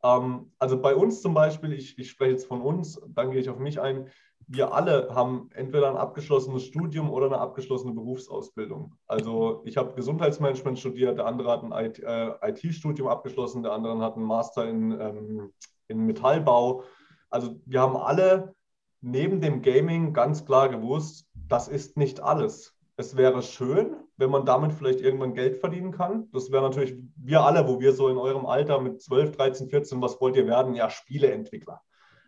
Ähm, 0.03 0.51
also 0.57 0.81
bei 0.81 0.95
uns 0.95 1.21
zum 1.21 1.35
Beispiel, 1.35 1.73
ich, 1.73 1.95
ich 1.99 2.09
spreche 2.09 2.31
jetzt 2.31 2.47
von 2.47 2.61
uns, 2.61 2.99
dann 3.07 3.29
gehe 3.29 3.41
ich 3.41 3.49
auf 3.49 3.59
mich 3.59 3.79
ein. 3.79 4.09
Wir 4.53 4.73
alle 4.73 5.07
haben 5.15 5.49
entweder 5.53 5.89
ein 5.89 5.95
abgeschlossenes 5.95 6.65
Studium 6.65 7.09
oder 7.09 7.27
eine 7.27 7.37
abgeschlossene 7.37 7.93
Berufsausbildung. 7.93 8.93
Also 9.07 9.61
ich 9.63 9.77
habe 9.77 9.95
Gesundheitsmanagement 9.95 10.77
studiert, 10.77 11.17
der 11.17 11.25
andere 11.25 11.51
hat 11.51 11.63
ein 11.63 11.71
IT, 11.71 11.99
äh, 11.99 12.31
IT-Studium 12.49 13.07
abgeschlossen, 13.07 13.63
der 13.63 13.71
andere 13.71 13.99
hat 13.99 14.17
einen 14.17 14.25
Master 14.25 14.67
in, 14.67 14.91
ähm, 14.99 15.53
in 15.87 16.05
Metallbau. 16.05 16.83
Also 17.29 17.61
wir 17.65 17.79
haben 17.79 17.95
alle 17.95 18.53
neben 18.99 19.39
dem 19.39 19.61
Gaming 19.61 20.11
ganz 20.11 20.45
klar 20.45 20.67
gewusst, 20.67 21.29
das 21.47 21.69
ist 21.69 21.95
nicht 21.95 22.19
alles. 22.19 22.75
Es 22.97 23.15
wäre 23.15 23.41
schön, 23.43 23.95
wenn 24.17 24.31
man 24.31 24.45
damit 24.45 24.73
vielleicht 24.73 24.99
irgendwann 24.99 25.33
Geld 25.33 25.61
verdienen 25.61 25.93
kann. 25.93 26.29
Das 26.33 26.51
wäre 26.51 26.61
natürlich 26.61 26.95
wir 27.15 27.45
alle, 27.45 27.69
wo 27.69 27.79
wir 27.79 27.93
so 27.93 28.09
in 28.09 28.17
eurem 28.17 28.45
Alter 28.45 28.81
mit 28.81 29.01
12, 29.01 29.31
13, 29.37 29.69
14, 29.69 30.01
was 30.01 30.19
wollt 30.19 30.35
ihr 30.35 30.45
werden? 30.45 30.75
Ja, 30.75 30.89
Spieleentwickler. 30.89 31.81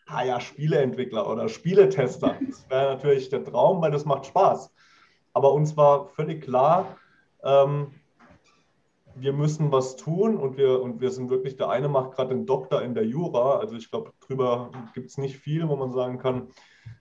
Ah 0.05 0.23
ja, 0.23 0.39
Spieleentwickler 0.39 1.29
oder 1.29 1.47
Spieletester. 1.47 2.35
Das 2.47 2.69
wäre 2.69 2.93
natürlich 2.93 3.29
der 3.29 3.43
Traum, 3.43 3.81
weil 3.81 3.91
das 3.91 4.05
macht 4.05 4.25
Spaß. 4.25 4.73
Aber 5.33 5.53
uns 5.53 5.75
war 5.77 6.07
völlig 6.07 6.43
klar, 6.43 6.97
ähm, 7.43 7.91
wir 9.15 9.33
müssen 9.33 9.71
was 9.71 9.95
tun 9.95 10.37
und 10.37 10.57
wir, 10.57 10.81
und 10.81 10.99
wir 10.99 11.11
sind 11.11 11.29
wirklich, 11.29 11.55
der 11.55 11.69
eine 11.69 11.87
macht 11.87 12.13
gerade 12.13 12.35
den 12.35 12.45
Doktor 12.45 12.81
in 12.81 12.95
der 12.95 13.05
Jura. 13.05 13.57
Also 13.57 13.75
ich 13.75 13.89
glaube, 13.91 14.11
drüber 14.21 14.71
gibt 14.93 15.09
es 15.09 15.17
nicht 15.17 15.37
viel, 15.37 15.67
wo 15.67 15.75
man 15.75 15.91
sagen 15.91 16.17
kann. 16.17 16.49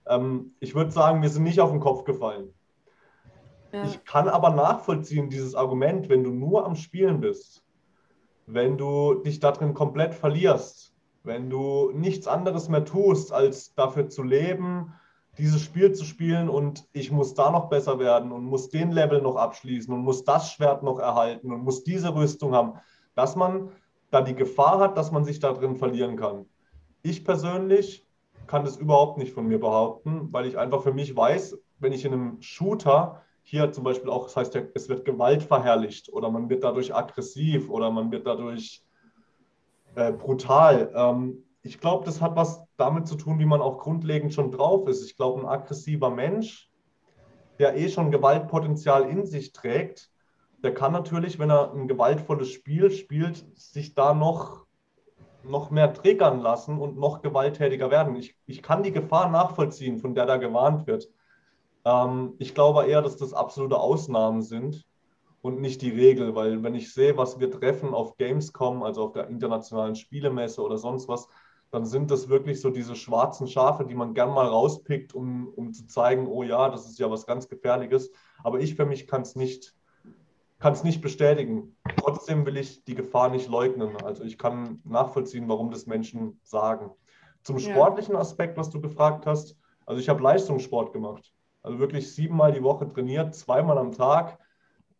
Ähm, 0.07 0.53
ich 0.59 0.75
würde 0.75 0.91
sagen, 0.91 1.21
wir 1.21 1.29
sind 1.29 1.43
nicht 1.43 1.59
auf 1.59 1.71
den 1.71 1.79
Kopf 1.79 2.03
gefallen. 2.03 2.53
Ja. 3.71 3.85
Ich 3.85 4.03
kann 4.05 4.29
aber 4.29 4.51
nachvollziehen, 4.51 5.29
dieses 5.29 5.55
Argument, 5.55 6.07
wenn 6.09 6.23
du 6.23 6.31
nur 6.31 6.65
am 6.65 6.75
Spielen 6.75 7.19
bist, 7.19 7.65
wenn 8.45 8.77
du 8.77 9.15
dich 9.15 9.39
darin 9.39 9.73
komplett 9.73 10.13
verlierst, 10.13 10.92
wenn 11.23 11.49
du 11.49 11.91
nichts 11.93 12.27
anderes 12.27 12.69
mehr 12.69 12.85
tust, 12.85 13.31
als 13.31 13.73
dafür 13.75 14.09
zu 14.09 14.23
leben, 14.23 14.93
dieses 15.37 15.61
Spiel 15.61 15.93
zu 15.93 16.05
spielen 16.05 16.49
und 16.49 16.87
ich 16.93 17.11
muss 17.11 17.33
da 17.33 17.49
noch 17.49 17.69
besser 17.69 17.97
werden 17.97 18.31
und 18.31 18.45
muss 18.45 18.69
den 18.69 18.91
Level 18.91 19.21
noch 19.21 19.35
abschließen 19.35 19.93
und 19.93 20.01
muss 20.01 20.23
das 20.25 20.51
Schwert 20.51 20.83
noch 20.83 20.99
erhalten 20.99 21.51
und 21.51 21.63
muss 21.63 21.83
diese 21.83 22.13
Rüstung 22.13 22.53
haben, 22.53 22.73
dass 23.15 23.35
man 23.35 23.71
da 24.11 24.21
die 24.21 24.35
Gefahr 24.35 24.79
hat, 24.79 24.97
dass 24.97 25.11
man 25.11 25.23
sich 25.25 25.39
da 25.39 25.53
drin 25.53 25.75
verlieren 25.75 26.17
kann. 26.17 26.45
Ich 27.01 27.25
persönlich 27.25 28.05
kann 28.45 28.63
das 28.63 28.77
überhaupt 28.77 29.17
nicht 29.17 29.33
von 29.33 29.47
mir 29.47 29.59
behaupten, 29.59 30.27
weil 30.31 30.45
ich 30.45 30.57
einfach 30.57 30.83
für 30.83 30.93
mich 30.93 31.15
weiß, 31.15 31.57
wenn 31.79 31.93
ich 31.93 32.05
in 32.05 32.13
einem 32.13 32.41
Shooter 32.41 33.21
hier 33.41 33.71
zum 33.71 33.83
Beispiel 33.83 34.09
auch, 34.09 34.25
das 34.25 34.35
heißt 34.35 34.55
es 34.73 34.89
wird 34.89 35.03
Gewalt 35.03 35.41
verherrlicht 35.41 36.11
oder 36.13 36.29
man 36.29 36.49
wird 36.49 36.63
dadurch 36.63 36.93
aggressiv 36.93 37.69
oder 37.69 37.89
man 37.89 38.11
wird 38.11 38.27
dadurch 38.27 38.83
äh, 39.95 40.11
brutal. 40.11 40.91
Ähm, 40.95 41.43
ich 41.61 41.79
glaube, 41.79 42.05
das 42.05 42.21
hat 42.21 42.35
was 42.35 42.63
damit 42.77 43.07
zu 43.07 43.15
tun, 43.15 43.39
wie 43.39 43.45
man 43.45 43.61
auch 43.61 43.77
grundlegend 43.77 44.33
schon 44.33 44.51
drauf 44.51 44.87
ist. 44.87 45.05
Ich 45.05 45.15
glaube, 45.15 45.41
ein 45.41 45.47
aggressiver 45.47 46.09
Mensch, 46.09 46.69
der 47.59 47.77
eh 47.77 47.87
schon 47.89 48.11
Gewaltpotenzial 48.11 49.09
in 49.09 49.25
sich 49.25 49.53
trägt, 49.53 50.09
der 50.63 50.73
kann 50.73 50.91
natürlich, 50.91 51.39
wenn 51.39 51.49
er 51.49 51.73
ein 51.73 51.87
gewaltvolles 51.87 52.49
Spiel 52.49 52.89
spielt, 52.91 53.45
sich 53.57 53.95
da 53.95 54.13
noch, 54.13 54.65
noch 55.43 55.71
mehr 55.71 55.93
triggern 55.93 56.39
lassen 56.39 56.79
und 56.79 56.97
noch 56.97 57.21
gewalttätiger 57.21 57.91
werden. 57.91 58.15
Ich, 58.15 58.35
ich 58.45 58.61
kann 58.63 58.83
die 58.83 58.93
Gefahr 58.93 59.29
nachvollziehen, 59.29 59.99
von 59.99 60.15
der 60.15 60.25
da 60.25 60.37
gewarnt 60.37 60.87
wird. 60.87 61.09
Ähm, 61.85 62.33
ich 62.39 62.55
glaube 62.55 62.85
eher, 62.85 63.01
dass 63.01 63.17
das 63.17 63.33
absolute 63.33 63.77
Ausnahmen 63.77 64.41
sind 64.41 64.85
und 65.43 65.59
nicht 65.59 65.81
die 65.81 65.89
Regel, 65.89 66.35
weil 66.35 66.63
wenn 66.63 66.73
ich 66.73 66.93
sehe, 66.93 67.17
was 67.17 67.37
wir 67.37 67.51
treffen 67.51 67.93
auf 67.93 68.15
Gamescom, 68.15 68.81
also 68.81 69.03
auf 69.03 69.11
der 69.11 69.27
internationalen 69.27 69.93
Spielemesse 69.93 70.61
oder 70.61 70.77
sonst 70.77 71.09
was, 71.09 71.27
dann 71.69 71.85
sind 71.85 72.11
das 72.11 72.29
wirklich 72.29 72.61
so 72.61 72.69
diese 72.69 72.95
schwarzen 72.95 73.47
Schafe, 73.47 73.83
die 73.83 73.93
man 73.93 74.13
gern 74.13 74.29
mal 74.29 74.47
rauspickt, 74.47 75.13
um, 75.13 75.49
um 75.49 75.73
zu 75.73 75.85
zeigen, 75.85 76.27
oh 76.27 76.43
ja, 76.43 76.69
das 76.69 76.85
ist 76.85 76.97
ja 76.97 77.11
was 77.11 77.25
ganz 77.25 77.49
Gefährliches. 77.49 78.09
Aber 78.41 78.61
ich 78.61 78.75
für 78.75 78.85
mich 78.85 79.05
kann 79.05 79.23
es 79.23 79.35
nicht, 79.35 79.75
kann's 80.59 80.85
nicht 80.85 81.01
bestätigen. 81.01 81.75
Trotzdem 81.97 82.45
will 82.45 82.55
ich 82.55 82.85
die 82.85 82.95
Gefahr 82.95 83.29
nicht 83.29 83.49
leugnen. 83.49 83.97
Also 83.97 84.23
ich 84.23 84.37
kann 84.37 84.79
nachvollziehen, 84.85 85.49
warum 85.49 85.71
das 85.71 85.87
Menschen 85.87 86.39
sagen. 86.43 86.89
Zum 87.41 87.59
sportlichen 87.59 88.15
Aspekt, 88.15 88.57
was 88.57 88.69
du 88.69 88.79
gefragt 88.79 89.25
hast, 89.25 89.57
also 89.85 89.99
ich 89.99 90.07
habe 90.07 90.23
Leistungssport 90.23 90.93
gemacht. 90.93 91.33
Also 91.63 91.79
wirklich 91.79 92.13
siebenmal 92.13 92.53
die 92.53 92.63
Woche 92.63 92.87
trainiert, 92.87 93.35
zweimal 93.35 93.77
am 93.77 93.91
Tag 93.91 94.39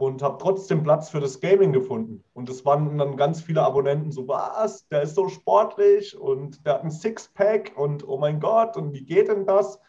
und 0.04 0.22
habe 0.22 0.38
trotzdem 0.38 0.84
Platz 0.84 1.10
für 1.10 1.22
das 1.22 1.40
Gaming 1.40 1.72
gefunden. 1.72 2.26
Und 2.34 2.50
es 2.50 2.66
waren 2.66 2.98
dann 2.98 3.16
ganz 3.16 3.42
viele 3.42 3.62
Abonnenten 3.62 4.12
so, 4.12 4.28
was, 4.28 4.86
der 4.90 5.04
ist 5.04 5.16
so 5.16 5.30
sportlich 5.30 6.20
und 6.20 6.66
der 6.66 6.74
hat 6.74 6.84
ein 6.84 6.92
Sixpack 6.92 7.72
und 7.78 8.06
oh 8.06 8.18
mein 8.18 8.42
Gott, 8.42 8.76
und 8.76 8.92
wie 8.92 9.06
geht 9.06 9.30
denn 9.30 9.46
das? 9.46 9.80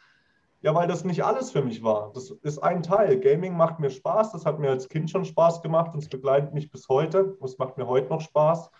Ja, 0.63 0.73
weil 0.73 0.87
das 0.87 1.05
nicht 1.05 1.25
alles 1.25 1.51
für 1.51 1.63
mich 1.63 1.83
war. 1.83 2.13
Das 2.15 2.31
ist 2.31 2.59
ein 2.61 2.85
Teil. 2.85 3.19
Gaming 3.19 3.57
macht 3.57 3.81
mir 3.81 3.91
Spaß, 3.91 4.31
das 4.31 4.47
hat 4.47 4.61
mir 4.61 4.71
als 4.71 4.89
Kind 4.89 5.11
schon 5.11 5.25
Spaß 5.25 5.63
gemacht 5.63 5.93
und 5.93 6.05
es 6.05 6.09
begleitet 6.09 6.55
mich 6.55 6.71
bis 6.71 6.89
heute. 6.89 7.37
Es 7.43 7.59
macht 7.59 7.77
mir 7.77 7.89
heute 7.89 8.09
noch 8.09 8.21
Spaß. 8.21 8.71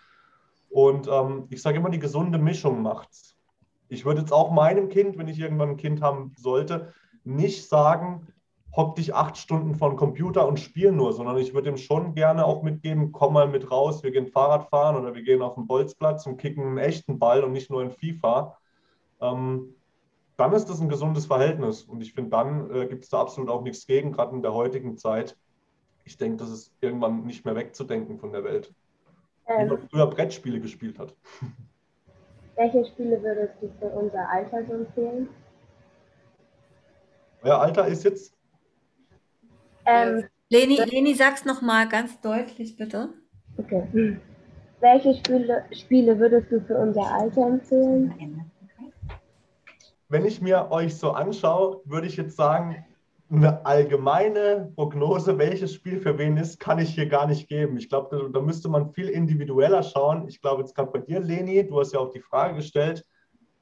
Und 0.69 1.09
ähm, 1.09 1.47
ich 1.49 1.61
sage 1.61 1.79
immer, 1.79 1.89
die 1.89 1.99
gesunde 1.99 2.37
Mischung 2.37 2.81
macht's. 2.81 3.35
Ich 3.89 4.05
würde 4.05 4.21
jetzt 4.21 4.31
auch 4.31 4.51
meinem 4.51 4.87
Kind, 4.87 5.17
wenn 5.17 5.27
ich 5.27 5.39
irgendwann 5.39 5.71
ein 5.71 5.77
Kind 5.77 6.01
haben 6.01 6.33
sollte, 6.37 6.93
nicht 7.25 7.67
sagen, 7.67 8.25
hock 8.75 8.95
dich 8.95 9.13
acht 9.13 9.37
Stunden 9.37 9.75
vor 9.75 9.89
den 9.89 9.95
Computer 9.95 10.47
und 10.47 10.59
spiel 10.59 10.91
nur, 10.91 11.13
sondern 11.13 11.37
ich 11.37 11.53
würde 11.53 11.69
ihm 11.69 11.77
schon 11.77 12.13
gerne 12.13 12.45
auch 12.45 12.61
mitgeben, 12.61 13.11
komm 13.11 13.33
mal 13.33 13.47
mit 13.47 13.71
raus, 13.71 14.03
wir 14.03 14.11
gehen 14.11 14.27
Fahrrad 14.27 14.69
fahren 14.69 14.95
oder 14.95 15.15
wir 15.15 15.23
gehen 15.23 15.41
auf 15.41 15.55
den 15.55 15.67
Bolzplatz 15.67 16.25
und 16.25 16.37
kicken 16.37 16.63
einen 16.63 16.77
echten 16.77 17.17
Ball 17.17 17.43
und 17.43 17.53
nicht 17.53 17.69
nur 17.69 17.81
in 17.81 17.91
FIFA. 17.91 18.57
Ähm, 19.21 19.75
dann 20.37 20.51
ist 20.51 20.65
das 20.65 20.81
ein 20.81 20.89
gesundes 20.89 21.25
Verhältnis 21.25 21.83
und 21.83 22.01
ich 22.01 22.13
finde, 22.13 22.31
dann 22.31 22.69
äh, 22.69 22.85
gibt 22.87 23.05
es 23.05 23.09
da 23.09 23.21
absolut 23.21 23.49
auch 23.49 23.61
nichts 23.61 23.87
gegen, 23.87 24.11
gerade 24.11 24.35
in 24.35 24.41
der 24.41 24.53
heutigen 24.53 24.97
Zeit. 24.97 25.37
Ich 26.03 26.17
denke, 26.17 26.37
das 26.37 26.51
ist 26.51 26.73
irgendwann 26.81 27.23
nicht 27.25 27.45
mehr 27.45 27.55
wegzudenken 27.55 28.19
von 28.19 28.33
der 28.33 28.43
Welt. 28.43 28.73
Wie 29.47 29.53
Ähm, 29.53 29.69
man 29.69 29.87
früher 29.89 30.07
Brettspiele 30.07 30.59
gespielt 30.59 30.99
hat. 30.99 31.15
welche 32.55 32.85
Spiele 32.85 33.21
würdest 33.21 33.53
du 33.61 33.69
für 33.79 33.87
unser 33.87 34.29
Alter 34.29 34.65
so 34.65 34.73
empfehlen? 34.73 35.29
Euer 37.43 37.59
Alter 37.59 37.87
ist 37.87 38.03
jetzt 38.03 38.34
Ähm, 39.85 40.25
Leni, 40.49 40.79
Leni, 40.85 41.13
sag's 41.13 41.45
nochmal 41.45 41.87
ganz 41.87 42.19
deutlich, 42.21 42.77
bitte. 42.77 43.09
okay. 43.57 44.17
Welche 44.81 45.15
Spiele, 45.15 45.65
Spiele 45.71 46.19
würdest 46.19 46.51
du 46.51 46.61
für 46.61 46.77
unser 46.77 47.11
Alter 47.11 47.47
empfehlen? 47.47 48.13
wenn 50.09 50.25
ich 50.25 50.41
mir 50.41 50.71
euch 50.71 50.95
so 50.95 51.11
anschaue, 51.11 51.81
würde 51.85 52.07
ich 52.07 52.17
jetzt 52.17 52.35
sagen, 52.35 52.85
eine 53.31 53.65
allgemeine 53.65 54.71
Prognose, 54.75 55.37
welches 55.37 55.73
Spiel 55.73 55.99
für 55.99 56.17
wen 56.17 56.37
ist, 56.37 56.59
kann 56.59 56.77
ich 56.77 56.93
hier 56.93 57.07
gar 57.07 57.25
nicht 57.25 57.49
geben. 57.49 57.75
Ich 57.77 57.89
glaube, 57.89 58.15
da, 58.15 58.29
da 58.29 58.39
müsste 58.39 58.69
man 58.69 58.93
viel 58.93 59.09
individueller 59.09 59.81
schauen. 59.81 60.27
Ich 60.27 60.39
glaube, 60.41 60.61
jetzt 60.61 60.75
gerade 60.75 60.91
bei 60.91 60.99
dir, 60.99 61.19
Leni, 61.19 61.67
du 61.67 61.79
hast 61.79 61.93
ja 61.93 61.99
auch 61.99 62.11
die 62.11 62.21
Frage 62.21 62.55
gestellt, 62.55 63.03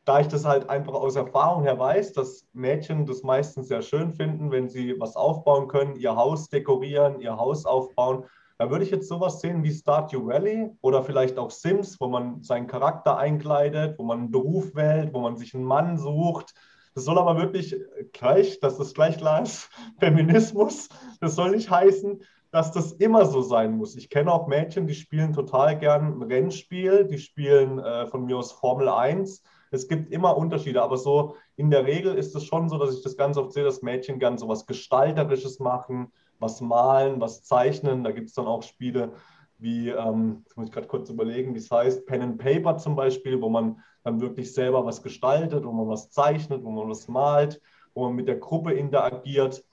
da 0.05 0.19
ich 0.19 0.27
das 0.27 0.45
halt 0.45 0.69
einfach 0.69 0.93
aus 0.93 1.15
Erfahrung 1.15 1.63
her 1.63 1.79
weiß, 1.79 2.13
dass 2.13 2.45
Mädchen 2.53 3.05
das 3.05 3.23
meistens 3.23 3.69
sehr 3.69 3.81
schön 3.81 4.13
finden, 4.13 4.51
wenn 4.51 4.69
sie 4.69 4.99
was 4.99 5.15
aufbauen 5.15 5.67
können, 5.67 5.95
ihr 5.95 6.15
Haus 6.15 6.49
dekorieren, 6.49 7.21
ihr 7.21 7.37
Haus 7.37 7.65
aufbauen. 7.65 8.25
Da 8.57 8.69
würde 8.69 8.83
ich 8.83 8.91
jetzt 8.91 9.07
sowas 9.07 9.39
sehen 9.39 9.63
wie 9.63 9.71
Stardew 9.71 10.27
Valley 10.27 10.71
oder 10.81 11.03
vielleicht 11.03 11.37
auch 11.37 11.51
Sims, 11.51 11.99
wo 11.99 12.07
man 12.07 12.43
seinen 12.43 12.67
Charakter 12.67 13.17
einkleidet, 13.17 13.97
wo 13.97 14.03
man 14.03 14.19
einen 14.19 14.31
Beruf 14.31 14.75
wählt, 14.75 15.13
wo 15.13 15.19
man 15.19 15.37
sich 15.37 15.55
einen 15.55 15.63
Mann 15.63 15.97
sucht, 15.97 16.53
Das 16.95 17.05
soll 17.05 17.17
aber 17.17 17.37
wirklich 17.37 17.75
gleich, 18.11 18.59
dass 18.59 18.77
das 18.77 18.93
gleich 18.93 19.17
klar 19.17 19.41
ist, 19.41 19.69
Feminismus, 19.99 20.89
das 21.21 21.35
soll 21.35 21.51
nicht 21.51 21.71
heißen, 21.71 22.21
dass 22.51 22.71
das 22.71 22.91
immer 22.91 23.25
so 23.25 23.41
sein 23.41 23.75
muss. 23.75 23.95
Ich 23.95 24.09
kenne 24.09 24.31
auch 24.31 24.47
Mädchen, 24.47 24.85
die 24.85 24.93
spielen 24.93 25.33
total 25.33 25.79
gern 25.79 26.19
ein 26.19 26.21
Rennspiel, 26.21 27.05
die 27.05 27.17
spielen 27.17 27.79
äh, 27.79 28.05
von 28.05 28.25
mir 28.25 28.37
aus 28.37 28.51
Formel 28.51 28.89
1. 28.89 29.41
Es 29.73 29.87
gibt 29.87 30.11
immer 30.11 30.37
Unterschiede, 30.37 30.83
aber 30.83 30.97
so 30.97 31.35
in 31.55 31.71
der 31.71 31.85
Regel 31.85 32.13
ist 32.13 32.35
es 32.35 32.45
schon 32.45 32.69
so, 32.69 32.77
dass 32.77 32.95
ich 32.95 33.01
das 33.01 33.17
ganz 33.17 33.37
oft 33.37 33.53
sehe, 33.53 33.63
dass 33.63 33.81
Mädchen 33.81 34.19
gern 34.19 34.37
so 34.37 34.47
was 34.47 34.67
Gestalterisches 34.67 35.59
machen, 35.59 36.11
was 36.39 36.61
malen, 36.61 37.19
was 37.19 37.43
zeichnen. 37.43 38.03
Da 38.03 38.11
gibt 38.11 38.29
es 38.29 38.35
dann 38.35 38.45
auch 38.45 38.61
Spiele 38.61 39.13
wie, 39.57 39.89
ähm, 39.89 40.43
jetzt 40.43 40.57
muss 40.57 40.67
ich 40.67 40.73
gerade 40.73 40.87
kurz 40.87 41.09
überlegen, 41.09 41.55
wie 41.55 41.59
es 41.59 41.71
heißt, 41.71 42.05
Pen 42.05 42.21
and 42.21 42.37
Paper 42.37 42.77
zum 42.77 42.95
Beispiel, 42.95 43.41
wo 43.41 43.49
man 43.49 43.81
dann 44.03 44.21
wirklich 44.21 44.53
selber 44.53 44.85
was 44.85 45.01
gestaltet, 45.01 45.65
wo 45.65 45.71
man 45.71 45.87
was 45.87 46.11
zeichnet, 46.11 46.63
wo 46.63 46.69
man 46.69 46.89
was 46.89 47.07
malt, 47.07 47.59
wo 47.95 48.03
man 48.03 48.15
mit 48.15 48.27
der 48.27 48.35
Gruppe 48.35 48.73
interagiert. 48.73 49.63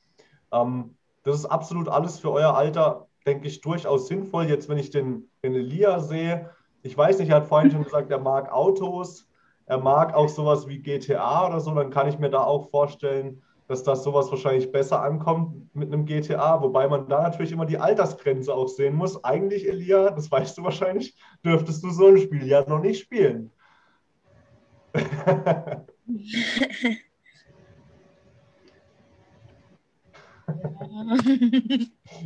Ähm, 0.51 0.97
das 1.25 1.37
ist 1.37 1.47
absolut 1.47 1.89
alles 1.89 2.19
für 2.19 2.31
euer 2.31 2.55
Alter, 2.55 3.09
denke 3.27 3.49
ich, 3.49 3.61
durchaus 3.61 4.09
sinnvoll. 4.09 4.49
Jetzt, 4.49 4.71
wenn 4.71 4.79
ich 4.79 4.91
den, 4.91 5.29
den 5.43 5.55
Elia 5.55 5.99
sehe, 5.99 6.51
ich 6.83 6.97
weiß 6.97 7.19
nicht, 7.19 7.29
er 7.29 7.37
hat 7.37 7.49
vorhin 7.49 7.71
schon 7.71 7.85
gesagt, 7.85 8.11
er 8.11 8.21
mag 8.21 8.51
Autos, 8.51 9.27
er 9.71 9.79
mag 9.79 10.15
auch 10.15 10.29
sowas 10.29 10.67
wie 10.67 10.81
GTA 10.81 11.47
oder 11.47 11.61
so, 11.61 11.73
dann 11.73 11.91
kann 11.91 12.09
ich 12.09 12.19
mir 12.19 12.29
da 12.29 12.43
auch 12.43 12.71
vorstellen, 12.71 13.41
dass 13.69 13.85
das 13.85 14.03
sowas 14.03 14.29
wahrscheinlich 14.33 14.73
besser 14.73 15.01
ankommt 15.01 15.73
mit 15.77 15.93
einem 15.93 16.07
GTA, 16.07 16.61
wobei 16.61 16.89
man 16.89 17.09
da 17.09 17.23
natürlich 17.23 17.53
immer 17.53 17.67
die 17.67 17.79
Altersgrenze 17.79 18.53
auch 18.53 18.67
sehen 18.67 18.97
muss. 18.97 19.23
Eigentlich, 19.23 19.69
Elia, 19.69 20.11
das 20.11 20.29
weißt 20.29 20.59
du 20.59 20.65
wahrscheinlich, 20.65 21.17
dürftest 21.45 21.85
du 21.85 21.91
so 21.91 22.09
ein 22.09 22.19
Spiel 22.19 22.49
ja 22.49 22.69
noch 22.69 22.81
nicht 22.81 23.01
spielen. 23.01 23.53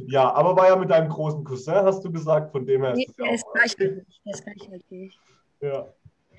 ja, 0.06 0.32
aber 0.32 0.56
war 0.56 0.68
ja 0.68 0.76
mit 0.76 0.88
deinem 0.88 1.10
großen 1.10 1.44
Cousin, 1.44 1.74
hast 1.74 2.02
du 2.02 2.10
gesagt, 2.10 2.52
von 2.52 2.64
dem 2.64 2.82
her 2.82 2.94
Nee, 2.94 3.04
ist 3.04 3.10
es 3.10 3.16
ja 3.18 3.24
der 3.26 3.34
ist 3.34 3.44
auch. 3.44 3.52
gleich 3.52 3.78
alt 3.78 3.96
wie 3.96 4.02
ich, 4.08 4.22
der 4.24 4.32
ist 4.32 4.44
gleich 4.44 4.72
alt 4.72 4.84
wie 4.88 5.04
ich. 5.08 5.20
Ja. 5.60 5.94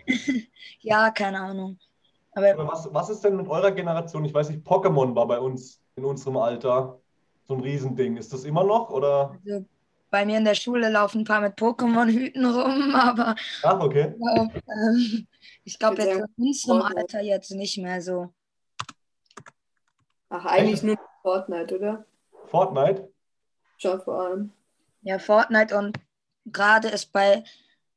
Ja, 0.81 1.09
keine 1.09 1.39
Ahnung. 1.39 1.79
Aber 2.33 2.67
was, 2.67 2.93
was 2.93 3.09
ist 3.09 3.23
denn 3.23 3.37
mit 3.37 3.47
eurer 3.47 3.71
Generation? 3.71 4.23
Ich 4.25 4.33
weiß 4.33 4.49
nicht, 4.49 4.67
Pokémon 4.67 5.15
war 5.15 5.27
bei 5.27 5.39
uns 5.39 5.81
in 5.95 6.05
unserem 6.05 6.37
Alter 6.37 6.99
so 7.45 7.55
ein 7.55 7.61
Riesending. 7.61 8.17
Ist 8.17 8.33
das 8.33 8.43
immer 8.43 8.63
noch 8.63 8.89
oder? 8.91 9.35
also, 9.45 9.65
bei 10.11 10.25
mir 10.25 10.37
in 10.37 10.45
der 10.45 10.55
Schule 10.55 10.89
laufen 10.89 11.21
ein 11.21 11.25
paar 11.25 11.41
mit 11.41 11.57
Pokémon-Hüten 11.57 12.45
rum, 12.45 12.95
aber 12.95 13.35
Ach, 13.63 13.79
okay. 13.81 14.13
glaub, 14.17 14.53
ähm, 14.55 15.27
ich 15.63 15.79
glaube 15.79 16.01
jetzt 16.03 16.15
in 16.15 16.25
unserem. 16.37 16.81
Alter 16.83 17.21
jetzt 17.21 17.51
nicht 17.51 17.77
mehr 17.77 18.01
so. 18.01 18.33
Ach, 20.29 20.45
eigentlich 20.45 20.83
nur 20.83 20.97
Fortnite, 21.21 21.77
oder? 21.77 22.05
Fortnite? 22.47 23.11
Schon 23.77 24.01
vor 24.01 24.21
allem. 24.21 24.51
Ja, 25.01 25.19
Fortnite 25.19 25.77
und 25.77 25.97
gerade 26.45 26.87
ist 26.87 27.11
bei, 27.11 27.43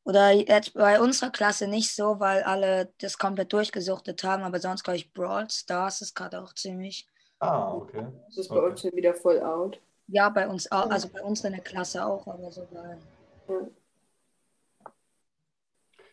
oder 0.08 0.30
jetzt 0.30 0.72
bei 0.72 0.98
unserer 1.02 1.28
Klasse 1.28 1.68
nicht 1.68 1.94
so, 1.94 2.18
weil 2.18 2.42
alle 2.42 2.90
das 2.98 3.18
komplett 3.18 3.52
durchgesuchtet 3.52 4.24
haben, 4.24 4.42
aber 4.42 4.58
sonst 4.58 4.82
glaube 4.82 4.96
ich 4.96 5.12
Brawl 5.12 5.50
Stars 5.50 6.00
ist 6.00 6.14
gerade 6.14 6.40
auch 6.42 6.54
ziemlich. 6.54 7.06
Ah, 7.40 7.74
okay. 7.74 8.06
Das 8.26 8.38
ist 8.38 8.48
bei 8.48 8.56
Okay. 8.56 8.70
uns 8.70 8.80
schon 8.80 8.92
wieder 8.94 9.12
voll 9.12 9.42
out. 9.42 9.78
Ja, 10.06 10.30
bei 10.30 10.48
uns 10.48 10.72
auch, 10.72 10.90
also 10.90 11.08
bei 11.10 11.22
uns 11.22 11.44
in 11.44 11.52
der 11.52 11.60
Klasse 11.60 12.06
auch, 12.06 12.26
aber 12.26 12.50
so 12.50 12.66
bei. 12.72 12.96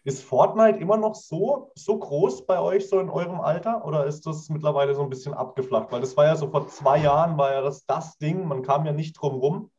Ist 0.04 0.24
Fortnite 0.24 0.80
immer 0.80 0.98
noch 0.98 1.16
so, 1.16 1.72
so 1.76 1.98
groß 1.98 2.46
bei 2.46 2.60
euch, 2.60 2.90
so 2.90 3.00
in 3.00 3.10
eurem 3.10 3.40
Alter? 3.40 3.86
Oder 3.86 4.06
ist 4.08 4.28
das 4.28 4.50
mittlerweile 4.50 4.94
so 4.94 5.04
ein 5.04 5.10
bisschen 5.10 5.34
abgeflacht? 5.34 5.90
Weil 5.94 6.02
das 6.02 6.18
war 6.18 6.26
ja 6.26 6.36
so 6.36 6.50
vor 6.50 6.68
zwei 6.68 6.98
Jahren, 6.98 7.38
war 7.38 7.54
ja 7.54 7.62
das, 7.62 7.86
das 7.86 8.18
Ding, 8.18 8.46
man 8.46 8.62
kam 8.62 8.86
ja 8.86 8.92
nicht 8.92 9.14
drum 9.14 9.36
rum. 9.36 9.72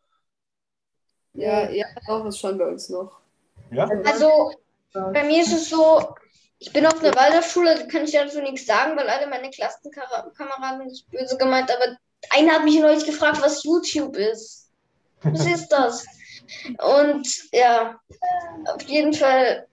Ja, 1.34 1.68
ja, 1.70 1.84
auch 2.08 2.24
ist 2.24 2.38
schon 2.38 2.56
bei 2.56 2.66
uns 2.66 2.88
noch. 2.88 3.25
Ja? 3.70 3.88
Also, 4.04 4.52
bei 4.92 5.24
mir 5.24 5.42
ist 5.42 5.52
es 5.52 5.68
so, 5.68 6.14
ich 6.58 6.72
bin 6.72 6.86
auf 6.86 7.02
einer 7.02 7.14
Waldorfschule, 7.14 7.74
da 7.74 7.86
kann 7.86 8.04
ich 8.04 8.12
dazu 8.12 8.40
nichts 8.40 8.66
sagen, 8.66 8.96
weil 8.96 9.08
alle 9.08 9.26
meine 9.26 9.50
Klassenkameraden 9.50 10.86
nicht 10.86 11.10
böse 11.10 11.36
gemeint, 11.36 11.70
aber 11.70 11.96
einer 12.30 12.54
hat 12.54 12.64
mich 12.64 12.80
neulich 12.80 13.04
gefragt, 13.04 13.42
was 13.42 13.62
YouTube 13.62 14.16
ist. 14.16 14.70
Was 15.22 15.46
ist 15.46 15.68
das? 15.68 16.06
Und 16.78 17.28
ja, 17.52 17.98
auf 18.74 18.82
jeden 18.82 19.12
Fall. 19.12 19.66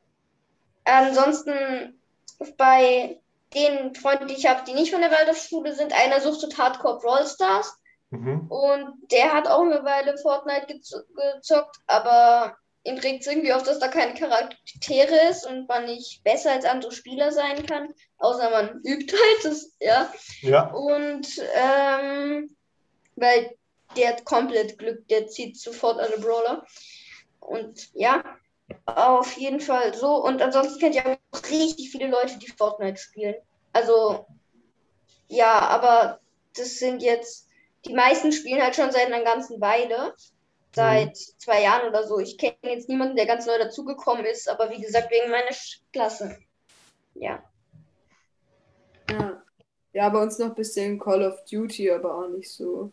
Ansonsten 0.86 2.00
bei 2.58 3.22
den 3.54 3.96
Freunden, 3.96 4.28
die 4.28 4.34
ich 4.34 4.48
habe, 4.48 4.64
die 4.68 4.74
nicht 4.74 4.92
von 4.92 5.02
der 5.02 5.12
Waldorfschule 5.12 5.74
sind, 5.74 5.94
einer 5.94 6.20
suchtet 6.20 6.58
Hardcore 6.58 7.00
Brawl 7.00 7.26
Stars. 7.26 7.78
Mhm. 8.10 8.48
Und 8.50 9.12
der 9.12 9.34
hat 9.34 9.48
auch 9.48 9.62
eine 9.62 9.84
Weile 9.86 10.18
Fortnite 10.18 10.68
gez- 10.68 11.06
gezockt, 11.36 11.78
aber 11.88 12.58
ihn 12.84 12.98
regt 12.98 13.22
es 13.22 13.28
irgendwie 13.28 13.54
auf, 13.54 13.64
dass 13.64 13.80
da 13.80 13.88
keine 13.88 14.14
Charaktere 14.14 15.30
ist 15.30 15.46
und 15.46 15.68
man 15.68 15.86
nicht 15.86 16.24
besser 16.24 16.52
als 16.52 16.66
andere 16.66 16.92
Spieler 16.92 17.32
sein 17.32 17.66
kann, 17.66 17.94
außer 18.18 18.50
man 18.50 18.82
übt 18.84 19.16
halt, 19.16 19.46
das, 19.46 19.72
ja. 19.80 20.14
Ja. 20.42 20.72
Und 20.72 21.28
ähm, 21.56 22.56
weil 23.16 23.56
der 23.96 24.10
hat 24.10 24.26
komplett 24.26 24.78
Glück, 24.78 25.08
der 25.08 25.28
zieht 25.28 25.58
sofort 25.58 26.00
alle 26.00 26.18
Brawler. 26.18 26.66
Und 27.40 27.90
ja, 27.94 28.24
auf 28.86 29.34
jeden 29.38 29.60
Fall 29.60 29.94
so. 29.94 30.24
Und 30.24 30.42
ansonsten 30.42 30.80
kennt 30.80 30.96
ihr 30.96 31.06
auch 31.06 31.50
richtig 31.50 31.92
viele 31.92 32.08
Leute, 32.08 32.38
die 32.38 32.52
Fortnite 32.52 33.00
spielen. 33.00 33.36
Also, 33.72 34.26
ja, 35.28 35.60
aber 35.60 36.20
das 36.56 36.80
sind 36.80 37.02
jetzt, 37.02 37.48
die 37.86 37.94
meisten 37.94 38.32
spielen 38.32 38.62
halt 38.62 38.76
schon 38.76 38.92
seit 38.92 39.08
einer 39.08 39.24
ganzen 39.24 39.60
Weile. 39.62 40.16
Seit 40.76 41.16
zwei 41.18 41.62
Jahren 41.62 41.88
oder 41.88 42.08
so. 42.08 42.20
Ich 42.20 42.38
kenne 42.38 42.56
jetzt 42.64 42.90
niemanden, 42.90 43.16
der 43.16 43.26
ganz 43.28 43.46
neu 43.46 43.58
dazugekommen 43.58 44.26
ist, 44.26 44.50
aber 44.50 44.70
wie 44.72 44.82
gesagt, 44.82 45.12
wegen 45.12 45.30
meiner 45.30 45.52
Sch- 45.52 45.80
Klasse. 45.92 46.38
Ja. 47.14 47.44
Ja. 49.10 49.44
Ja, 49.94 50.10
bei 50.10 50.22
uns 50.24 50.40
noch 50.40 50.48
ein 50.48 50.56
bisschen 50.56 51.00
Call 51.00 51.22
of 51.24 51.44
Duty, 51.46 51.92
aber 51.92 52.16
auch 52.16 52.28
nicht 52.30 52.52
so. 52.52 52.92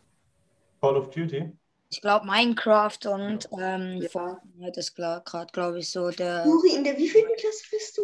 Call 0.79 0.97
of 0.97 1.09
Duty? 1.09 1.51
Ich 1.89 1.99
glaube 2.01 2.25
Minecraft 2.27 2.99
und 3.07 3.49
ähm, 3.59 4.01
Ja. 4.01 4.09
Fortnite 4.09 4.79
ist 4.79 4.95
gerade, 4.95 5.51
glaube 5.51 5.79
ich, 5.79 5.89
so 5.89 6.09
der. 6.11 6.45
Juri, 6.45 6.75
in 6.75 6.83
der 6.83 6.95
wievielten 6.97 7.35
Klasse 7.35 7.63
bist 7.71 7.97
du? 7.97 8.03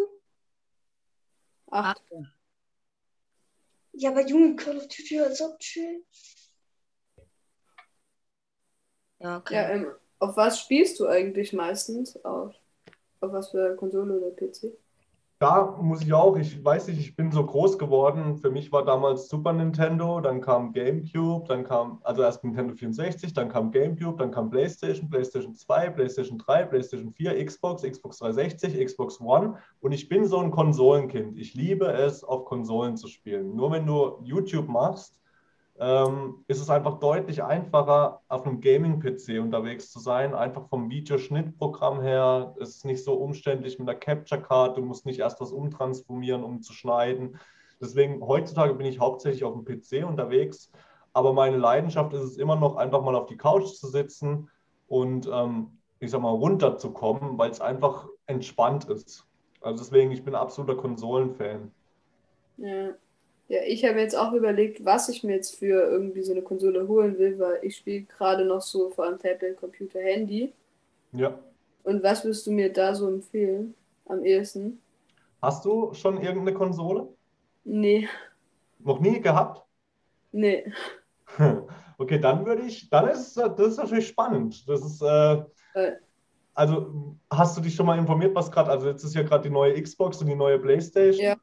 Acht. 1.69 2.01
Ja, 3.93 4.09
aber 4.11 4.25
Junge, 4.25 4.55
Call 4.55 4.77
of 4.77 4.87
Duty 4.87 5.19
war 5.21 5.31
so 5.31 5.55
chill. 5.59 6.03
Ja, 9.19 9.37
okay. 9.37 9.53
Ja, 9.55 9.69
ähm, 9.69 9.87
auf 10.19 10.37
was 10.37 10.59
spielst 10.59 10.99
du 10.99 11.07
eigentlich 11.07 11.53
meistens? 11.53 12.23
Auf, 12.23 12.53
auf 13.21 13.31
was 13.31 13.49
für 13.51 13.75
Konsole 13.75 14.19
oder 14.19 14.31
PC? 14.31 14.73
Da 15.39 15.77
muss 15.79 16.01
ich 16.01 16.11
auch, 16.13 16.35
ich 16.35 16.65
weiß 16.65 16.87
nicht, 16.87 16.99
ich 16.99 17.15
bin 17.15 17.31
so 17.31 17.45
groß 17.45 17.77
geworden. 17.77 18.37
Für 18.37 18.49
mich 18.49 18.71
war 18.71 18.83
damals 18.83 19.29
Super 19.29 19.53
Nintendo, 19.53 20.19
dann 20.19 20.41
kam 20.41 20.73
GameCube, 20.73 21.47
dann 21.47 21.63
kam, 21.63 21.99
also 22.03 22.23
erst 22.23 22.43
Nintendo 22.43 22.73
64, 22.73 23.33
dann 23.33 23.47
kam 23.47 23.69
GameCube, 23.69 24.17
dann 24.17 24.31
kam 24.31 24.49
PlayStation, 24.49 25.07
PlayStation 25.11 25.53
2, 25.53 25.91
PlayStation 25.91 26.39
3, 26.39 26.63
PlayStation 26.65 27.11
4, 27.11 27.45
Xbox, 27.45 27.83
Xbox 27.83 28.17
360, 28.17 28.83
Xbox 28.83 29.21
One. 29.21 29.59
Und 29.79 29.91
ich 29.91 30.09
bin 30.09 30.25
so 30.25 30.39
ein 30.39 30.49
Konsolenkind. 30.49 31.37
Ich 31.37 31.53
liebe 31.53 31.85
es, 31.85 32.23
auf 32.23 32.45
Konsolen 32.45 32.97
zu 32.97 33.07
spielen. 33.07 33.55
Nur 33.55 33.71
wenn 33.71 33.85
du 33.85 34.17
YouTube 34.23 34.67
machst, 34.67 35.19
ähm, 35.79 36.43
ist 36.47 36.59
es 36.59 36.69
einfach 36.69 36.99
deutlich 36.99 37.43
einfacher, 37.43 38.21
auf 38.27 38.45
einem 38.45 38.61
Gaming-PC 38.61 39.39
unterwegs 39.41 39.91
zu 39.91 39.99
sein. 39.99 40.33
Einfach 40.33 40.67
vom 40.69 40.89
Videoschnittprogramm 40.89 42.01
her. 42.01 42.55
Es 42.59 42.69
ist 42.69 42.85
nicht 42.85 43.03
so 43.03 43.13
umständlich 43.13 43.77
mit 43.77 43.87
der 43.87 43.95
Capture 43.95 44.41
Card. 44.41 44.77
Du 44.77 44.81
musst 44.81 45.05
nicht 45.05 45.19
erst 45.19 45.39
was 45.39 45.51
umtransformieren, 45.51 46.43
um 46.43 46.61
zu 46.61 46.73
schneiden. 46.73 47.39
Deswegen, 47.79 48.25
heutzutage 48.25 48.73
bin 48.73 48.87
ich 48.87 48.99
hauptsächlich 48.99 49.43
auf 49.43 49.53
dem 49.53 49.65
PC 49.65 50.07
unterwegs. 50.07 50.71
Aber 51.13 51.33
meine 51.33 51.57
Leidenschaft 51.57 52.13
ist 52.13 52.23
es 52.23 52.37
immer 52.37 52.55
noch, 52.55 52.75
einfach 52.75 53.01
mal 53.01 53.15
auf 53.15 53.27
die 53.27 53.37
Couch 53.37 53.67
zu 53.73 53.87
sitzen 53.87 54.49
und 54.87 55.29
ähm, 55.31 55.77
ich 55.99 56.11
sag 56.11 56.21
mal, 56.21 56.29
runterzukommen, 56.29 57.37
weil 57.37 57.49
es 57.49 57.61
einfach 57.61 58.07
entspannt 58.27 58.85
ist. 58.85 59.25
Also 59.61 59.83
deswegen, 59.83 60.11
ich 60.11 60.23
bin 60.23 60.35
absoluter 60.35 60.75
Konsolenfan. 60.75 61.71
Ja. 62.57 62.89
Ja, 63.49 63.59
ich 63.65 63.85
habe 63.85 63.99
jetzt 63.99 64.15
auch 64.15 64.33
überlegt, 64.33 64.83
was 64.83 65.07
ich 65.09 65.23
mir 65.23 65.35
jetzt 65.35 65.57
für 65.57 65.89
irgendwie 65.89 66.21
so 66.21 66.33
eine 66.33 66.41
Konsole 66.41 66.87
holen 66.87 67.17
will, 67.17 67.39
weil 67.39 67.59
ich 67.61 67.77
spiele 67.77 68.03
gerade 68.03 68.43
noch 68.45 68.61
so 68.61 68.89
vor 68.89 69.05
allem 69.05 69.19
Tablet, 69.19 69.57
Computer, 69.57 69.99
Handy. 70.01 70.53
Ja. 71.13 71.39
Und 71.83 72.03
was 72.03 72.23
würdest 72.25 72.45
du 72.47 72.51
mir 72.51 72.71
da 72.73 72.93
so 72.93 73.07
empfehlen? 73.07 73.73
Am 74.05 74.23
ehesten? 74.25 74.81
Hast 75.41 75.63
du 75.65 75.93
schon 75.93 76.17
irgendeine 76.21 76.53
Konsole? 76.53 77.07
Nee, 77.63 78.07
Noch 78.79 78.99
nie 78.99 79.21
gehabt? 79.21 79.63
nee. 80.31 80.71
Okay, 81.99 82.19
dann 82.19 82.45
würde 82.45 82.61
ich, 82.63 82.89
dann 82.91 83.07
ist 83.09 83.35
das 83.37 83.59
ist 83.59 83.77
natürlich 83.77 84.07
spannend. 84.07 84.67
Das 84.69 84.85
ist, 84.85 85.01
äh, 85.01 85.41
Äh. 85.73 85.93
also 86.53 87.15
hast 87.31 87.57
du 87.57 87.61
dich 87.61 87.73
schon 87.75 87.85
mal 87.87 87.97
informiert, 87.97 88.35
was 88.35 88.51
gerade, 88.51 88.69
also 88.71 88.87
jetzt 88.87 89.03
ist 89.03 89.15
ja 89.15 89.23
gerade 89.23 89.43
die 89.43 89.53
neue 89.53 89.81
Xbox 89.81 90.21
und 90.21 90.27
die 90.27 90.35
neue 90.35 90.59
PlayStation. 90.59 91.23
Ja. 91.23 91.35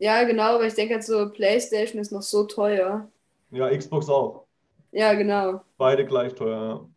Ja, 0.00 0.24
genau, 0.24 0.54
aber 0.54 0.66
ich 0.66 0.74
denke 0.74 0.94
halt 0.94 1.04
so, 1.04 1.28
PlayStation 1.30 2.00
ist 2.00 2.10
noch 2.10 2.22
so 2.22 2.44
teuer. 2.44 3.06
Ja, 3.50 3.76
Xbox 3.76 4.08
auch. 4.08 4.46
Ja, 4.92 5.12
genau. 5.14 5.60
Beide 5.76 6.04
gleich 6.04 6.34
teuer. 6.34 6.58
Ja. 6.58 6.88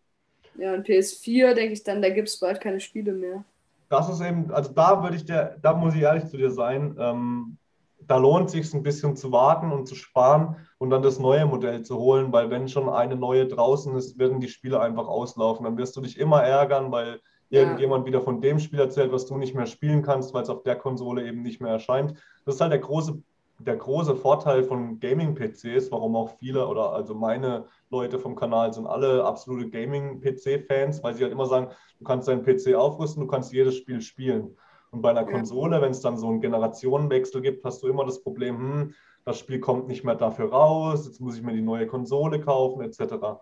Ja, 0.56 0.74
und 0.74 0.88
PS4 0.88 1.54
denke 1.54 1.74
ich 1.74 1.84
dann, 1.84 2.01
da 2.01 2.10
gibt 2.10 2.30
es 2.30 2.39
bald 2.39 2.62
keine 2.62 2.80
Spiele 2.80 3.12
mehr. 3.12 3.43
Das 3.89 4.10
ist 4.10 4.22
eben, 4.22 4.51
also 4.51 4.72
da 4.72 5.04
würde 5.04 5.16
ich 5.16 5.26
dir, 5.26 5.58
da 5.62 5.74
muss 5.74 5.95
ich 5.95 6.01
ehrlich 6.01 6.26
zu 6.28 6.38
dir 6.38 6.51
sein, 6.51 6.95
ähm, 6.99 7.58
da 7.99 8.18
lohnt 8.18 8.49
sich 8.49 8.74
ein 8.74 8.84
bisschen 8.84 9.16
zu 9.16 9.32
warten 9.32 9.72
und 9.72 9.88
zu 9.88 9.95
sparen 9.95 10.56
und 10.78 10.89
dann 10.89 11.01
das 11.01 11.20
neue 11.20 11.45
Modell 11.45 11.84
zu 11.84 11.97
holen, 11.97 12.32
weil 12.32 12.49
wenn 12.49 12.68
schon 12.68 12.89
eine 12.89 13.16
neue 13.16 13.47
draußen 13.47 13.95
ist, 13.95 14.18
werden 14.18 14.39
die 14.39 14.47
Spiele 14.47 14.80
einfach 14.80 15.08
auslaufen. 15.08 15.64
Dann 15.64 15.78
wirst 15.78 15.95
du 15.95 16.01
dich 16.01 16.18
immer 16.18 16.43
ärgern, 16.43 16.91
weil 16.91 17.22
irgendjemand 17.54 18.06
wieder 18.06 18.22
von 18.22 18.41
dem 18.41 18.60
Spiel 18.60 18.80
erzählt, 18.80 19.12
was 19.12 19.28
du 19.28 19.38
nicht 19.38 19.54
mehr 19.56 19.68
spielen 19.68 20.01
kannst, 20.01 20.34
weil 20.34 20.43
es 20.43 20.49
auf 20.49 20.64
der 20.64 20.76
Konsole 20.76 21.28
eben 21.28 21.43
nicht 21.43 21.62
mehr 21.62 21.72
erscheint. 21.72 22.14
Das 22.45 22.56
ist 22.56 22.62
halt 22.62 22.72
der 22.72 22.80
große, 22.80 23.22
der 23.60 23.78
große 23.78 24.16
Vorteil 24.16 24.64
von 24.64 24.99
Gaming-PCs, 24.99 25.91
warum 25.91 26.16
auch 26.16 26.32
viele 26.39 26.68
oder 26.68 26.93
also 26.93 27.14
meine 27.16 27.66
Leute 27.91 28.18
vom 28.20 28.36
Kanal 28.36 28.74
sind 28.74 28.88
alle 28.88 29.24
absolute 29.24 29.70
Gaming-PC-Fans, 29.70 31.04
weil 31.04 31.14
sie 31.14 31.24
halt 31.24 31.32
immer 31.32 31.45
sagen, 31.45 31.70
du 31.99 32.06
kannst 32.06 32.28
deinen 32.28 32.43
PC 32.43 32.74
aufrüsten, 32.76 33.22
du 33.22 33.28
kannst 33.28 33.54
jedes 33.54 33.76
Spiel 33.76 34.01
spielen. 34.01 34.58
Und 34.91 35.01
bei 35.01 35.12
einer 35.12 35.22
Ja. 35.30 35.32
Konsole, 35.32 35.82
wenn 35.82 35.91
es 35.91 36.01
dann 36.01 36.18
so 36.18 36.28
einen 36.30 36.41
Generationenwechsel 36.41 37.41
gibt, 37.41 37.64
hast 37.64 37.84
du 37.84 37.88
immer 37.88 38.06
das 38.06 38.22
Problem, 38.24 38.58
hm, 38.58 38.93
das 39.26 39.39
Spiel 39.39 39.60
kommt 39.60 39.88
nicht 39.88 40.04
mehr 40.04 40.16
dafür 40.16 40.49
raus, 40.51 41.06
jetzt 41.06 41.22
muss 41.22 41.38
ich 41.38 41.43
mir 41.43 41.54
die 41.54 41.62
neue 41.62 41.88
Konsole 41.88 42.41
kaufen, 42.41 42.82
etc. 42.82 43.39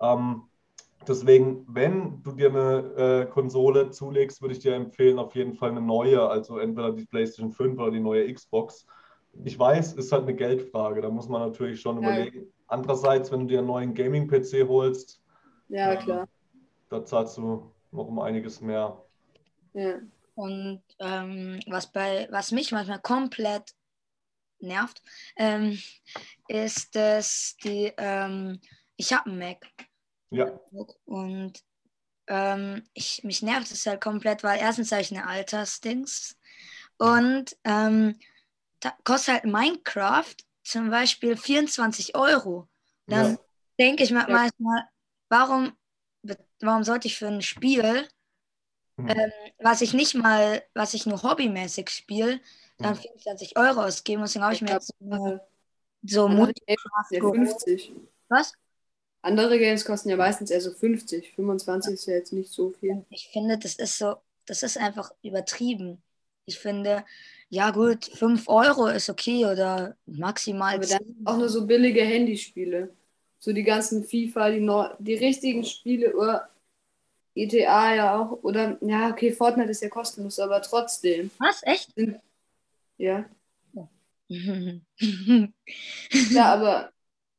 Ähm, 0.00 0.42
deswegen, 1.06 1.64
wenn 1.68 2.22
du 2.22 2.32
dir 2.32 2.48
eine 2.48 2.94
äh, 2.96 3.26
Konsole 3.26 3.90
zulegst, 3.90 4.40
würde 4.42 4.54
ich 4.54 4.60
dir 4.60 4.74
empfehlen, 4.74 5.18
auf 5.18 5.34
jeden 5.34 5.54
Fall 5.54 5.70
eine 5.70 5.80
neue, 5.80 6.22
also 6.28 6.58
entweder 6.58 6.92
die 6.92 7.06
PlayStation 7.06 7.52
5 7.52 7.78
oder 7.78 7.90
die 7.90 8.00
neue 8.00 8.32
Xbox. 8.32 8.86
Ich 9.44 9.58
weiß, 9.58 9.94
ist 9.94 10.12
halt 10.12 10.22
eine 10.22 10.34
Geldfrage, 10.34 11.00
da 11.00 11.10
muss 11.10 11.28
man 11.28 11.42
natürlich 11.42 11.80
schon 11.80 12.02
Ja. 12.02 12.10
überlegen. 12.10 12.52
Andererseits, 12.66 13.30
wenn 13.30 13.40
du 13.40 13.46
dir 13.46 13.58
einen 13.58 13.68
neuen 13.68 13.94
Gaming-PC 13.94 14.66
holst, 14.68 15.22
Ja, 15.68 15.96
klar. 15.96 16.28
da 16.88 17.04
zahlst 17.04 17.36
du 17.36 17.72
noch 17.92 18.06
um 18.06 18.18
einiges 18.20 18.60
mehr. 18.60 19.04
Ja. 19.72 20.00
Und 20.34 20.82
ähm, 20.98 21.60
was, 21.66 21.92
bei, 21.92 22.28
was 22.30 22.50
mich 22.52 22.72
manchmal 22.72 23.00
komplett 23.00 23.74
nervt, 24.60 25.02
ähm, 25.36 25.78
ist, 26.48 26.94
dass 26.94 27.56
die, 27.62 27.92
ähm, 27.96 28.58
ich 28.96 29.12
habe 29.12 29.30
einen 29.30 29.38
Mac 29.38 29.66
Ja, 30.30 30.60
und 31.04 31.52
ähm, 32.28 32.84
ich, 32.94 33.22
mich 33.24 33.42
nervt 33.42 33.70
es 33.72 33.86
halt 33.86 34.00
komplett, 34.00 34.42
weil 34.44 34.60
erstens 34.60 34.92
habe 34.92 35.02
ich 35.02 35.12
eine 35.12 35.26
Altersdings 35.26 36.36
und 36.98 37.56
ähm, 37.64 38.18
da 38.80 38.94
kostet 39.04 39.34
halt 39.34 39.44
Minecraft 39.44 40.34
zum 40.64 40.90
Beispiel 40.90 41.36
24 41.36 42.16
Euro. 42.16 42.68
Dann 43.08 43.32
Ja. 43.32 43.38
denke 43.78 44.04
ich 44.04 44.10
mir 44.10 44.20
Ja. 44.28 44.28
manchmal, 44.28 44.84
warum, 45.28 45.72
warum 46.60 46.84
sollte 46.84 47.08
ich 47.08 47.18
für 47.18 47.28
ein 47.28 47.42
Spiel 47.42 48.08
Mhm. 48.98 49.08
ähm, 49.08 49.30
was 49.58 49.80
ich 49.80 49.94
nicht 49.94 50.14
mal, 50.14 50.62
was 50.74 50.94
ich 50.94 51.06
nur 51.06 51.22
hobbymäßig 51.22 51.90
spiele, 51.90 52.40
dann 52.78 52.94
Mhm. 52.94 53.00
24 53.00 53.56
Euro 53.58 53.82
ausgeben. 53.82 54.22
Deswegen 54.22 54.44
habe 54.44 54.54
ich 54.54 54.62
mir 54.62 54.70
jetzt 54.72 54.92
so, 55.00 55.40
so 56.06 56.28
geholt. 56.28 56.58
50. 57.08 57.92
Was? 58.28 58.52
Andere 59.22 59.58
Games 59.58 59.84
kosten 59.84 60.08
ja 60.08 60.16
meistens 60.16 60.50
eher 60.50 60.60
so 60.60 60.72
50. 60.72 61.32
25 61.34 61.94
ist 61.94 62.06
ja 62.06 62.14
jetzt 62.14 62.32
nicht 62.32 62.52
so 62.52 62.70
viel. 62.70 63.04
Ich 63.10 63.28
finde, 63.32 63.58
das 63.58 63.74
ist 63.74 63.98
so, 63.98 64.16
das 64.46 64.62
ist 64.62 64.78
einfach 64.78 65.10
übertrieben. 65.22 66.02
Ich 66.46 66.58
finde, 66.58 67.04
ja 67.48 67.70
gut, 67.70 68.06
5 68.06 68.48
Euro 68.48 68.86
ist 68.86 69.10
okay 69.10 69.44
oder 69.44 69.96
maximal 70.06 70.76
Aber 70.76 70.86
dann 70.86 71.04
10. 71.04 71.16
auch 71.26 71.36
nur 71.36 71.48
so 71.48 71.66
billige 71.66 72.02
Handyspiele. 72.02 72.94
So 73.38 73.52
die 73.52 73.62
ganzen 73.62 74.04
FIFA, 74.04 74.50
die, 74.50 74.60
neu, 74.60 74.88
die 74.98 75.14
richtigen 75.14 75.64
Spiele 75.64 76.14
oder 76.14 76.48
GTA 77.34 77.94
ja 77.94 78.18
auch. 78.18 78.42
Oder, 78.42 78.78
ja, 78.82 79.10
okay, 79.10 79.32
Fortnite 79.32 79.70
ist 79.70 79.82
ja 79.82 79.88
kostenlos, 79.88 80.38
aber 80.38 80.60
trotzdem. 80.62 81.30
Was? 81.38 81.62
Echt? 81.64 81.94
Ja. 82.98 83.24
Ja, 86.30 86.54
aber 86.54 86.92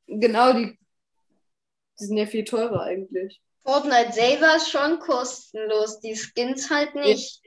genau, 0.08 0.52
die, 0.52 0.78
die 2.02 2.08
sind 2.08 2.18
ja 2.18 2.26
viel 2.26 2.44
teurer 2.44 2.82
eigentlich. 2.82 3.42
Fortnite 3.64 4.12
selber 4.12 4.56
ist 4.56 4.70
schon 4.70 5.00
kostenlos, 5.00 6.00
die 6.00 6.16
Skins 6.16 6.70
halt 6.70 6.96
nicht. 6.96 7.42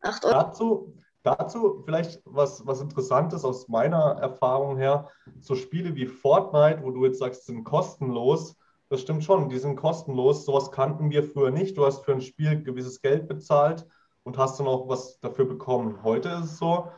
8 0.00 0.24
Euro. 0.24 0.34
Dazu, 0.34 0.94
dazu 1.22 1.82
vielleicht 1.84 2.20
was, 2.24 2.66
was 2.66 2.80
Interessantes 2.80 3.44
aus 3.44 3.68
meiner 3.68 4.18
Erfahrung 4.20 4.76
her. 4.76 5.08
So 5.40 5.54
Spiele 5.54 5.94
wie 5.94 6.06
Fortnite, 6.06 6.82
wo 6.82 6.90
du 6.90 7.04
jetzt 7.06 7.20
sagst, 7.20 7.46
sind 7.46 7.62
kostenlos. 7.62 8.56
Das 8.88 9.00
stimmt 9.00 9.24
schon, 9.24 9.48
die 9.48 9.58
sind 9.58 9.76
kostenlos. 9.76 10.44
Sowas 10.44 10.72
kannten 10.72 11.10
wir 11.10 11.22
früher 11.22 11.50
nicht. 11.50 11.78
Du 11.78 11.86
hast 11.86 12.04
für 12.04 12.12
ein 12.12 12.20
Spiel 12.20 12.62
gewisses 12.62 13.00
Geld 13.00 13.28
bezahlt 13.28 13.86
und 14.24 14.38
hast 14.38 14.58
dann 14.58 14.66
auch 14.66 14.88
was 14.88 15.20
dafür 15.20 15.44
bekommen. 15.44 16.02
Heute 16.02 16.30
ist 16.30 16.44
es 16.44 16.58
so, 16.58 16.88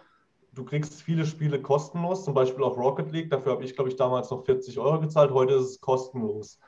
du 0.54 0.64
kriegst 0.64 1.02
viele 1.02 1.26
Spiele 1.26 1.60
kostenlos, 1.60 2.24
zum 2.24 2.34
Beispiel 2.34 2.64
auch 2.64 2.76
Rocket 2.76 3.12
League. 3.12 3.30
Dafür 3.30 3.52
habe 3.52 3.64
ich, 3.64 3.74
glaube 3.74 3.90
ich, 3.90 3.96
damals 3.96 4.30
noch 4.30 4.44
40 4.44 4.78
Euro 4.78 5.00
gezahlt. 5.00 5.32
Heute 5.32 5.54
ist 5.54 5.70
es 5.70 5.80
kostenlos. 5.80 6.58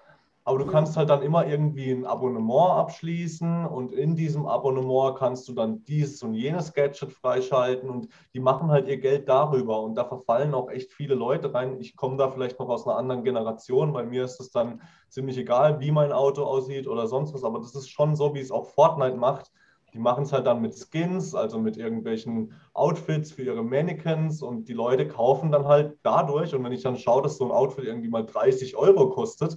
Aber 0.44 0.58
du 0.60 0.66
kannst 0.66 0.96
halt 0.96 1.10
dann 1.10 1.22
immer 1.22 1.44
irgendwie 1.44 1.90
ein 1.90 2.06
Abonnement 2.06 2.78
abschließen 2.78 3.66
und 3.66 3.92
in 3.92 4.14
diesem 4.14 4.46
Abonnement 4.46 5.18
kannst 5.18 5.48
du 5.48 5.52
dann 5.52 5.82
dieses 5.82 6.22
und 6.22 6.34
jenes 6.34 6.72
Gadget 6.72 7.12
freischalten 7.12 7.90
und 7.90 8.08
die 8.32 8.38
machen 8.38 8.70
halt 8.70 8.86
ihr 8.86 8.98
Geld 8.98 9.28
darüber 9.28 9.80
und 9.80 9.96
da 9.96 10.04
verfallen 10.04 10.54
auch 10.54 10.70
echt 10.70 10.92
viele 10.92 11.16
Leute 11.16 11.52
rein. 11.52 11.80
Ich 11.80 11.96
komme 11.96 12.16
da 12.16 12.30
vielleicht 12.30 12.60
noch 12.60 12.68
aus 12.68 12.86
einer 12.86 12.96
anderen 12.96 13.24
Generation, 13.24 13.92
bei 13.92 14.04
mir 14.04 14.22
ist 14.22 14.38
es 14.38 14.52
dann 14.52 14.82
ziemlich 15.08 15.36
egal, 15.36 15.80
wie 15.80 15.90
mein 15.90 16.12
Auto 16.12 16.44
aussieht 16.44 16.86
oder 16.86 17.08
sonst 17.08 17.34
was, 17.34 17.42
aber 17.42 17.58
das 17.58 17.74
ist 17.74 17.88
schon 17.88 18.14
so, 18.14 18.32
wie 18.32 18.40
es 18.40 18.52
auch 18.52 18.66
Fortnite 18.66 19.16
macht. 19.16 19.50
Die 19.96 20.02
machen 20.02 20.24
es 20.24 20.32
halt 20.34 20.46
dann 20.46 20.60
mit 20.60 20.74
Skins, 20.76 21.34
also 21.34 21.58
mit 21.58 21.78
irgendwelchen 21.78 22.52
Outfits 22.74 23.32
für 23.32 23.42
ihre 23.44 23.64
Mannequins 23.64 24.42
und 24.42 24.68
die 24.68 24.74
Leute 24.74 25.08
kaufen 25.08 25.50
dann 25.50 25.64
halt 25.66 25.96
dadurch 26.02 26.54
und 26.54 26.62
wenn 26.64 26.72
ich 26.72 26.82
dann 26.82 26.98
schaue, 26.98 27.22
dass 27.22 27.38
so 27.38 27.46
ein 27.46 27.50
Outfit 27.50 27.84
irgendwie 27.86 28.10
mal 28.10 28.26
30 28.26 28.76
Euro 28.76 29.08
kostet, 29.08 29.56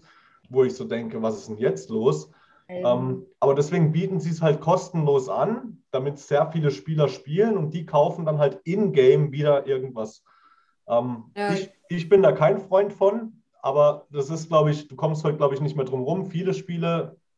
wo 0.50 0.64
ich 0.64 0.76
so 0.76 0.86
denke, 0.86 1.22
was 1.22 1.38
ist 1.40 1.50
denn 1.50 1.58
jetzt 1.58 1.90
los? 1.90 2.32
Ähm, 2.70 3.26
aber 3.42 3.54
deswegen 3.54 3.92
bieten 3.92 4.22
sie 4.22 4.30
es 4.30 4.42
halt 4.42 4.62
kostenlos 4.62 5.28
an, 5.28 5.84
damit 5.92 6.20
sehr 6.20 6.50
viele 6.54 6.72
Spieler 6.72 7.10
spielen 7.10 7.58
und 7.58 7.74
die 7.74 7.86
kaufen 7.86 8.26
dann 8.26 8.38
halt 8.38 8.62
in-game 8.64 9.34
wieder 9.34 9.68
irgendwas. 9.68 10.24
Ähm, 10.88 11.26
Ja. 11.36 11.54
ich, 11.54 11.70
ich 11.90 12.08
bin 12.08 12.22
da 12.24 12.32
kein 12.32 12.60
Freund 12.60 12.94
von, 12.94 13.44
aber 13.62 14.08
das 14.10 14.30
ist, 14.30 14.48
glaube 14.48 14.72
ich, 14.72 14.88
du 14.88 14.96
kommst 14.96 15.26
heute, 15.26 15.36
glaube 15.38 15.54
ich, 15.54 15.60
nicht 15.60 15.76
mehr 15.76 15.84
drum 15.86 16.04
rum. 16.04 16.28
Viele 16.28 16.54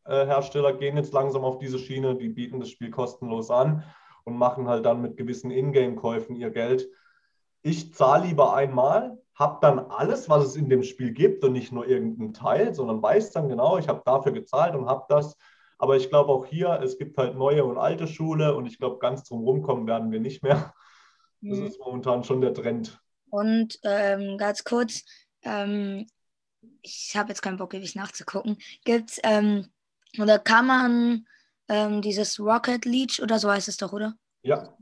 Spielehersteller 0.05 0.73
gehen 0.73 0.97
jetzt 0.97 1.13
langsam 1.13 1.43
auf 1.43 1.59
diese 1.59 1.79
Schiene, 1.79 2.15
die 2.15 2.29
bieten 2.29 2.59
das 2.59 2.69
Spiel 2.69 2.89
kostenlos 2.89 3.51
an 3.51 3.83
und 4.23 4.37
machen 4.37 4.67
halt 4.67 4.85
dann 4.85 5.01
mit 5.01 5.17
gewissen 5.17 5.51
In-Game-Käufen 5.51 6.35
ihr 6.35 6.49
Geld. 6.49 6.87
Ich 7.61 7.93
zahle 7.93 8.27
lieber 8.27 8.53
einmal, 8.53 9.19
habe 9.35 9.59
dann 9.61 9.79
alles, 9.79 10.29
was 10.29 10.45
es 10.45 10.55
in 10.55 10.69
dem 10.69 10.83
Spiel 10.83 11.11
gibt 11.13 11.43
und 11.43 11.53
nicht 11.53 11.71
nur 11.71 11.87
irgendeinen 11.87 12.33
Teil, 12.33 12.73
sondern 12.73 13.01
weiß 13.01 13.31
dann 13.31 13.49
genau, 13.49 13.77
ich 13.77 13.87
habe 13.87 14.01
dafür 14.05 14.31
gezahlt 14.31 14.75
und 14.75 14.87
habe 14.87 15.05
das. 15.09 15.37
Aber 15.77 15.95
ich 15.97 16.09
glaube 16.09 16.31
auch 16.31 16.45
hier, 16.45 16.79
es 16.83 16.97
gibt 16.97 17.17
halt 17.17 17.35
neue 17.35 17.63
und 17.63 17.77
alte 17.77 18.07
Schule 18.07 18.55
und 18.55 18.65
ich 18.67 18.77
glaube, 18.77 18.99
ganz 18.99 19.23
drum 19.23 19.43
rumkommen 19.43 19.87
werden 19.87 20.11
wir 20.11 20.19
nicht 20.19 20.43
mehr. 20.43 20.73
Das 21.41 21.57
Mhm. 21.57 21.65
ist 21.65 21.79
momentan 21.79 22.23
schon 22.23 22.41
der 22.41 22.53
Trend. 22.53 22.99
Und 23.31 23.79
ähm, 23.83 24.37
ganz 24.37 24.63
kurz, 24.63 25.03
ähm, 25.41 26.05
ich 26.83 27.15
habe 27.15 27.29
jetzt 27.29 27.41
keinen 27.41 27.57
Bock, 27.57 27.73
ewig 27.73 27.95
nachzugucken. 27.95 28.57
Gibt's, 28.83 29.19
ähm, 29.23 29.67
oder 30.19 30.39
kann 30.39 30.67
man 30.67 31.25
ähm, 31.67 32.01
dieses 32.01 32.39
Rocket 32.39 32.85
League 32.85 33.19
oder 33.21 33.39
so 33.39 33.49
heißt 33.49 33.67
es 33.67 33.77
doch, 33.77 33.93
oder? 33.93 34.15
Ja, 34.43 34.75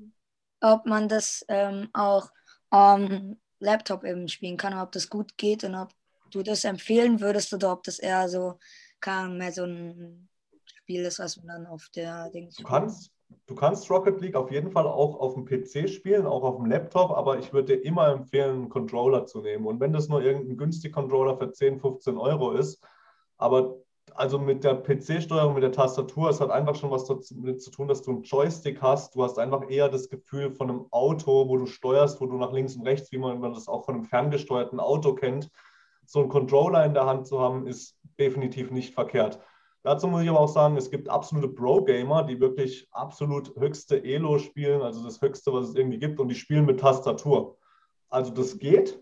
Ob 0.61 0.85
man 0.85 1.07
das 1.07 1.45
ähm, 1.47 1.89
auch 1.93 2.29
am 2.69 3.37
Laptop 3.59 4.03
eben 4.03 4.27
spielen 4.27 4.57
kann, 4.57 4.77
ob 4.77 4.91
das 4.91 5.09
gut 5.09 5.37
geht 5.37 5.63
und 5.63 5.75
ob 5.75 5.89
du 6.31 6.43
das 6.43 6.63
empfehlen 6.63 7.19
würdest 7.19 7.53
oder 7.53 7.71
ob 7.73 7.83
das 7.83 7.99
eher 7.99 8.29
so 8.29 8.59
kann, 8.99 9.37
mehr 9.37 9.51
so 9.51 9.63
ein 9.63 10.29
Spiel 10.65 11.01
ist, 11.01 11.19
was 11.19 11.37
man 11.37 11.47
dann 11.47 11.67
auf 11.67 11.89
der 11.95 12.29
Dings 12.29 12.55
du 12.55 12.63
kannst, 12.63 13.11
du 13.47 13.55
kannst 13.55 13.89
Rocket 13.89 14.19
League 14.21 14.35
auf 14.35 14.51
jeden 14.51 14.71
Fall 14.71 14.87
auch 14.87 15.19
auf 15.19 15.33
dem 15.33 15.45
PC 15.45 15.89
spielen, 15.89 16.25
auch 16.25 16.43
auf 16.43 16.57
dem 16.57 16.65
Laptop, 16.65 17.11
aber 17.11 17.39
ich 17.39 17.53
würde 17.53 17.77
dir 17.77 17.85
immer 17.85 18.07
empfehlen, 18.09 18.55
einen 18.55 18.69
Controller 18.69 19.25
zu 19.25 19.41
nehmen. 19.41 19.65
Und 19.65 19.79
wenn 19.79 19.93
das 19.93 20.09
nur 20.09 20.21
irgendein 20.21 20.57
günstig 20.57 20.93
Controller 20.93 21.37
für 21.37 21.51
10, 21.51 21.79
15 21.79 22.17
Euro 22.17 22.51
ist, 22.51 22.83
aber 23.37 23.77
also 24.15 24.39
mit 24.39 24.63
der 24.63 24.75
PC-Steuerung, 24.75 25.53
mit 25.53 25.63
der 25.63 25.71
Tastatur, 25.71 26.29
es 26.29 26.41
hat 26.41 26.51
einfach 26.51 26.75
schon 26.75 26.91
was 26.91 27.05
damit 27.05 27.61
zu 27.61 27.71
tun, 27.71 27.87
dass 27.87 28.01
du 28.01 28.11
einen 28.11 28.23
Joystick 28.23 28.81
hast. 28.81 29.15
Du 29.15 29.23
hast 29.23 29.39
einfach 29.39 29.69
eher 29.69 29.89
das 29.89 30.09
Gefühl 30.09 30.51
von 30.51 30.69
einem 30.69 30.85
Auto, 30.91 31.47
wo 31.47 31.57
du 31.57 31.65
steuerst, 31.65 32.19
wo 32.21 32.25
du 32.25 32.37
nach 32.37 32.51
links 32.51 32.75
und 32.75 32.85
rechts, 32.85 33.11
wie 33.11 33.17
man 33.17 33.41
das 33.41 33.67
auch 33.67 33.85
von 33.85 33.95
einem 33.95 34.05
ferngesteuerten 34.05 34.79
Auto 34.79 35.13
kennt. 35.13 35.49
So 36.05 36.19
einen 36.19 36.29
Controller 36.29 36.85
in 36.85 36.93
der 36.93 37.05
Hand 37.05 37.27
zu 37.27 37.39
haben, 37.39 37.67
ist 37.67 37.97
definitiv 38.17 38.71
nicht 38.71 38.93
verkehrt. 38.93 39.39
Dazu 39.83 40.07
muss 40.07 40.23
ich 40.23 40.29
aber 40.29 40.41
auch 40.41 40.49
sagen, 40.49 40.75
es 40.75 40.91
gibt 40.91 41.07
absolute 41.07 41.47
Pro-Gamer, 41.47 42.23
die 42.23 42.39
wirklich 42.39 42.87
absolut 42.91 43.55
höchste 43.55 44.03
Elo 44.03 44.37
spielen, 44.37 44.81
also 44.81 45.03
das 45.03 45.21
höchste, 45.21 45.53
was 45.53 45.69
es 45.69 45.75
irgendwie 45.75 45.99
gibt, 45.99 46.19
und 46.19 46.27
die 46.27 46.35
spielen 46.35 46.65
mit 46.65 46.79
Tastatur. 46.79 47.57
also 48.09 48.31
das 48.31 48.57
geht. 48.59 49.01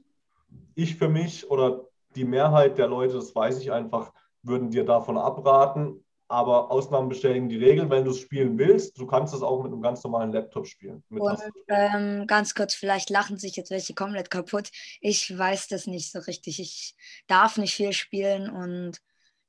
Ich 0.76 0.96
für 0.96 1.10
mich 1.10 1.50
oder 1.50 1.88
die 2.16 2.26
Mehrheit 2.26 2.78
der 2.78 2.88
Leute, 2.88 3.16
das 3.16 3.36
weiß 3.36 3.60
ich 3.60 3.72
einfach, 3.72 4.14
würden 4.48 4.70
dir 4.70 4.86
davon 4.86 5.18
abraten. 5.18 6.04
Aber 6.30 6.72
Ausnahmen 6.72 7.08
bestätigen 7.08 7.48
die 7.48 7.58
Regel. 7.58 7.90
Wenn 7.90 8.04
du 8.04 8.12
es 8.12 8.20
spielen 8.20 8.58
willst, 8.58 8.98
du 9.00 9.08
kannst 9.08 9.34
es 9.34 9.42
auch 9.42 9.64
mit 9.64 9.72
einem 9.72 9.82
ganz 9.82 10.04
normalen 10.04 10.34
Laptop 10.34 10.68
spielen. 10.68 11.02
Und 11.10 11.40
ähm, 11.70 12.28
ganz 12.28 12.54
kurz, 12.54 12.74
vielleicht 12.74 13.10
lachen 13.10 13.38
sich 13.38 13.56
jetzt 13.56 13.72
welche 13.72 13.94
komplett 13.94 14.30
kaputt. 14.30 14.70
Ich 15.00 15.38
weiß 15.38 15.70
das 15.70 15.88
nicht 15.88 16.12
so 16.12 16.20
richtig. 16.20 16.60
Ich 16.60 16.96
darf 17.28 17.58
nicht 17.58 17.76
viel 17.76 17.94
spielen 17.94 18.50
und 18.50 19.00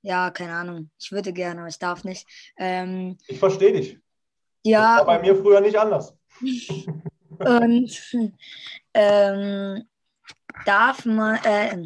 ja, 0.03 0.30
keine 0.30 0.53
Ahnung. 0.53 0.90
Ich 1.01 1.11
würde 1.11 1.32
gerne, 1.32 1.61
aber 1.61 1.68
ich 1.68 1.80
darf 1.80 2.05
nicht. 2.05 2.26
Ähm, 2.57 3.18
Ich 3.26 3.40
verstehe 3.40 3.72
dich. 3.72 3.94
Das 3.94 4.72
ja, 4.72 4.96
war 4.99 5.07
bei 5.07 5.18
mir 5.18 5.34
früher 5.34 5.61
nicht 5.61 5.76
anders. 5.76 6.16
und 7.38 8.14
ähm, 8.94 9.84
darf 10.64 11.05
man, 11.05 11.36
äh, 11.44 11.84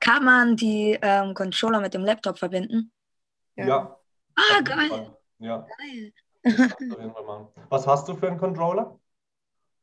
kann 0.00 0.24
man 0.24 0.56
die 0.56 0.98
ähm, 1.00 1.34
Controller 1.34 1.80
mit 1.80 1.94
dem 1.94 2.04
Laptop 2.04 2.38
verbinden? 2.38 2.92
Ja. 3.56 3.98
Ah, 4.34 4.40
auf 4.40 4.68
jeden 4.68 4.88
geil. 4.88 5.16
Ja, 5.38 5.66
geil. 5.78 6.12
Was 7.68 7.86
hast 7.86 8.08
du 8.08 8.14
für 8.14 8.28
einen 8.28 8.38
Controller? 8.38 8.98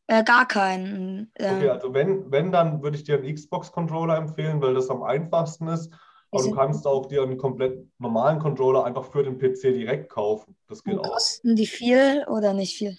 Äh, 0.08 0.24
gar 0.24 0.48
keinen. 0.48 1.32
Ähm, 1.36 1.58
Okay, 1.58 1.70
also 1.70 1.94
wenn, 1.94 2.32
wenn, 2.32 2.52
dann 2.52 2.82
würde 2.82 2.98
ich 2.98 3.04
dir 3.04 3.18
einen 3.18 3.34
Xbox-Controller 3.34 4.18
empfehlen, 4.18 4.62
weil 4.62 4.74
das 4.74 4.90
am 4.90 5.04
einfachsten 5.04 5.68
ist. 5.68 5.92
Aber 6.32 6.44
du 6.44 6.52
kannst 6.52 6.86
auch 6.86 7.06
dir 7.06 7.24
einen 7.24 7.38
komplett 7.38 7.88
normalen 7.98 8.40
Controller 8.40 8.84
einfach 8.84 9.06
für 9.06 9.24
den 9.24 9.38
PC 9.38 9.74
direkt 9.74 10.10
kaufen. 10.10 10.56
Das 10.68 10.84
geht 10.84 10.98
auch. 10.98 11.04
kosten 11.04 11.56
die 11.56 11.66
viel 11.66 12.26
oder 12.28 12.54
nicht 12.54 12.78
viel? 12.78 12.98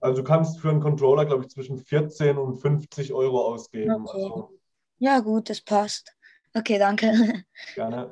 Also 0.00 0.22
du 0.22 0.26
kannst 0.26 0.60
für 0.60 0.70
einen 0.70 0.80
Controller, 0.80 1.26
glaube 1.26 1.42
ich, 1.42 1.50
zwischen 1.50 1.76
14 1.76 2.38
und 2.38 2.56
50 2.56 3.12
Euro 3.12 3.52
ausgeben. 3.52 4.06
Okay. 4.06 4.22
Also 4.22 4.59
Ja, 5.00 5.18
gut, 5.20 5.48
das 5.48 5.60
passt. 5.62 6.14
Okay, 6.54 6.78
danke. 6.78 7.44
gerne. 7.74 8.10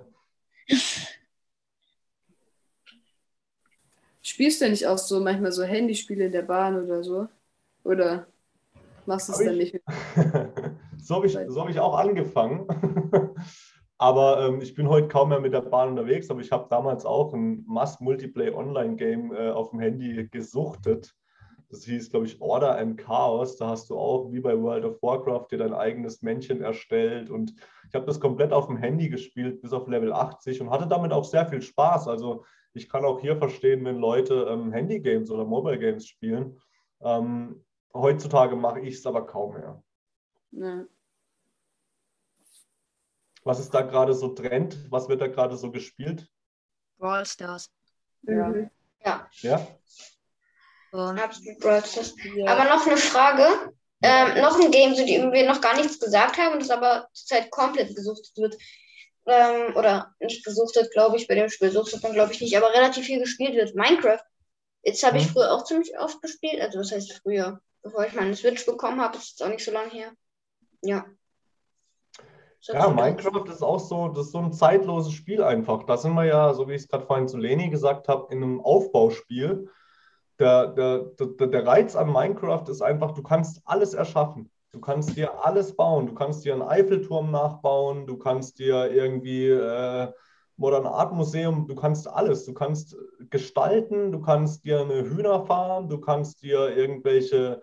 Spielst 4.22 4.60
du 4.60 4.68
nicht 4.68 4.86
auch 4.86 4.98
so 4.98 5.20
manchmal 5.20 5.52
so 5.52 5.64
Handyspiele 5.64 6.26
in 6.26 6.32
der 6.32 6.42
Bahn 6.42 6.82
oder 6.82 7.04
so? 7.04 7.28
Oder 7.84 8.26
machst 9.06 9.28
du 9.28 9.32
es 9.32 9.38
dann 9.38 9.60
ich? 9.60 9.72
nicht? 9.72 9.84
So 11.00 11.14
habe 11.14 11.26
ich, 11.26 11.38
so 11.46 11.60
hab 11.60 11.70
ich 11.70 11.78
auch 11.78 11.96
angefangen. 11.96 12.66
Aber 13.98 14.46
ähm, 14.46 14.60
ich 14.60 14.74
bin 14.74 14.88
heute 14.88 15.08
kaum 15.08 15.30
mehr 15.30 15.40
mit 15.40 15.54
der 15.54 15.62
Bahn 15.62 15.88
unterwegs, 15.88 16.30
aber 16.30 16.40
ich 16.40 16.52
habe 16.52 16.68
damals 16.70 17.04
auch 17.04 17.32
ein 17.32 17.64
Must-Multiplayer-Online-Game 17.66 19.32
äh, 19.32 19.50
auf 19.50 19.70
dem 19.70 19.80
Handy 19.80 20.28
gesuchtet. 20.28 21.16
Das 21.70 21.84
hieß, 21.84 22.10
glaube 22.10 22.26
ich, 22.26 22.40
Order 22.40 22.78
and 22.78 22.98
Chaos. 22.98 23.56
Da 23.56 23.68
hast 23.68 23.90
du 23.90 23.98
auch, 23.98 24.32
wie 24.32 24.40
bei 24.40 24.58
World 24.58 24.86
of 24.86 25.02
Warcraft, 25.02 25.48
dir 25.50 25.58
dein 25.58 25.74
eigenes 25.74 26.22
Männchen 26.22 26.62
erstellt. 26.62 27.28
Und 27.28 27.54
ich 27.88 27.94
habe 27.94 28.06
das 28.06 28.20
komplett 28.20 28.52
auf 28.52 28.66
dem 28.66 28.78
Handy 28.78 29.10
gespielt, 29.10 29.60
bis 29.60 29.72
auf 29.72 29.86
Level 29.86 30.12
80 30.12 30.62
und 30.62 30.70
hatte 30.70 30.86
damit 30.86 31.12
auch 31.12 31.24
sehr 31.24 31.46
viel 31.46 31.60
Spaß. 31.60 32.08
Also 32.08 32.44
ich 32.72 32.88
kann 32.88 33.04
auch 33.04 33.20
hier 33.20 33.36
verstehen, 33.36 33.84
wenn 33.84 33.98
Leute 33.98 34.46
ähm, 34.48 34.72
Handy-Games 34.72 35.30
oder 35.30 35.44
Mobile-Games 35.44 36.06
spielen. 36.06 36.58
Ähm, 37.00 37.64
heutzutage 37.92 38.56
mache 38.56 38.80
ich 38.80 38.94
es 38.94 39.06
aber 39.06 39.26
kaum 39.26 39.54
mehr. 39.54 39.82
Ja. 40.52 40.84
Was 43.44 43.60
ist 43.60 43.72
da 43.72 43.82
gerade 43.82 44.14
so 44.14 44.28
Trend? 44.28 44.90
Was 44.90 45.08
wird 45.08 45.20
da 45.20 45.26
gerade 45.26 45.56
so 45.56 45.70
gespielt? 45.70 46.30
Brawl 46.98 47.24
Stars. 47.24 47.70
Ja. 48.22 48.52
Ja, 49.04 49.28
Ja? 49.40 49.66
Und 50.92 51.20
Brawl 51.60 51.84
Stars. 51.84 52.14
Aber 52.46 52.64
noch 52.64 52.86
eine 52.86 52.96
Frage. 52.96 53.72
Ähm, 54.00 54.40
noch 54.40 54.58
ein 54.60 54.70
Game, 54.70 54.94
zu 54.94 55.04
dem 55.04 55.32
wir 55.32 55.46
noch 55.46 55.60
gar 55.60 55.76
nichts 55.76 55.98
gesagt 55.98 56.38
haben 56.38 56.52
und 56.54 56.60
das 56.62 56.70
aber 56.70 57.08
zurzeit 57.12 57.50
komplett 57.50 57.96
gesuchtet 57.96 58.36
wird. 58.36 58.56
Ähm, 59.26 59.74
oder 59.76 60.14
nicht 60.20 60.44
gesuchtet, 60.44 60.92
glaube 60.92 61.16
ich, 61.16 61.26
bei 61.26 61.34
dem 61.34 61.48
Spiel 61.50 61.70
suchtet 61.70 62.02
man, 62.02 62.12
glaube 62.12 62.32
ich, 62.32 62.40
nicht, 62.40 62.56
aber 62.56 62.72
relativ 62.72 63.06
viel 63.06 63.18
gespielt 63.18 63.54
wird. 63.54 63.74
Minecraft. 63.74 64.22
Jetzt 64.82 65.04
habe 65.04 65.18
ich 65.18 65.24
Hm. 65.24 65.32
früher 65.32 65.52
auch 65.52 65.64
ziemlich 65.64 65.98
oft 65.98 66.22
gespielt. 66.22 66.60
Also, 66.62 66.78
was 66.78 66.92
heißt 66.92 67.20
früher? 67.22 67.60
Bevor 67.82 68.06
ich 68.06 68.14
meine 68.14 68.34
Switch 68.36 68.64
bekommen 68.64 69.00
habe, 69.00 69.18
ist 69.18 69.30
jetzt 69.30 69.42
auch 69.42 69.48
nicht 69.48 69.64
so 69.64 69.72
lange 69.72 69.90
her. 69.90 70.12
Ja. 70.82 71.04
So 72.60 72.72
Ja, 72.72 72.88
Minecraft 72.88 73.44
ist 73.48 73.62
auch 73.62 73.80
so, 73.80 74.08
das 74.08 74.26
ist 74.26 74.32
so 74.32 74.38
ein 74.38 74.52
zeitloses 74.52 75.12
Spiel 75.12 75.42
einfach. 75.42 75.84
Da 75.84 75.96
sind 75.96 76.14
wir 76.14 76.24
ja, 76.24 76.54
so 76.54 76.68
wie 76.68 76.74
ich 76.74 76.82
es 76.82 76.88
gerade 76.88 77.06
vorhin 77.06 77.28
zu 77.28 77.36
Leni 77.36 77.68
gesagt 77.68 78.08
habe, 78.08 78.32
in 78.32 78.42
einem 78.42 78.60
Aufbauspiel. 78.60 79.70
Der, 80.38 80.68
der, 80.68 80.98
der, 81.18 81.46
der 81.48 81.66
Reiz 81.66 81.96
an 81.96 82.12
Minecraft 82.12 82.64
ist 82.68 82.82
einfach, 82.82 83.12
du 83.12 83.22
kannst 83.22 83.60
alles 83.64 83.94
erschaffen. 83.94 84.50
Du 84.72 84.80
kannst 84.80 85.16
dir 85.16 85.44
alles 85.44 85.74
bauen. 85.74 86.06
Du 86.06 86.14
kannst 86.14 86.44
dir 86.44 86.52
einen 86.52 86.62
Eiffelturm 86.62 87.30
nachbauen, 87.30 88.06
du 88.06 88.16
kannst 88.18 88.58
dir 88.58 88.90
irgendwie 88.90 89.48
äh, 89.48 90.12
Modern 90.56 90.86
Art 90.86 91.12
Museum, 91.12 91.66
du 91.66 91.74
kannst 91.74 92.08
alles. 92.08 92.44
Du 92.44 92.52
kannst 92.52 92.96
gestalten, 93.30 94.12
du 94.12 94.20
kannst 94.20 94.64
dir 94.64 94.80
eine 94.80 95.08
Hühnerfarm, 95.08 95.88
du 95.88 95.98
kannst 95.98 96.42
dir 96.42 96.76
irgendwelche 96.76 97.62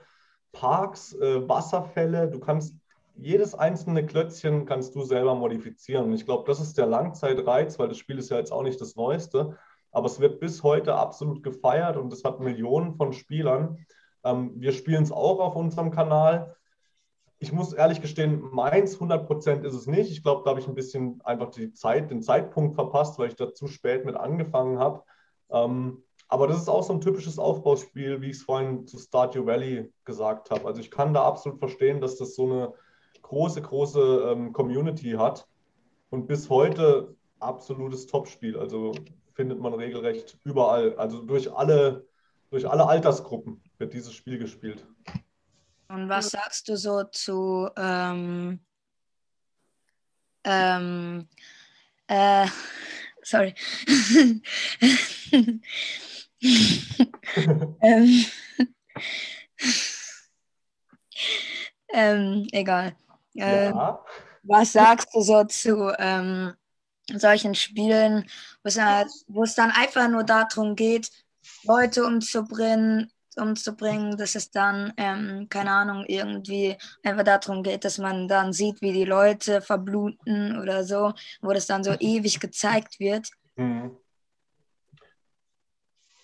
Parks, 0.51 1.13
äh, 1.13 1.47
Wasserfälle, 1.47 2.29
du 2.29 2.39
kannst 2.39 2.75
jedes 3.17 3.55
einzelne 3.55 4.05
Klötzchen 4.05 4.65
kannst 4.65 4.95
du 4.95 5.03
selber 5.03 5.35
modifizieren. 5.35 6.05
Und 6.05 6.13
ich 6.13 6.25
glaube, 6.25 6.43
das 6.47 6.59
ist 6.59 6.77
der 6.77 6.85
Langzeitreiz, 6.85 7.79
weil 7.79 7.87
das 7.87 7.97
Spiel 7.97 8.17
ist 8.17 8.29
ja 8.29 8.37
jetzt 8.37 8.51
auch 8.51 8.63
nicht 8.63 8.79
das 8.81 8.95
Neueste, 8.95 9.57
aber 9.95 10.07
es 10.07 10.19
wird 10.19 10.41
bis 10.41 10.61
heute 10.61 10.95
absolut 10.95 11.41
gefeiert 11.41 11.95
und 11.95 12.11
es 12.11 12.25
hat 12.25 12.41
Millionen 12.41 12.95
von 12.95 13.13
Spielern. 13.13 13.77
Ähm, 14.25 14.51
wir 14.57 14.73
spielen 14.73 15.03
es 15.03 15.11
auch 15.13 15.39
auf 15.39 15.55
unserem 15.55 15.89
Kanal. 15.89 16.57
Ich 17.39 17.53
muss 17.53 17.71
ehrlich 17.71 18.01
gestehen, 18.01 18.41
meins 18.51 18.99
100% 18.99 19.63
ist 19.63 19.73
es 19.73 19.87
nicht. 19.87 20.11
Ich 20.11 20.21
glaube, 20.21 20.41
da 20.43 20.49
habe 20.49 20.59
ich 20.59 20.67
ein 20.67 20.75
bisschen 20.75 21.21
einfach 21.23 21.49
die 21.49 21.71
Zeit, 21.71 22.11
den 22.11 22.21
Zeitpunkt 22.21 22.75
verpasst, 22.75 23.17
weil 23.17 23.29
ich 23.29 23.37
da 23.37 23.53
zu 23.53 23.67
spät 23.67 24.03
mit 24.03 24.17
angefangen 24.17 24.79
habe. 24.79 25.03
Ähm, 25.49 26.03
aber 26.27 26.47
das 26.47 26.57
ist 26.57 26.67
auch 26.67 26.83
so 26.83 26.91
ein 26.91 26.99
typisches 26.99 27.39
Aufbauspiel, 27.39 28.19
wie 28.19 28.31
ich 28.31 28.37
es 28.37 28.43
vorhin 28.43 28.85
zu 28.87 28.97
Stardew 28.97 29.45
Valley 29.45 29.93
gesagt 30.03 30.51
habe. 30.51 30.65
Also 30.65 30.81
ich 30.81 30.91
kann 30.91 31.13
da 31.13 31.23
absolut 31.23 31.59
verstehen, 31.59 32.01
dass 32.01 32.17
das 32.17 32.35
so 32.35 32.43
eine 32.43 32.73
große, 33.21 33.61
große 33.61 34.29
ähm, 34.29 34.51
Community 34.51 35.11
hat 35.11 35.47
und 36.09 36.27
bis 36.27 36.49
heute 36.49 37.15
absolutes 37.39 38.07
Topspiel. 38.07 38.59
Also 38.59 38.91
findet 39.35 39.59
man 39.59 39.73
regelrecht 39.73 40.37
überall. 40.43 40.95
Also 40.97 41.21
durch 41.21 41.51
alle, 41.51 42.07
durch 42.49 42.67
alle 42.67 42.87
Altersgruppen 42.87 43.61
wird 43.77 43.93
dieses 43.93 44.13
Spiel 44.13 44.39
gespielt. 44.39 44.87
und 45.89 46.09
was 46.09 46.29
sagst 46.29 46.67
du 46.67 46.75
so 46.77 47.03
zu 47.03 47.69
ähm, 47.77 48.59
ähm, 50.45 51.27
äh, 52.07 52.47
sorry. 53.23 53.53
ähm, 57.81 58.25
ähm, 61.93 62.47
egal. 62.51 62.95
Ähm, 63.35 63.75
Ja, 63.75 64.05
Was 64.43 64.73
sagst 64.73 65.09
du 65.13 65.21
so 65.21 65.43
zu 65.45 65.91
ähm, 65.97 66.53
solchen 67.13 67.55
Spielen, 67.55 68.25
wo 68.63 68.67
es, 68.67 68.79
halt, 68.79 69.09
wo 69.27 69.43
es 69.43 69.55
dann 69.55 69.71
einfach 69.71 70.09
nur 70.09 70.23
darum 70.23 70.75
geht, 70.75 71.09
Leute 71.63 72.05
umzubringen, 72.05 73.11
umzubringen, 73.37 74.17
dass 74.17 74.35
es 74.35 74.49
dann, 74.49 74.93
ähm, 74.97 75.47
keine 75.49 75.71
Ahnung, 75.71 76.05
irgendwie 76.07 76.77
einfach 77.03 77.23
darum 77.23 77.63
geht, 77.63 77.85
dass 77.85 77.97
man 77.97 78.27
dann 78.27 78.53
sieht, 78.53 78.81
wie 78.81 78.93
die 78.93 79.05
Leute 79.05 79.61
verbluten 79.61 80.59
oder 80.59 80.83
so, 80.83 81.13
wo 81.41 81.51
das 81.51 81.67
dann 81.67 81.83
so 81.83 81.93
ewig 81.99 82.39
gezeigt 82.39 82.99
wird. 82.99 83.29
Mhm. 83.55 83.97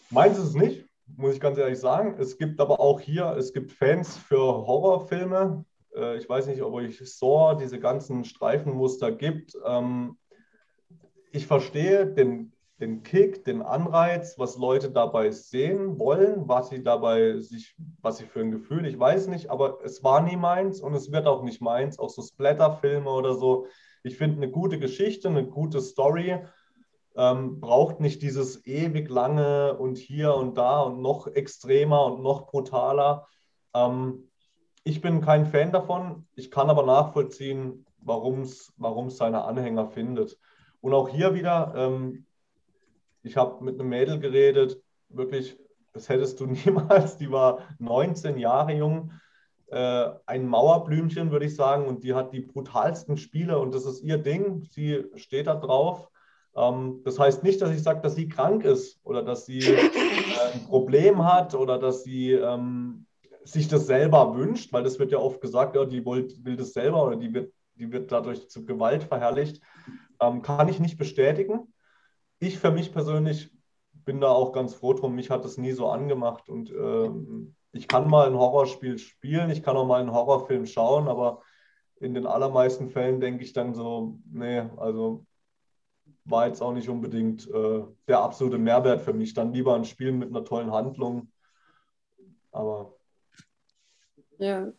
Meins 0.10 0.38
ist 0.38 0.50
es 0.50 0.56
nicht, 0.56 0.86
muss 1.06 1.36
ich 1.36 1.40
ganz 1.40 1.58
ehrlich 1.58 1.80
sagen. 1.80 2.18
Es 2.20 2.38
gibt 2.38 2.60
aber 2.60 2.80
auch 2.80 3.00
hier, 3.00 3.36
es 3.38 3.54
gibt 3.54 3.72
Fans 3.72 4.18
für 4.18 4.40
Horrorfilme. 4.40 5.64
Äh, 5.96 6.18
Ich 6.18 6.28
weiß 6.28 6.48
nicht, 6.48 6.62
ob 6.62 6.74
euch 6.74 7.00
Saw 7.00 7.56
diese 7.58 7.80
ganzen 7.80 8.26
Streifenmuster 8.26 9.12
gibt. 9.12 9.56
Ähm, 9.66 10.18
Ich 11.32 11.48
verstehe 11.48 12.06
den, 12.06 12.52
den 12.80 13.04
Kick, 13.04 13.46
den 13.46 13.62
Anreiz, 13.62 14.38
was 14.38 14.58
Leute 14.58 14.92
dabei 14.92 15.32
sehen 15.32 15.98
wollen, 15.98 16.48
was 16.48 16.70
sie 16.70 16.84
dabei 16.84 17.40
sich, 17.40 17.76
was 18.02 18.18
sie 18.18 18.26
für 18.26 18.42
ein 18.42 18.52
Gefühl, 18.52 18.86
ich 18.86 19.00
weiß 19.00 19.28
nicht, 19.28 19.50
aber 19.50 19.80
es 19.84 20.04
war 20.04 20.22
nie 20.22 20.36
meins 20.36 20.82
und 20.82 20.94
es 20.94 21.12
wird 21.12 21.28
auch 21.28 21.44
nicht 21.44 21.62
meins. 21.62 22.00
Auch 22.00 22.10
so 22.10 22.22
Splatter-Filme 22.22 23.10
oder 23.10 23.36
so. 23.36 23.68
Ich 24.04 24.18
finde 24.18 24.38
eine 24.38 24.52
gute 24.52 24.78
Geschichte, 24.78 25.30
eine 25.30 25.46
gute 25.46 25.80
Story 25.80 26.40
ähm, 27.16 27.60
braucht 27.60 28.00
nicht 28.00 28.22
dieses 28.22 28.66
ewig 28.66 29.10
lange 29.10 29.78
und 29.78 29.98
hier 29.98 30.36
und 30.36 30.58
da 30.58 30.82
und 30.82 31.02
noch 31.02 31.28
extremer 31.28 32.06
und 32.06 32.22
noch 32.22 32.48
brutaler. 32.48 33.28
Ähm, 33.74 34.30
ich 34.84 35.02
bin 35.02 35.22
kein 35.22 35.46
Fan 35.46 35.72
davon. 35.72 36.28
Ich 36.36 36.52
kann 36.52 36.70
aber 36.70 36.84
nachvollziehen, 36.84 37.86
warum 38.00 38.42
es 38.42 38.74
seine 39.18 39.44
Anhänger 39.44 39.88
findet. 39.88 40.38
Und 40.82 40.94
auch 40.94 41.10
hier 41.10 41.34
wieder, 41.34 41.74
ähm, 41.76 42.26
ich 43.24 43.38
habe 43.38 43.64
mit 43.64 43.80
einem 43.80 43.90
Mädel 43.90 44.20
geredet, 44.20 44.82
wirklich, 45.10 45.58
das 45.94 46.10
hättest 46.10 46.40
du 46.40 46.46
niemals, 46.66 47.18
die 47.18 47.32
war 47.32 47.60
19 47.80 48.38
Jahre 48.38 48.74
jung. 48.74 49.12
äh, 49.68 50.10
ein 50.26 50.48
Mauerblümchen, 50.48 51.32
würde 51.32 51.46
ich 51.46 51.56
sagen, 51.56 51.86
und 51.86 52.04
die 52.04 52.14
hat 52.14 52.34
die 52.34 52.42
brutalsten 52.42 53.16
Spiele 53.18 53.58
und 53.58 53.74
das 53.74 53.86
ist 53.86 54.04
ihr 54.04 54.18
Ding. 54.18 54.68
Sie 54.70 55.06
steht 55.16 55.48
da 55.48 55.56
drauf. 55.56 56.10
Ähm, 56.56 57.02
das 57.06 57.18
heißt 57.20 57.44
nicht, 57.44 57.62
dass 57.62 57.72
ich 57.72 57.82
sage, 57.82 58.02
dass 58.02 58.16
sie 58.16 58.28
krank 58.28 58.66
ist 58.66 59.00
oder 59.04 59.24
dass 59.24 59.46
sie 59.46 59.60
äh, 59.60 59.90
ein 60.54 60.66
Problem 60.66 61.24
hat 61.24 61.56
oder 61.56 61.78
dass 61.80 62.04
sie 62.04 62.34
ähm, 62.34 63.06
sich 63.44 63.68
das 63.68 63.88
selber 63.88 64.36
wünscht, 64.36 64.74
weil 64.74 64.84
das 64.84 65.00
wird 65.00 65.12
ja 65.12 65.20
oft 65.20 65.42
gesagt, 65.42 65.76
ja, 65.76 65.86
die 65.86 66.06
will, 66.06 66.28
will 66.44 66.58
das 66.58 66.74
selber 66.74 67.06
oder 67.06 67.16
die 67.16 67.34
wird, 67.34 67.54
die 67.76 67.92
wird 67.92 68.12
dadurch 68.12 68.50
zu 68.50 68.66
Gewalt 68.66 69.04
verherrlicht. 69.04 69.62
Ähm, 70.22 70.42
kann 70.42 70.70
ich 70.70 70.80
nicht 70.80 70.98
bestätigen. 70.98 71.74
Ich 72.40 72.60
für 72.60 72.72
mich 72.72 72.94
persönlich 72.94 73.52
bin 73.94 74.22
da 74.22 74.30
auch 74.30 74.54
ganz 74.54 74.74
froh 74.74 74.94
drum. 74.94 75.16
Mich 75.16 75.30
hat 75.30 75.44
das 75.44 75.58
nie 75.58 75.74
so 75.74 75.90
angemacht 75.90 76.50
und 76.50 76.72
ähm, 76.72 77.56
ich 77.72 77.88
kann 77.88 78.10
mal 78.10 78.28
ein 78.28 78.38
Horrorspiel 78.38 78.98
spielen, 78.98 79.50
ich 79.50 79.64
kann 79.64 79.78
auch 79.78 79.86
mal 79.86 80.02
einen 80.02 80.12
Horrorfilm 80.12 80.66
schauen, 80.66 81.08
aber 81.08 81.42
in 82.00 82.14
den 82.14 82.26
allermeisten 82.26 82.90
Fällen 82.90 83.20
denke 83.20 83.44
ich 83.44 83.54
dann 83.54 83.74
so, 83.74 84.20
nee, 84.32 84.60
also 84.78 85.26
war 86.26 86.48
jetzt 86.48 86.62
auch 86.62 86.74
nicht 86.74 86.90
unbedingt 86.90 87.50
äh, 87.50 87.84
der 88.08 88.20
absolute 88.20 88.58
Mehrwert 88.58 89.02
für 89.02 89.14
mich. 89.14 89.34
Dann 89.34 89.54
lieber 89.54 89.76
ein 89.76 89.86
Spiel 89.86 90.12
mit 90.12 90.30
einer 90.30 90.44
tollen 90.44 90.72
Handlung. 90.72 91.32
Aber 92.52 92.94
Ja. 94.38 94.74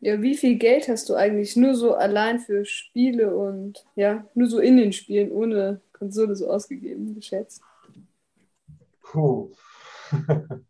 Ja, 0.00 0.20
wie 0.22 0.36
viel 0.36 0.56
Geld 0.56 0.88
hast 0.88 1.08
du 1.08 1.14
eigentlich 1.14 1.56
nur 1.56 1.74
so 1.74 1.94
allein 1.94 2.40
für 2.40 2.64
Spiele 2.64 3.36
und 3.36 3.84
ja, 3.96 4.26
nur 4.34 4.48
so 4.48 4.58
in 4.58 4.78
den 4.78 4.92
Spielen 4.92 5.30
ohne 5.30 5.80
Konsole 5.92 6.34
so 6.34 6.50
ausgegeben, 6.50 7.14
geschätzt? 7.14 7.62
puh. 9.10 9.52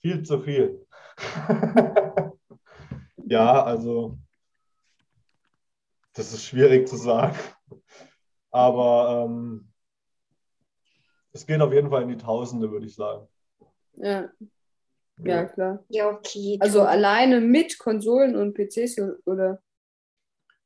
viel 0.00 0.22
zu 0.22 0.40
viel. 0.40 0.86
ja, 3.26 3.62
also 3.64 4.18
das 6.12 6.32
ist 6.32 6.44
schwierig 6.44 6.88
zu 6.88 6.96
sagen. 6.96 7.36
Aber 8.50 9.24
ähm, 9.26 9.72
es 11.32 11.46
geht 11.46 11.60
auf 11.60 11.72
jeden 11.72 11.90
Fall 11.90 12.02
in 12.02 12.08
die 12.08 12.16
Tausende, 12.16 12.70
würde 12.70 12.86
ich 12.86 12.94
sagen. 12.94 13.26
Ja, 13.94 14.30
ja, 15.24 15.44
klar. 15.44 15.84
Ja, 15.88 16.08
okay. 16.10 16.58
Also 16.60 16.82
alleine 16.82 17.40
mit 17.40 17.78
Konsolen 17.78 18.36
und 18.36 18.54
PCs 18.54 19.00
oder 19.24 19.62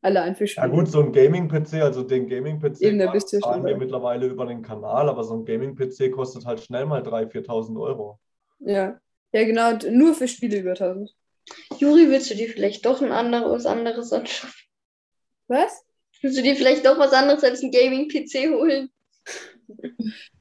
allein 0.03 0.35
für 0.35 0.45
Ja 0.45 0.49
Spiele. 0.49 0.71
gut, 0.71 0.89
so 0.89 1.01
ein 1.01 1.13
Gaming-PC, 1.13 1.83
also 1.83 2.03
den 2.03 2.29
Gaming-PC 2.29 2.81
ja 2.81 3.19
zahlen 3.19 3.65
wir 3.65 3.77
mittlerweile 3.77 4.27
über 4.27 4.47
den 4.47 4.63
Kanal, 4.63 5.09
aber 5.09 5.25
so 5.25 5.35
ein 5.35 5.45
Gaming-PC 5.45 6.11
kostet 6.11 6.47
halt 6.47 6.61
schnell 6.61 6.87
mal 6.87 7.03
3.000, 7.03 7.31
4.000 7.47 7.81
Euro. 7.81 8.19
Ja. 8.61 9.01
Ja, 9.33 9.45
genau, 9.45 9.73
nur 9.91 10.15
für 10.15 10.27
Spiele 10.27 10.59
über 10.59 10.71
1000. 10.71 11.15
Juri, 11.79 12.09
willst 12.11 12.31
du 12.31 12.35
dir 12.35 12.49
vielleicht 12.49 12.85
doch 12.85 13.01
ein 13.01 13.13
anderes, 13.13 13.67
anderes 13.67 14.13
anschauen? 14.13 14.51
Was? 15.49 15.85
Willst 16.21 16.39
du 16.39 16.43
dir 16.43 16.57
vielleicht 16.57 16.85
doch 16.85 16.99
was 16.99 17.13
anderes 17.13 17.45
als 17.45 17.63
ein 17.63 17.71
Gaming-PC 17.71 18.51
holen? 18.51 18.91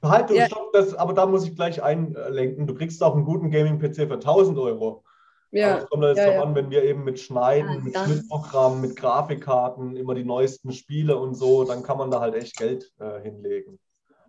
Halt, 0.01 0.29
du, 0.29 0.35
Ja. 0.35 0.45
stopp, 0.47 0.71
das, 0.73 0.93
aber 0.95 1.13
da 1.13 1.25
muss 1.25 1.45
ich 1.45 1.55
gleich 1.55 1.81
einlenken. 1.83 2.67
Du 2.67 2.73
kriegst 2.75 3.03
auch 3.03 3.15
einen 3.15 3.25
guten 3.25 3.51
Gaming-PC 3.51 4.07
für 4.07 4.19
1000 4.19 4.57
Euro. 4.57 5.03
Aber 5.51 5.59
Ja, 5.59 5.77
es 5.77 5.89
kommt 5.89 6.03
jetzt 6.03 6.17
ja, 6.19 6.25
drauf 6.25 6.35
ja. 6.35 6.43
an, 6.43 6.55
wenn 6.55 6.69
wir 6.69 6.83
eben 6.83 7.03
mit 7.03 7.19
Schneiden, 7.19 7.69
Ah, 7.69 7.79
mit. 7.83 7.95
Schnittprogrammen, 7.97 8.81
mit 8.81 8.95
Grafikkarten, 8.95 9.95
immer 9.97 10.15
die 10.15 10.23
neuesten 10.23 10.71
Spiele 10.71 11.17
und 11.17 11.35
so, 11.35 11.63
dann 11.65 11.83
kann 11.83 11.97
man 11.97 12.11
da 12.11 12.19
halt 12.21 12.35
echt 12.35 12.57
Geld 12.57 12.91
äh, 12.99 13.21
hinlegen. 13.21 13.79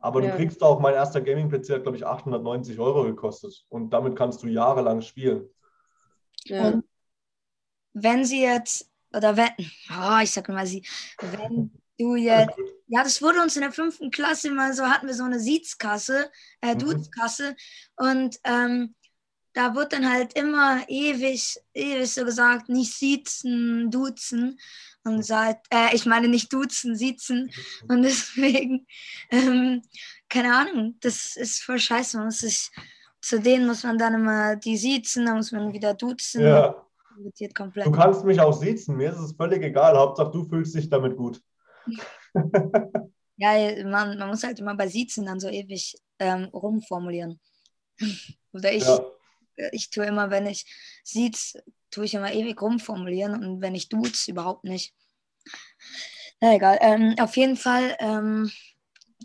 Aber 0.01 0.23
Ja. 0.23 0.31
du 0.31 0.37
kriegst 0.39 0.63
auch, 0.63 0.81
mein 0.81 0.95
erster 0.95 1.21
Gaming-PC 1.21 1.75
hat, 1.75 1.83
glaube 1.83 1.97
ich, 1.99 2.07
890 2.07 2.79
Euro 2.79 3.05
gekostet. 3.05 3.65
Und 3.69 3.91
damit 3.91 4.17
kannst 4.17 4.43
du 4.43 4.49
jahrelang 4.49 5.03
spielen. 5.03 5.49
ja. 6.45 6.69
Und 6.69 6.85
wenn 7.93 8.25
sie 8.25 8.43
jetzt, 8.43 8.91
oder 9.15 9.37
wenn, 9.37 9.51
oh, 9.91 10.19
ich 10.23 10.31
sag 10.33 10.49
mal 10.49 10.67
sie, 10.67 10.85
wenn 11.21 11.71
du 11.99 12.17
jetzt, 12.17 12.59
ja, 12.91 13.05
das 13.05 13.23
wurde 13.23 13.41
uns 13.41 13.55
in 13.57 13.63
der 13.63 13.73
fünften 13.73 14.11
Klasse 14.11 14.51
mal 14.51 14.75
so, 14.75 14.85
hatten 14.85 15.07
wir 15.07 15.15
so 15.15 15.25
eine 15.25 15.39
Siezkasse, 15.39 16.31
äh, 16.61 16.75
Mhm. 16.75 16.79
Dudskasse 16.81 17.55
und 17.97 18.37
ähm, 18.45 18.95
da 19.53 19.75
wird 19.75 19.93
dann 19.93 20.13
halt 20.13 20.35
immer 20.35 20.89
ewig, 20.89 21.57
ewig 21.75 22.13
so 22.13 22.25
gesagt, 22.25 22.69
nicht 22.69 22.95
siezen, 22.95 23.91
duzen. 23.91 24.59
Und 25.03 25.25
seit, 25.25 25.59
äh, 25.71 25.95
ich 25.95 26.07
meine 26.07 26.29
nicht 26.29 26.53
duzen, 26.53 26.95
siezen. 26.95 27.51
Und 27.89 28.03
deswegen, 28.03 28.87
ähm, 29.31 29.83
keine 30.29 30.55
Ahnung, 30.55 30.97
das 31.01 31.37
ist 31.37 31.63
voll 31.63 31.79
scheiße, 31.79 32.17
man 32.17 32.27
muss 32.27 32.41
sich, 32.41 32.71
zu 33.21 33.41
denen 33.41 33.67
muss 33.67 33.83
man 33.83 33.99
dann 33.99 34.15
immer 34.15 34.57
die 34.57 34.77
siezen, 34.77 35.27
dann 35.27 35.37
muss 35.37 35.53
man 35.53 35.73
wieder 35.73 35.95
duzen, 35.95 36.43
Ja, 36.43 36.87
du 37.17 37.93
kannst 37.93 38.25
mich 38.25 38.41
auch 38.41 38.53
siezen, 38.53 38.97
mir 38.97 39.11
ist 39.11 39.19
es 39.19 39.33
völlig 39.33 39.63
egal. 39.63 39.97
Hauptsache, 39.97 40.31
du 40.31 40.45
fühlst 40.45 40.75
dich 40.75 40.89
damit 40.89 41.17
gut. 41.17 41.43
Ja, 43.43 43.53
man, 43.85 44.19
man 44.19 44.29
muss 44.29 44.45
halt 44.45 44.59
immer 44.59 44.75
bei 44.77 44.87
Siezen 44.87 45.25
dann 45.25 45.41
so 45.41 45.49
ewig 45.49 45.97
ähm, 46.19 46.45
rumformulieren. 46.53 47.41
Oder 48.53 48.71
ich, 48.71 48.85
Ja. 48.85 49.01
ich 49.73 49.89
tue 49.89 50.05
immer, 50.05 50.31
wenn 50.31 50.45
ich 50.47 50.67
Siez, 51.05 51.55
tue 51.91 52.05
ich 52.05 52.13
immer 52.13 52.31
ewig 52.35 52.61
rumformulieren 52.61 53.43
und 53.43 53.63
wenn 53.63 53.75
ich 53.75 53.89
Duz, 53.89 54.29
überhaupt 54.29 54.65
nicht. 54.65 54.95
Na 56.41 56.55
egal. 56.55 56.77
Ähm, 56.83 57.15
auf 57.19 57.35
jeden 57.37 57.57
Fall, 57.57 57.97
ähm, 58.01 58.51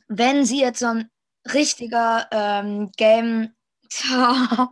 wenn 0.08 0.46
sie 0.46 0.62
jetzt 0.62 0.80
so 0.80 0.88
ein 0.88 1.10
richtiger 1.54 2.28
ähm, 2.32 2.92
Game, 2.96 3.54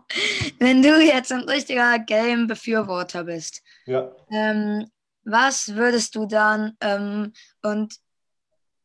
wenn 0.60 0.82
du 0.82 1.02
jetzt 1.02 1.34
ein 1.34 1.42
richtiger 1.50 2.00
Game-Befürworter 2.00 3.26
bist, 3.26 3.62
Ja. 3.88 4.10
ähm, 4.32 4.90
was 5.26 5.76
würdest 5.76 6.16
du 6.16 6.26
dann 6.28 6.78
ähm, 6.80 7.34
und 7.62 7.96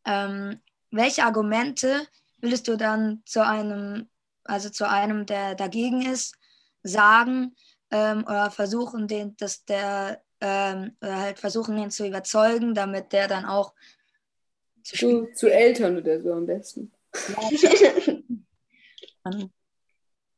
ähm, 0.09 0.61
welche 0.91 1.23
Argumente 1.25 2.07
würdest 2.39 2.67
du 2.67 2.77
dann 2.77 3.23
zu 3.27 3.45
einem, 3.45 4.09
also 4.45 4.71
zu 4.71 4.89
einem, 4.89 5.27
der 5.27 5.55
dagegen 5.55 6.03
ist, 6.03 6.35
sagen 6.83 7.55
ähm, 7.91 8.25
oder 8.25 8.51
versuchen, 8.51 9.07
den, 9.07 9.37
dass 9.37 9.65
der 9.65 10.23
ähm, 10.41 10.97
oder 11.03 11.19
halt 11.19 11.39
versuchen, 11.39 11.77
den 11.77 11.91
zu 11.91 12.07
überzeugen, 12.07 12.75
damit 12.75 13.13
der 13.13 13.29
dann 13.29 13.45
auch 13.45 13.75
zu 14.83 14.97
Zu, 14.97 15.33
zu 15.35 15.53
Eltern 15.53 15.99
oder 15.99 16.21
so 16.21 16.33
am 16.33 16.47
besten. 16.47 16.93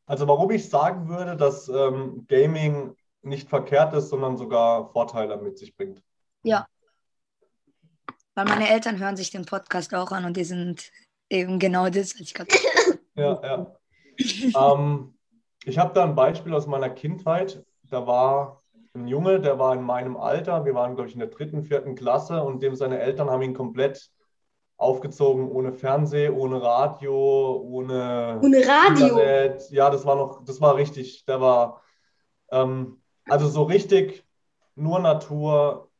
Also 0.06 0.26
warum 0.26 0.50
ich 0.50 0.68
sagen 0.68 1.08
würde, 1.08 1.36
dass 1.36 1.68
ähm, 1.68 2.26
Gaming 2.26 2.96
nicht 3.22 3.48
verkehrt 3.48 3.94
ist, 3.94 4.08
sondern 4.08 4.36
sogar 4.36 4.90
Vorteile 4.90 5.36
mit 5.36 5.56
sich 5.56 5.76
bringt. 5.76 6.02
Weil 8.40 8.46
meine 8.46 8.70
Eltern 8.70 8.98
hören 8.98 9.18
sich 9.18 9.30
den 9.30 9.44
Podcast 9.44 9.94
auch 9.94 10.12
an 10.12 10.24
und 10.24 10.34
die 10.38 10.44
sind 10.44 10.90
eben 11.28 11.58
genau 11.58 11.90
das, 11.90 12.14
was 12.14 12.20
ich 12.20 12.32
gerade 12.32 12.48
Ja, 13.14 13.38
ja. 13.42 14.72
ähm, 14.72 15.14
ich 15.66 15.76
habe 15.78 15.92
da 15.92 16.04
ein 16.04 16.14
Beispiel 16.14 16.54
aus 16.54 16.66
meiner 16.66 16.88
Kindheit. 16.88 17.62
Da 17.90 18.06
war 18.06 18.62
ein 18.94 19.06
Junge, 19.06 19.40
der 19.40 19.58
war 19.58 19.74
in 19.74 19.82
meinem 19.82 20.16
Alter. 20.16 20.64
Wir 20.64 20.74
waren, 20.74 20.94
glaube 20.94 21.08
ich, 21.08 21.14
in 21.14 21.20
der 21.20 21.28
dritten, 21.28 21.64
vierten 21.64 21.94
Klasse 21.96 22.42
und 22.42 22.62
dem 22.62 22.74
seine 22.76 22.98
Eltern 22.98 23.28
haben 23.28 23.42
ihn 23.42 23.52
komplett 23.52 24.10
aufgezogen, 24.78 25.50
ohne 25.50 25.74
Fernseh, 25.74 26.30
ohne 26.30 26.62
Radio, 26.62 27.60
ohne 27.62 28.40
Ohne 28.42 28.66
Radio. 28.66 29.18
Internet. 29.18 29.70
Ja, 29.70 29.90
das 29.90 30.06
war 30.06 30.16
noch, 30.16 30.44
das 30.46 30.62
war 30.62 30.76
richtig. 30.76 31.26
Der 31.26 31.42
war 31.42 31.82
ähm, 32.50 33.02
also 33.28 33.48
so 33.48 33.64
richtig 33.64 34.24
nur 34.76 34.98
Natur. 34.98 35.90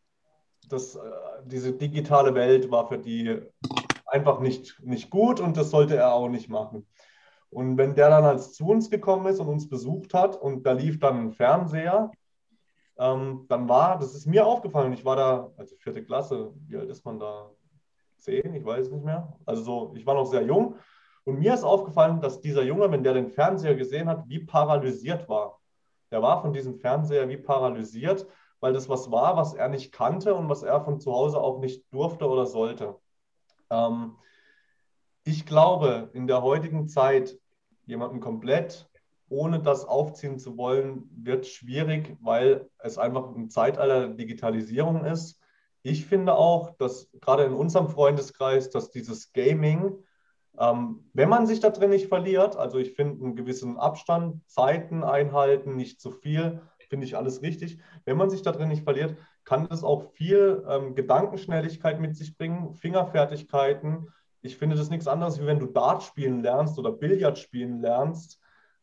Das, 0.71 0.95
äh, 0.95 1.01
diese 1.47 1.73
digitale 1.73 2.35
Welt 2.35 2.71
war 2.71 2.89
für 2.89 2.99
die 2.99 3.41
einfach 4.07 4.41
nicht, 4.41 4.81
nicht 4.83 5.11
gut 5.11 5.41
und 5.41 5.57
das 5.57 5.71
sollte 5.71 5.97
er 5.97 6.13
auch 6.13 6.29
nicht 6.29 6.49
machen. 6.49 6.87
Und 7.51 7.77
wenn 7.77 7.95
der 7.95 8.11
dann 8.11 8.25
als 8.25 8.53
zu 8.53 8.67
uns 8.67 8.91
gekommen 8.91 9.27
ist 9.27 9.41
und 9.41 9.49
uns 9.49 9.69
besucht 9.69 10.15
hat 10.15 10.37
und 10.37 10.65
da 10.65 10.73
lief 10.73 11.01
dann 11.01 11.27
ein 11.27 11.33
Fernseher, 11.33 12.11
ähm, 12.99 13.47
dann 13.49 13.69
war, 13.69 13.99
das 13.99 14.15
ist 14.15 14.27
mir 14.27 14.47
aufgefallen, 14.47 14.93
ich 14.93 15.05
war 15.05 15.17
da, 15.17 15.51
also 15.57 15.75
vierte 15.77 16.05
Klasse, 16.05 16.53
wie 16.69 16.77
alt 16.77 16.91
ist 16.91 17.05
man 17.05 17.19
da? 17.19 17.51
Zehn, 18.19 18.55
ich 18.55 18.65
weiß 18.65 18.91
nicht 18.91 19.05
mehr. 19.05 19.33
Also 19.47 19.63
so, 19.63 19.95
ich 19.97 20.07
war 20.07 20.15
noch 20.15 20.27
sehr 20.27 20.43
jung. 20.43 20.77
Und 21.25 21.39
mir 21.39 21.55
ist 21.55 21.65
aufgefallen, 21.65 22.21
dass 22.21 22.41
dieser 22.41 22.63
Junge, 22.63 22.91
wenn 22.91 23.03
der 23.03 23.15
den 23.15 23.29
Fernseher 23.29 23.75
gesehen 23.75 24.09
hat, 24.09 24.29
wie 24.29 24.41
paralysiert 24.41 25.29
war. 25.29 25.59
Der 26.11 26.21
war 26.23 26.43
von 26.43 26.53
diesem 26.53 26.75
Fernseher 26.77 27.29
wie 27.29 27.37
paralysiert, 27.37 28.27
weil 28.61 28.73
das 28.73 28.89
was 28.89 29.11
war, 29.11 29.37
was 29.37 29.55
er 29.55 29.69
nicht 29.69 29.93
kannte 29.93 30.35
und 30.35 30.49
was 30.49 30.63
er 30.63 30.81
von 30.85 31.01
zu 31.01 31.13
Hause 31.13 31.41
auch 31.41 31.59
nicht 31.61 31.85
durfte 31.93 32.29
oder 32.29 32.47
sollte. 32.47 32.97
Ähm, 33.71 34.17
ich 35.25 35.47
glaube, 35.47 36.11
in 36.13 36.27
der 36.27 36.43
heutigen 36.43 36.89
Zeit 36.89 37.39
jemanden 37.87 38.21
komplett 38.21 38.89
ohne 39.29 39.61
das 39.61 39.85
aufziehen 39.85 40.39
zu 40.39 40.57
wollen, 40.57 41.09
wird 41.15 41.47
schwierig, 41.47 42.17
weil 42.21 42.69
es 42.79 42.99
einfach 42.99 43.35
ein 43.35 43.49
Zeitalter 43.49 44.09
der 44.09 44.17
Digitalisierung 44.17 45.05
ist. 45.05 45.41
Ich 45.83 46.05
finde 46.05 46.35
auch, 46.35 46.77
dass 46.79 47.09
gerade 47.21 47.45
in 47.45 47.55
unserem 47.55 47.89
Freundeskreis, 47.89 48.71
dass 48.71 48.91
dieses 48.91 49.33
Gaming 49.33 50.03
Ähm, 50.59 51.09
wenn 51.15 51.29
man 51.29 51.47
sich 51.47 51.61
da 51.61 51.71
drin 51.71 51.91
nicht 51.91 52.09
verliert, 52.09 52.57
also 52.57 52.79
ich 52.79 52.95
finde 52.95 53.25
einen 53.25 53.37
gewissen 53.37 53.79
Abstand, 53.79 54.43
Zeiten 54.49 55.05
einhalten, 55.05 55.77
nicht 55.77 56.01
zu 56.01 56.11
viel, 56.11 56.61
finde 56.91 57.07
ich 57.07 57.17
alles 57.17 57.41
richtig. 57.41 57.79
Wenn 58.05 58.19
man 58.19 58.29
sich 58.29 58.43
da 58.43 58.53
drin 58.53 58.69
nicht 58.69 58.85
verliert, 58.85 59.17
kann 59.45 59.69
das 59.69 59.83
auch 59.85 60.11
viel 60.13 60.63
ähm, 60.69 60.95
Gedankenschnelligkeit 60.95 62.01
mit 62.01 62.17
sich 62.17 62.37
bringen, 62.37 62.75
Fingerfertigkeiten. 62.75 64.09
Ich 64.43 64.57
finde 64.57 64.77
das 64.77 64.91
nichts 64.91 65.07
anderes, 65.07 65.41
wie 65.41 65.47
wenn 65.47 65.61
du 65.61 65.67
Dart 65.67 66.03
spielen 66.03 66.43
lernst 66.43 66.79
oder 66.79 66.93
Billard 66.93 67.39
spielen 67.39 67.81
lernst, 67.81 68.41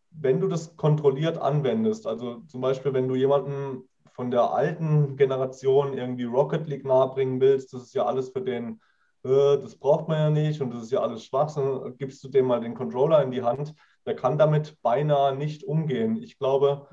wenn 0.09 0.39
du 0.39 0.47
das 0.47 0.75
kontrolliert 0.77 1.37
anwendest. 1.37 2.07
Also 2.07 2.39
zum 2.47 2.61
Beispiel, 2.61 2.93
wenn 2.93 3.07
du 3.07 3.15
jemanden 3.15 3.83
von 4.13 4.31
der 4.31 4.51
alten 4.51 5.17
Generation 5.17 5.93
irgendwie 5.93 6.23
Rocket 6.23 6.67
League 6.67 6.85
nahebringen 6.85 7.41
willst, 7.41 7.73
das 7.73 7.83
ist 7.83 7.93
ja 7.93 8.05
alles 8.05 8.29
für 8.29 8.41
den, 8.41 8.79
äh, 9.23 9.57
das 9.57 9.75
braucht 9.75 10.07
man 10.07 10.17
ja 10.17 10.29
nicht 10.29 10.61
und 10.61 10.73
das 10.73 10.83
ist 10.83 10.91
ja 10.91 11.01
alles 11.01 11.25
Schwachsinn, 11.25 11.95
gibst 11.97 12.23
du 12.23 12.29
dem 12.29 12.45
mal 12.45 12.61
den 12.61 12.73
Controller 12.73 13.21
in 13.21 13.31
die 13.31 13.43
Hand, 13.43 13.75
der 14.05 14.15
kann 14.15 14.37
damit 14.37 14.81
beinahe 14.81 15.35
nicht 15.35 15.65
umgehen. 15.65 16.15
Ich 16.23 16.39
glaube, 16.39 16.87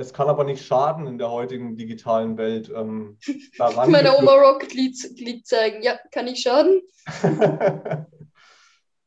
es 0.00 0.12
kann 0.12 0.28
aber 0.28 0.44
nicht 0.44 0.64
schaden 0.64 1.06
in 1.06 1.18
der 1.18 1.30
heutigen 1.30 1.76
digitalen 1.76 2.36
Welt. 2.36 2.72
Ähm, 2.74 3.18
daran 3.58 3.90
Meine 3.90 4.16
Oma 4.16 4.34
Rocket 4.34 4.74
League, 4.74 4.96
League 5.18 5.46
zeigen. 5.46 5.82
Ja, 5.82 5.98
kann 6.10 6.26
ich 6.26 6.40
schaden? 6.40 6.82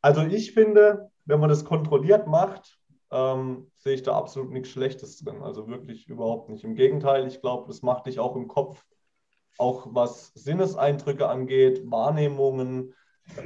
also 0.01 0.21
ich 0.21 0.53
finde, 0.53 1.09
wenn 1.25 1.39
man 1.39 1.49
das 1.49 1.65
kontrolliert 1.65 2.27
macht, 2.27 2.77
ähm, 3.11 3.71
sehe 3.75 3.93
ich 3.93 4.03
da 4.03 4.15
absolut 4.15 4.51
nichts 4.51 4.69
Schlechtes 4.69 5.19
drin. 5.19 5.41
Also 5.41 5.67
wirklich 5.67 6.07
überhaupt 6.07 6.49
nicht. 6.49 6.63
Im 6.63 6.75
Gegenteil, 6.75 7.27
ich 7.27 7.41
glaube, 7.41 7.67
das 7.67 7.81
macht 7.81 8.07
dich 8.07 8.19
auch 8.19 8.35
im 8.35 8.47
Kopf, 8.47 8.83
auch 9.57 9.87
was 9.91 10.31
Sinneseindrücke 10.33 11.27
angeht, 11.27 11.83
Wahrnehmungen, 11.89 12.95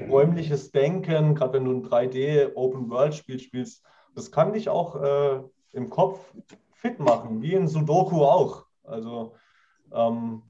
räumliches 0.10 0.72
Denken, 0.72 1.36
gerade 1.36 1.54
wenn 1.54 1.66
du 1.66 1.72
ein 1.72 1.84
3D-Open-World-Spiel 1.84 3.40
spielst, 3.40 3.84
das 4.16 4.32
kann 4.32 4.54
dich 4.54 4.70
auch 4.70 4.96
äh, 4.96 5.42
im 5.74 5.90
Kopf 5.90 6.34
fit 6.88 7.00
machen, 7.00 7.42
wie 7.42 7.54
in 7.54 7.68
Sudoku 7.68 8.24
auch. 8.24 8.66
Also 8.84 9.36
ähm, 9.92 10.44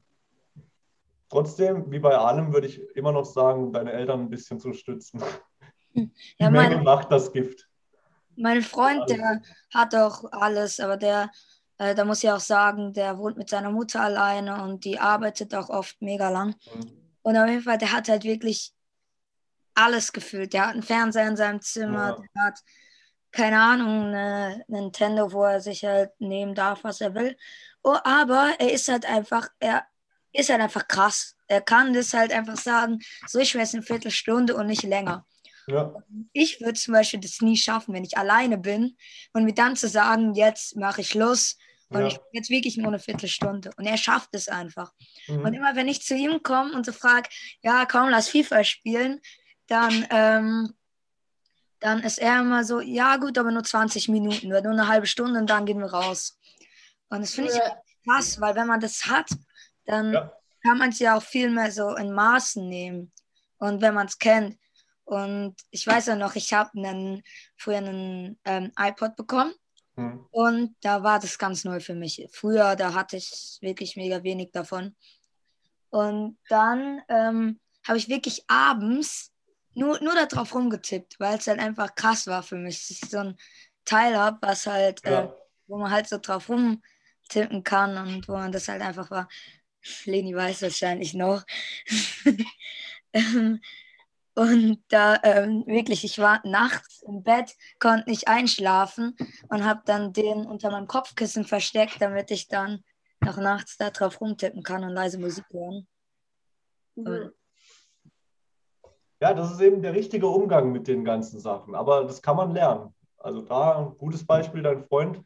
trotzdem, 1.29 1.89
wie 1.91 1.99
bei 1.99 2.15
allem, 2.17 2.53
würde 2.53 2.67
ich 2.67 2.79
immer 2.95 3.11
noch 3.11 3.25
sagen, 3.25 3.71
deine 3.73 3.91
Eltern 3.91 4.21
ein 4.21 4.29
bisschen 4.29 4.59
zu 4.59 4.73
stützen. 4.73 5.21
Die 5.95 6.11
Ja, 6.39 6.49
Menge 6.49 6.75
mein, 6.75 6.83
macht 6.83 7.11
das 7.11 7.31
Gift. 7.31 7.67
mein 8.35 8.61
Freund, 8.61 9.09
der 9.09 9.41
hat 9.73 9.95
auch 9.95 10.25
alles, 10.31 10.79
aber 10.79 10.97
der, 10.97 11.29
äh, 11.79 11.95
da 11.95 12.05
muss 12.05 12.23
ich 12.23 12.29
auch 12.31 12.39
sagen, 12.39 12.93
der 12.93 13.17
wohnt 13.17 13.37
mit 13.37 13.49
seiner 13.49 13.71
Mutter 13.71 14.01
alleine 14.01 14.61
und 14.63 14.85
die 14.85 14.99
arbeitet 14.99 15.55
auch 15.55 15.69
oft 15.69 15.99
mega 16.01 16.29
lang. 16.29 16.55
Und 17.23 17.35
auf 17.37 17.49
jeden 17.49 17.61
Fall, 17.63 17.77
der 17.77 17.91
hat 17.91 18.09
halt 18.09 18.23
wirklich 18.23 18.73
alles 19.73 20.13
gefüllt. 20.13 20.53
Der 20.53 20.67
hat 20.67 20.73
einen 20.73 20.83
Fernseher 20.83 21.27
in 21.27 21.35
seinem 21.35 21.61
Zimmer, 21.61 22.09
Ja. 22.09 22.17
der 22.35 22.43
hat, 22.43 22.59
keine 23.37 23.61
Ahnung, 23.61 24.07
eine 24.07 24.63
Nintendo, 24.67 25.31
wo 25.31 25.43
er 25.43 25.61
sich 25.61 25.85
halt 25.85 26.11
nehmen 26.19 26.55
darf, 26.55 26.83
was 26.83 27.01
er 27.01 27.13
will. 27.13 27.37
Oh, 27.83 27.95
aber 28.03 28.55
er 28.57 28.71
ist 28.73 28.87
halt 28.89 29.05
einfach, 29.05 29.47
er 29.59 29.85
ist 30.33 30.49
halt 30.49 30.59
einfach 30.61 30.87
krass. 30.87 31.35
Er 31.47 31.61
kann 31.61 31.93
das 31.93 32.13
halt 32.13 32.31
einfach 32.33 32.57
sagen, 32.57 32.99
so 33.27 33.39
ich 33.39 33.55
weiß 33.55 33.75
eine 33.75 33.83
Viertelstunde 33.83 34.55
und 34.55 34.67
nicht 34.67 34.83
länger. 34.83 35.25
Ja, 35.67 35.93
Ich 36.33 36.59
würde 36.61 36.73
zum 36.79 36.93
Beispiel 36.93 37.19
das 37.19 37.41
nie 37.41 37.57
schaffen, 37.57 37.93
wenn 37.93 38.03
ich 38.03 38.17
alleine 38.17 38.57
bin 38.57 38.97
und 39.33 39.43
mir 39.43 39.53
dann 39.53 39.75
zu 39.75 39.87
sagen, 39.87 40.33
jetzt 40.33 40.75
mache 40.75 41.01
ich 41.01 41.09
Schluss 41.09 41.57
und 41.89 42.01
Ja. 42.01 42.07
ich 42.07 42.19
jetzt 42.31 42.49
wirklich 42.49 42.77
nur 42.77 42.87
eine 42.87 42.99
Viertelstunde. 42.99 43.69
Und 43.77 43.85
er 43.85 43.97
schafft 43.97 44.29
es 44.33 44.47
einfach. 44.47 44.93
Mhm. 45.27 45.45
Und 45.45 45.53
immer 45.53 45.75
wenn 45.75 45.87
ich 45.87 46.01
zu 46.01 46.15
ihm 46.15 46.41
komme 46.41 46.73
und 46.73 46.85
so 46.85 46.91
frage, 46.91 47.29
ja, 47.61 47.85
komm, 47.85 48.09
lass 48.09 48.29
FIFA 48.29 48.63
spielen, 48.63 49.21
dann, 49.67 50.07
ähm, 50.09 50.73
dann 51.79 52.01
ist 52.01 52.17
er 52.19 52.39
immer 52.41 52.63
so, 52.63 52.79
ja 52.79 53.17
gut, 53.17 53.37
aber 53.37 53.51
nur 53.51 53.63
20 53.63 54.09
Minuten, 54.09 54.47
oder 54.47 54.61
nur 54.61 54.71
eine 54.73 54.87
halbe 54.87 55.07
Stunde 55.07 55.39
und 55.39 55.49
dann 55.49 55.65
gehen 55.65 55.79
wir 55.79 55.91
raus. 55.93 56.37
Und 57.09 57.21
das 57.21 57.33
finde 57.33 57.51
ich 57.51 57.59
krass, 58.05 58.39
weil 58.41 58.55
wenn 58.55 58.67
man 58.67 58.79
das 58.79 59.05
hat, 59.05 59.29
dann 59.85 60.13
Ja. 60.13 60.33
kann 60.63 60.77
man 60.77 60.89
es 60.89 60.99
ja 60.99 61.15
auch 61.17 61.23
viel 61.23 61.49
mehr 61.49 61.71
so 61.71 61.95
in 61.95 62.11
Maßen 62.13 62.67
nehmen. 62.67 63.11
Und 63.59 63.81
wenn 63.81 63.93
man 63.93 64.07
es 64.07 64.17
kennt. 64.19 64.57
Und 65.05 65.55
ich 65.71 65.87
weiß 65.87 66.07
ja 66.07 66.15
noch, 66.15 66.35
ich 66.35 66.53
habe 66.53 66.71
einen, 66.75 67.23
früher 67.55 67.77
einen 67.77 68.37
ähm, 68.45 68.71
iPod 68.77 69.15
bekommen 69.15 69.53
Mhm. 69.95 70.27
und 70.29 70.75
da 70.81 71.01
war 71.01 71.19
das 71.19 71.39
ganz 71.39 71.63
neu 71.63 71.79
für 71.79 71.95
mich. 71.95 72.27
Früher, 72.31 72.75
da 72.75 72.93
hatte 72.93 73.17
ich 73.17 73.57
wirklich 73.61 73.95
mega 73.95 74.21
wenig 74.21 74.51
davon. 74.51 74.95
Und 75.89 76.37
dann 76.49 77.01
ähm, 77.07 77.59
habe 77.87 77.97
ich 77.97 78.07
wirklich 78.09 78.43
abends 78.47 79.31
nur, 79.77 80.01
nur 80.01 80.15
darauf 80.15 80.53
rumgetippt, 80.55 81.19
weil 81.19 81.37
es 81.37 81.47
halt 81.47 81.59
einfach 81.59 81.93
krass 81.95 82.27
war 82.27 82.43
für 82.43 82.55
mich. 82.55 82.79
dass 82.79 82.89
ich 82.89 83.01
so 83.01 83.19
ein 83.19 83.37
Teil 83.85 84.17
habe, 84.17 84.37
was 84.41 84.65
halt, 84.67 85.05
äh, 85.05 85.11
Ja. 85.11 85.35
wo 85.67 85.77
man 85.77 85.91
halt 85.91 86.07
so 86.09 86.17
drauf 86.17 86.49
rumtippen 86.49 87.63
kann 87.63 87.97
und 87.97 88.27
wo 88.27 88.33
man 88.33 88.51
das 88.51 88.67
halt 88.67 88.81
einfach 88.81 89.11
war. 89.11 89.27
Leni 90.05 90.35
weiß 90.35 90.63
wahrscheinlich 90.63 91.13
noch. 91.13 91.45
Ähm, 93.13 93.61
und 94.35 94.83
da 94.89 95.17
ähm, 95.23 95.63
wirklich, 95.65 96.03
ich 96.03 96.19
war 96.19 96.41
nachts 96.45 97.01
im 97.07 97.23
Bett, 97.23 97.55
konnte 97.79 98.09
nicht 98.09 98.27
einschlafen 98.27 99.15
und 99.47 99.63
habe 99.63 99.81
dann 99.85 100.11
den 100.11 100.45
unter 100.45 100.69
meinem 100.69 100.87
Kopfkissen 100.87 101.45
versteckt, 101.45 102.01
damit 102.01 102.29
ich 102.29 102.49
dann 102.49 102.83
noch 103.21 103.37
nachts 103.37 103.77
da 103.77 103.89
drauf 103.89 104.19
rumtippen 104.19 104.61
kann 104.61 104.83
und 104.83 104.89
leise 104.91 105.17
Musik 105.17 105.45
hören. 105.51 105.87
Und 106.95 107.31
Ja, 109.19 109.33
das 109.33 109.51
ist 109.51 109.61
eben 109.61 109.81
der 109.81 109.93
richtige 109.93 110.27
Umgang 110.27 110.71
mit 110.71 110.87
den 110.87 111.03
ganzen 111.03 111.39
Sachen. 111.39 111.75
Aber 111.75 112.03
das 112.03 112.21
kann 112.21 112.37
man 112.37 112.51
lernen. 112.51 112.93
Also 113.17 113.41
da 113.41 113.77
ein 113.77 113.97
gutes 113.97 114.25
Beispiel, 114.25 114.61
dein 114.61 114.83
Freund, 114.85 115.23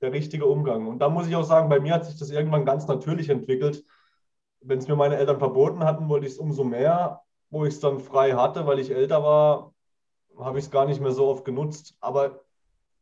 der 0.00 0.12
richtige 0.12 0.46
Umgang. 0.46 0.86
Und 0.86 0.98
da 0.98 1.08
muss 1.08 1.26
ich 1.26 1.36
auch 1.36 1.44
sagen, 1.44 1.68
bei 1.68 1.80
mir 1.80 1.94
hat 1.94 2.04
sich 2.04 2.18
das 2.18 2.30
irgendwann 2.30 2.64
ganz 2.64 2.86
natürlich 2.86 3.30
entwickelt. 3.30 3.84
Wenn 4.60 4.78
es 4.78 4.88
mir 4.88 4.96
meine 4.96 5.16
Eltern 5.16 5.38
verboten 5.38 5.84
hatten, 5.84 6.08
wollte 6.08 6.26
ich 6.26 6.32
es 6.32 6.38
umso 6.38 6.64
mehr, 6.64 7.22
wo 7.50 7.64
ich 7.64 7.74
es 7.74 7.80
dann 7.80 8.00
frei 8.00 8.32
hatte, 8.32 8.66
weil 8.66 8.78
ich 8.78 8.90
älter 8.90 9.22
war, 9.22 9.72
habe 10.38 10.58
ich 10.58 10.66
es 10.66 10.70
gar 10.70 10.86
nicht 10.86 11.00
mehr 11.00 11.12
so 11.12 11.28
oft 11.28 11.44
genutzt. 11.44 11.96
Aber 12.00 12.40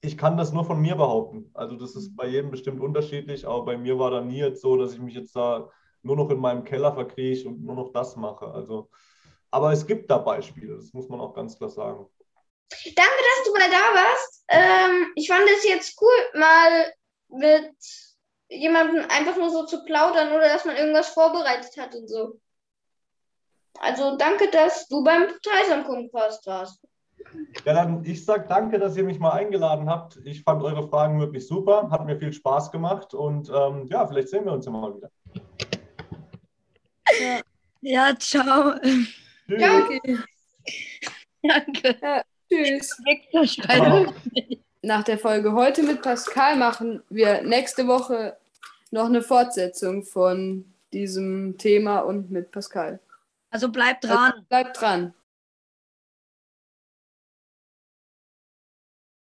ich 0.03 0.17
kann 0.17 0.37
das 0.37 0.53
nur 0.53 0.65
von 0.65 0.81
mir 0.81 0.97
behaupten. 0.97 1.51
Also 1.55 1.77
das 1.77 1.97
ist 1.97 2.17
bei 2.17 2.27
jedem 2.27 2.51
bestimmt 2.51 2.81
unterschiedlich, 2.81 3.47
aber 3.47 3.65
bei 3.65 3.77
mir 3.77 3.99
war 3.99 4.11
da 4.11 4.21
nie 4.21 4.39
jetzt 4.39 4.63
so, 4.63 4.77
dass 4.77 4.93
ich 4.93 5.01
mich 5.01 5.15
jetzt 5.15 5.35
da 5.37 5.69
nur 6.03 6.17
noch 6.17 6.31
in 6.31 6.39
meinem 6.39 6.65
Keller 6.65 6.93
verkrieche 6.93 7.49
und 7.49 7.63
nur 7.63 7.75
noch 7.75 7.93
das 7.93 8.17
mache. 8.17 8.47
Also, 8.47 8.89
aber 9.51 9.73
es 9.73 9.87
gibt 9.87 10.11
da 10.11 10.19
Beispiele, 10.19 10.77
das 10.77 10.93
muss 10.93 11.09
man 11.09 11.21
auch 11.21 11.35
ganz 11.35 11.57
klar 11.57 11.71
sagen. 11.71 12.07
Danke, 12.71 12.95
dass 12.95 13.45
du 13.45 13.53
mal 13.53 13.71
da 13.71 14.01
warst. 14.01 14.45
Ähm, 14.49 15.13
ich 15.17 15.29
fand 15.29 15.49
es 15.51 15.65
jetzt 15.65 16.01
cool, 16.01 16.39
mal 16.39 16.93
mit 17.29 17.75
jemandem 18.49 19.05
einfach 19.09 19.37
nur 19.37 19.51
so 19.51 19.65
zu 19.65 19.85
plaudern 19.85 20.33
oder 20.33 20.49
dass 20.49 20.65
man 20.65 20.77
irgendwas 20.77 21.09
vorbereitet 21.09 21.77
hat 21.79 21.95
und 21.95 22.09
so. 22.09 22.41
Also 23.79 24.17
danke, 24.17 24.51
dass 24.51 24.89
du 24.89 25.03
beim 25.03 25.29
Dreisamkompast 25.43 26.47
warst. 26.47 26.81
Ja, 27.65 27.75
dann 27.75 28.05
ich 28.05 28.25
sage 28.25 28.47
danke, 28.49 28.79
dass 28.79 28.97
ihr 28.97 29.05
mich 29.05 29.19
mal 29.19 29.33
eingeladen 29.33 29.89
habt. 29.89 30.19
Ich 30.25 30.43
fand 30.43 30.63
eure 30.63 30.89
Fragen 30.89 31.21
wirklich 31.21 31.47
super, 31.47 31.91
hat 31.91 32.05
mir 32.07 32.19
viel 32.19 32.33
Spaß 32.33 32.73
gemacht 32.73 33.15
und 33.15 33.51
ähm, 33.55 33.87
ja, 33.87 34.07
vielleicht 34.07 34.29
sehen 34.29 34.45
wir 34.45 34.53
uns 34.53 34.67
ja 34.67 34.73
mal 34.73 34.95
wieder. 34.97 35.11
ja, 37.83 38.17
ciao. 38.19 38.75
Tschüss. 39.59 40.19
Ja. 41.43 41.59
Danke. 41.59 42.23
Tschüss. 42.53 42.95
Schreibt. 43.45 44.13
Nach 44.83 45.03
der 45.05 45.19
Folge 45.19 45.53
heute 45.53 45.83
mit 45.83 46.03
Pascal 46.03 46.57
machen 46.57 47.03
wir 47.09 47.43
nächste 47.43 47.87
Woche 47.87 48.37
noch 48.91 49.07
eine 49.07 49.23
Fortsetzung 49.23 50.05
von 50.05 50.67
diesem 50.93 51.57
Thema 51.57 52.01
und 52.01 52.31
mit 52.31 52.51
Pascal. 52.51 53.01
Also 53.51 53.71
bleibt 53.71 54.05
dran. 54.05 54.33
Bleibt 54.49 54.81
dran. 54.81 55.15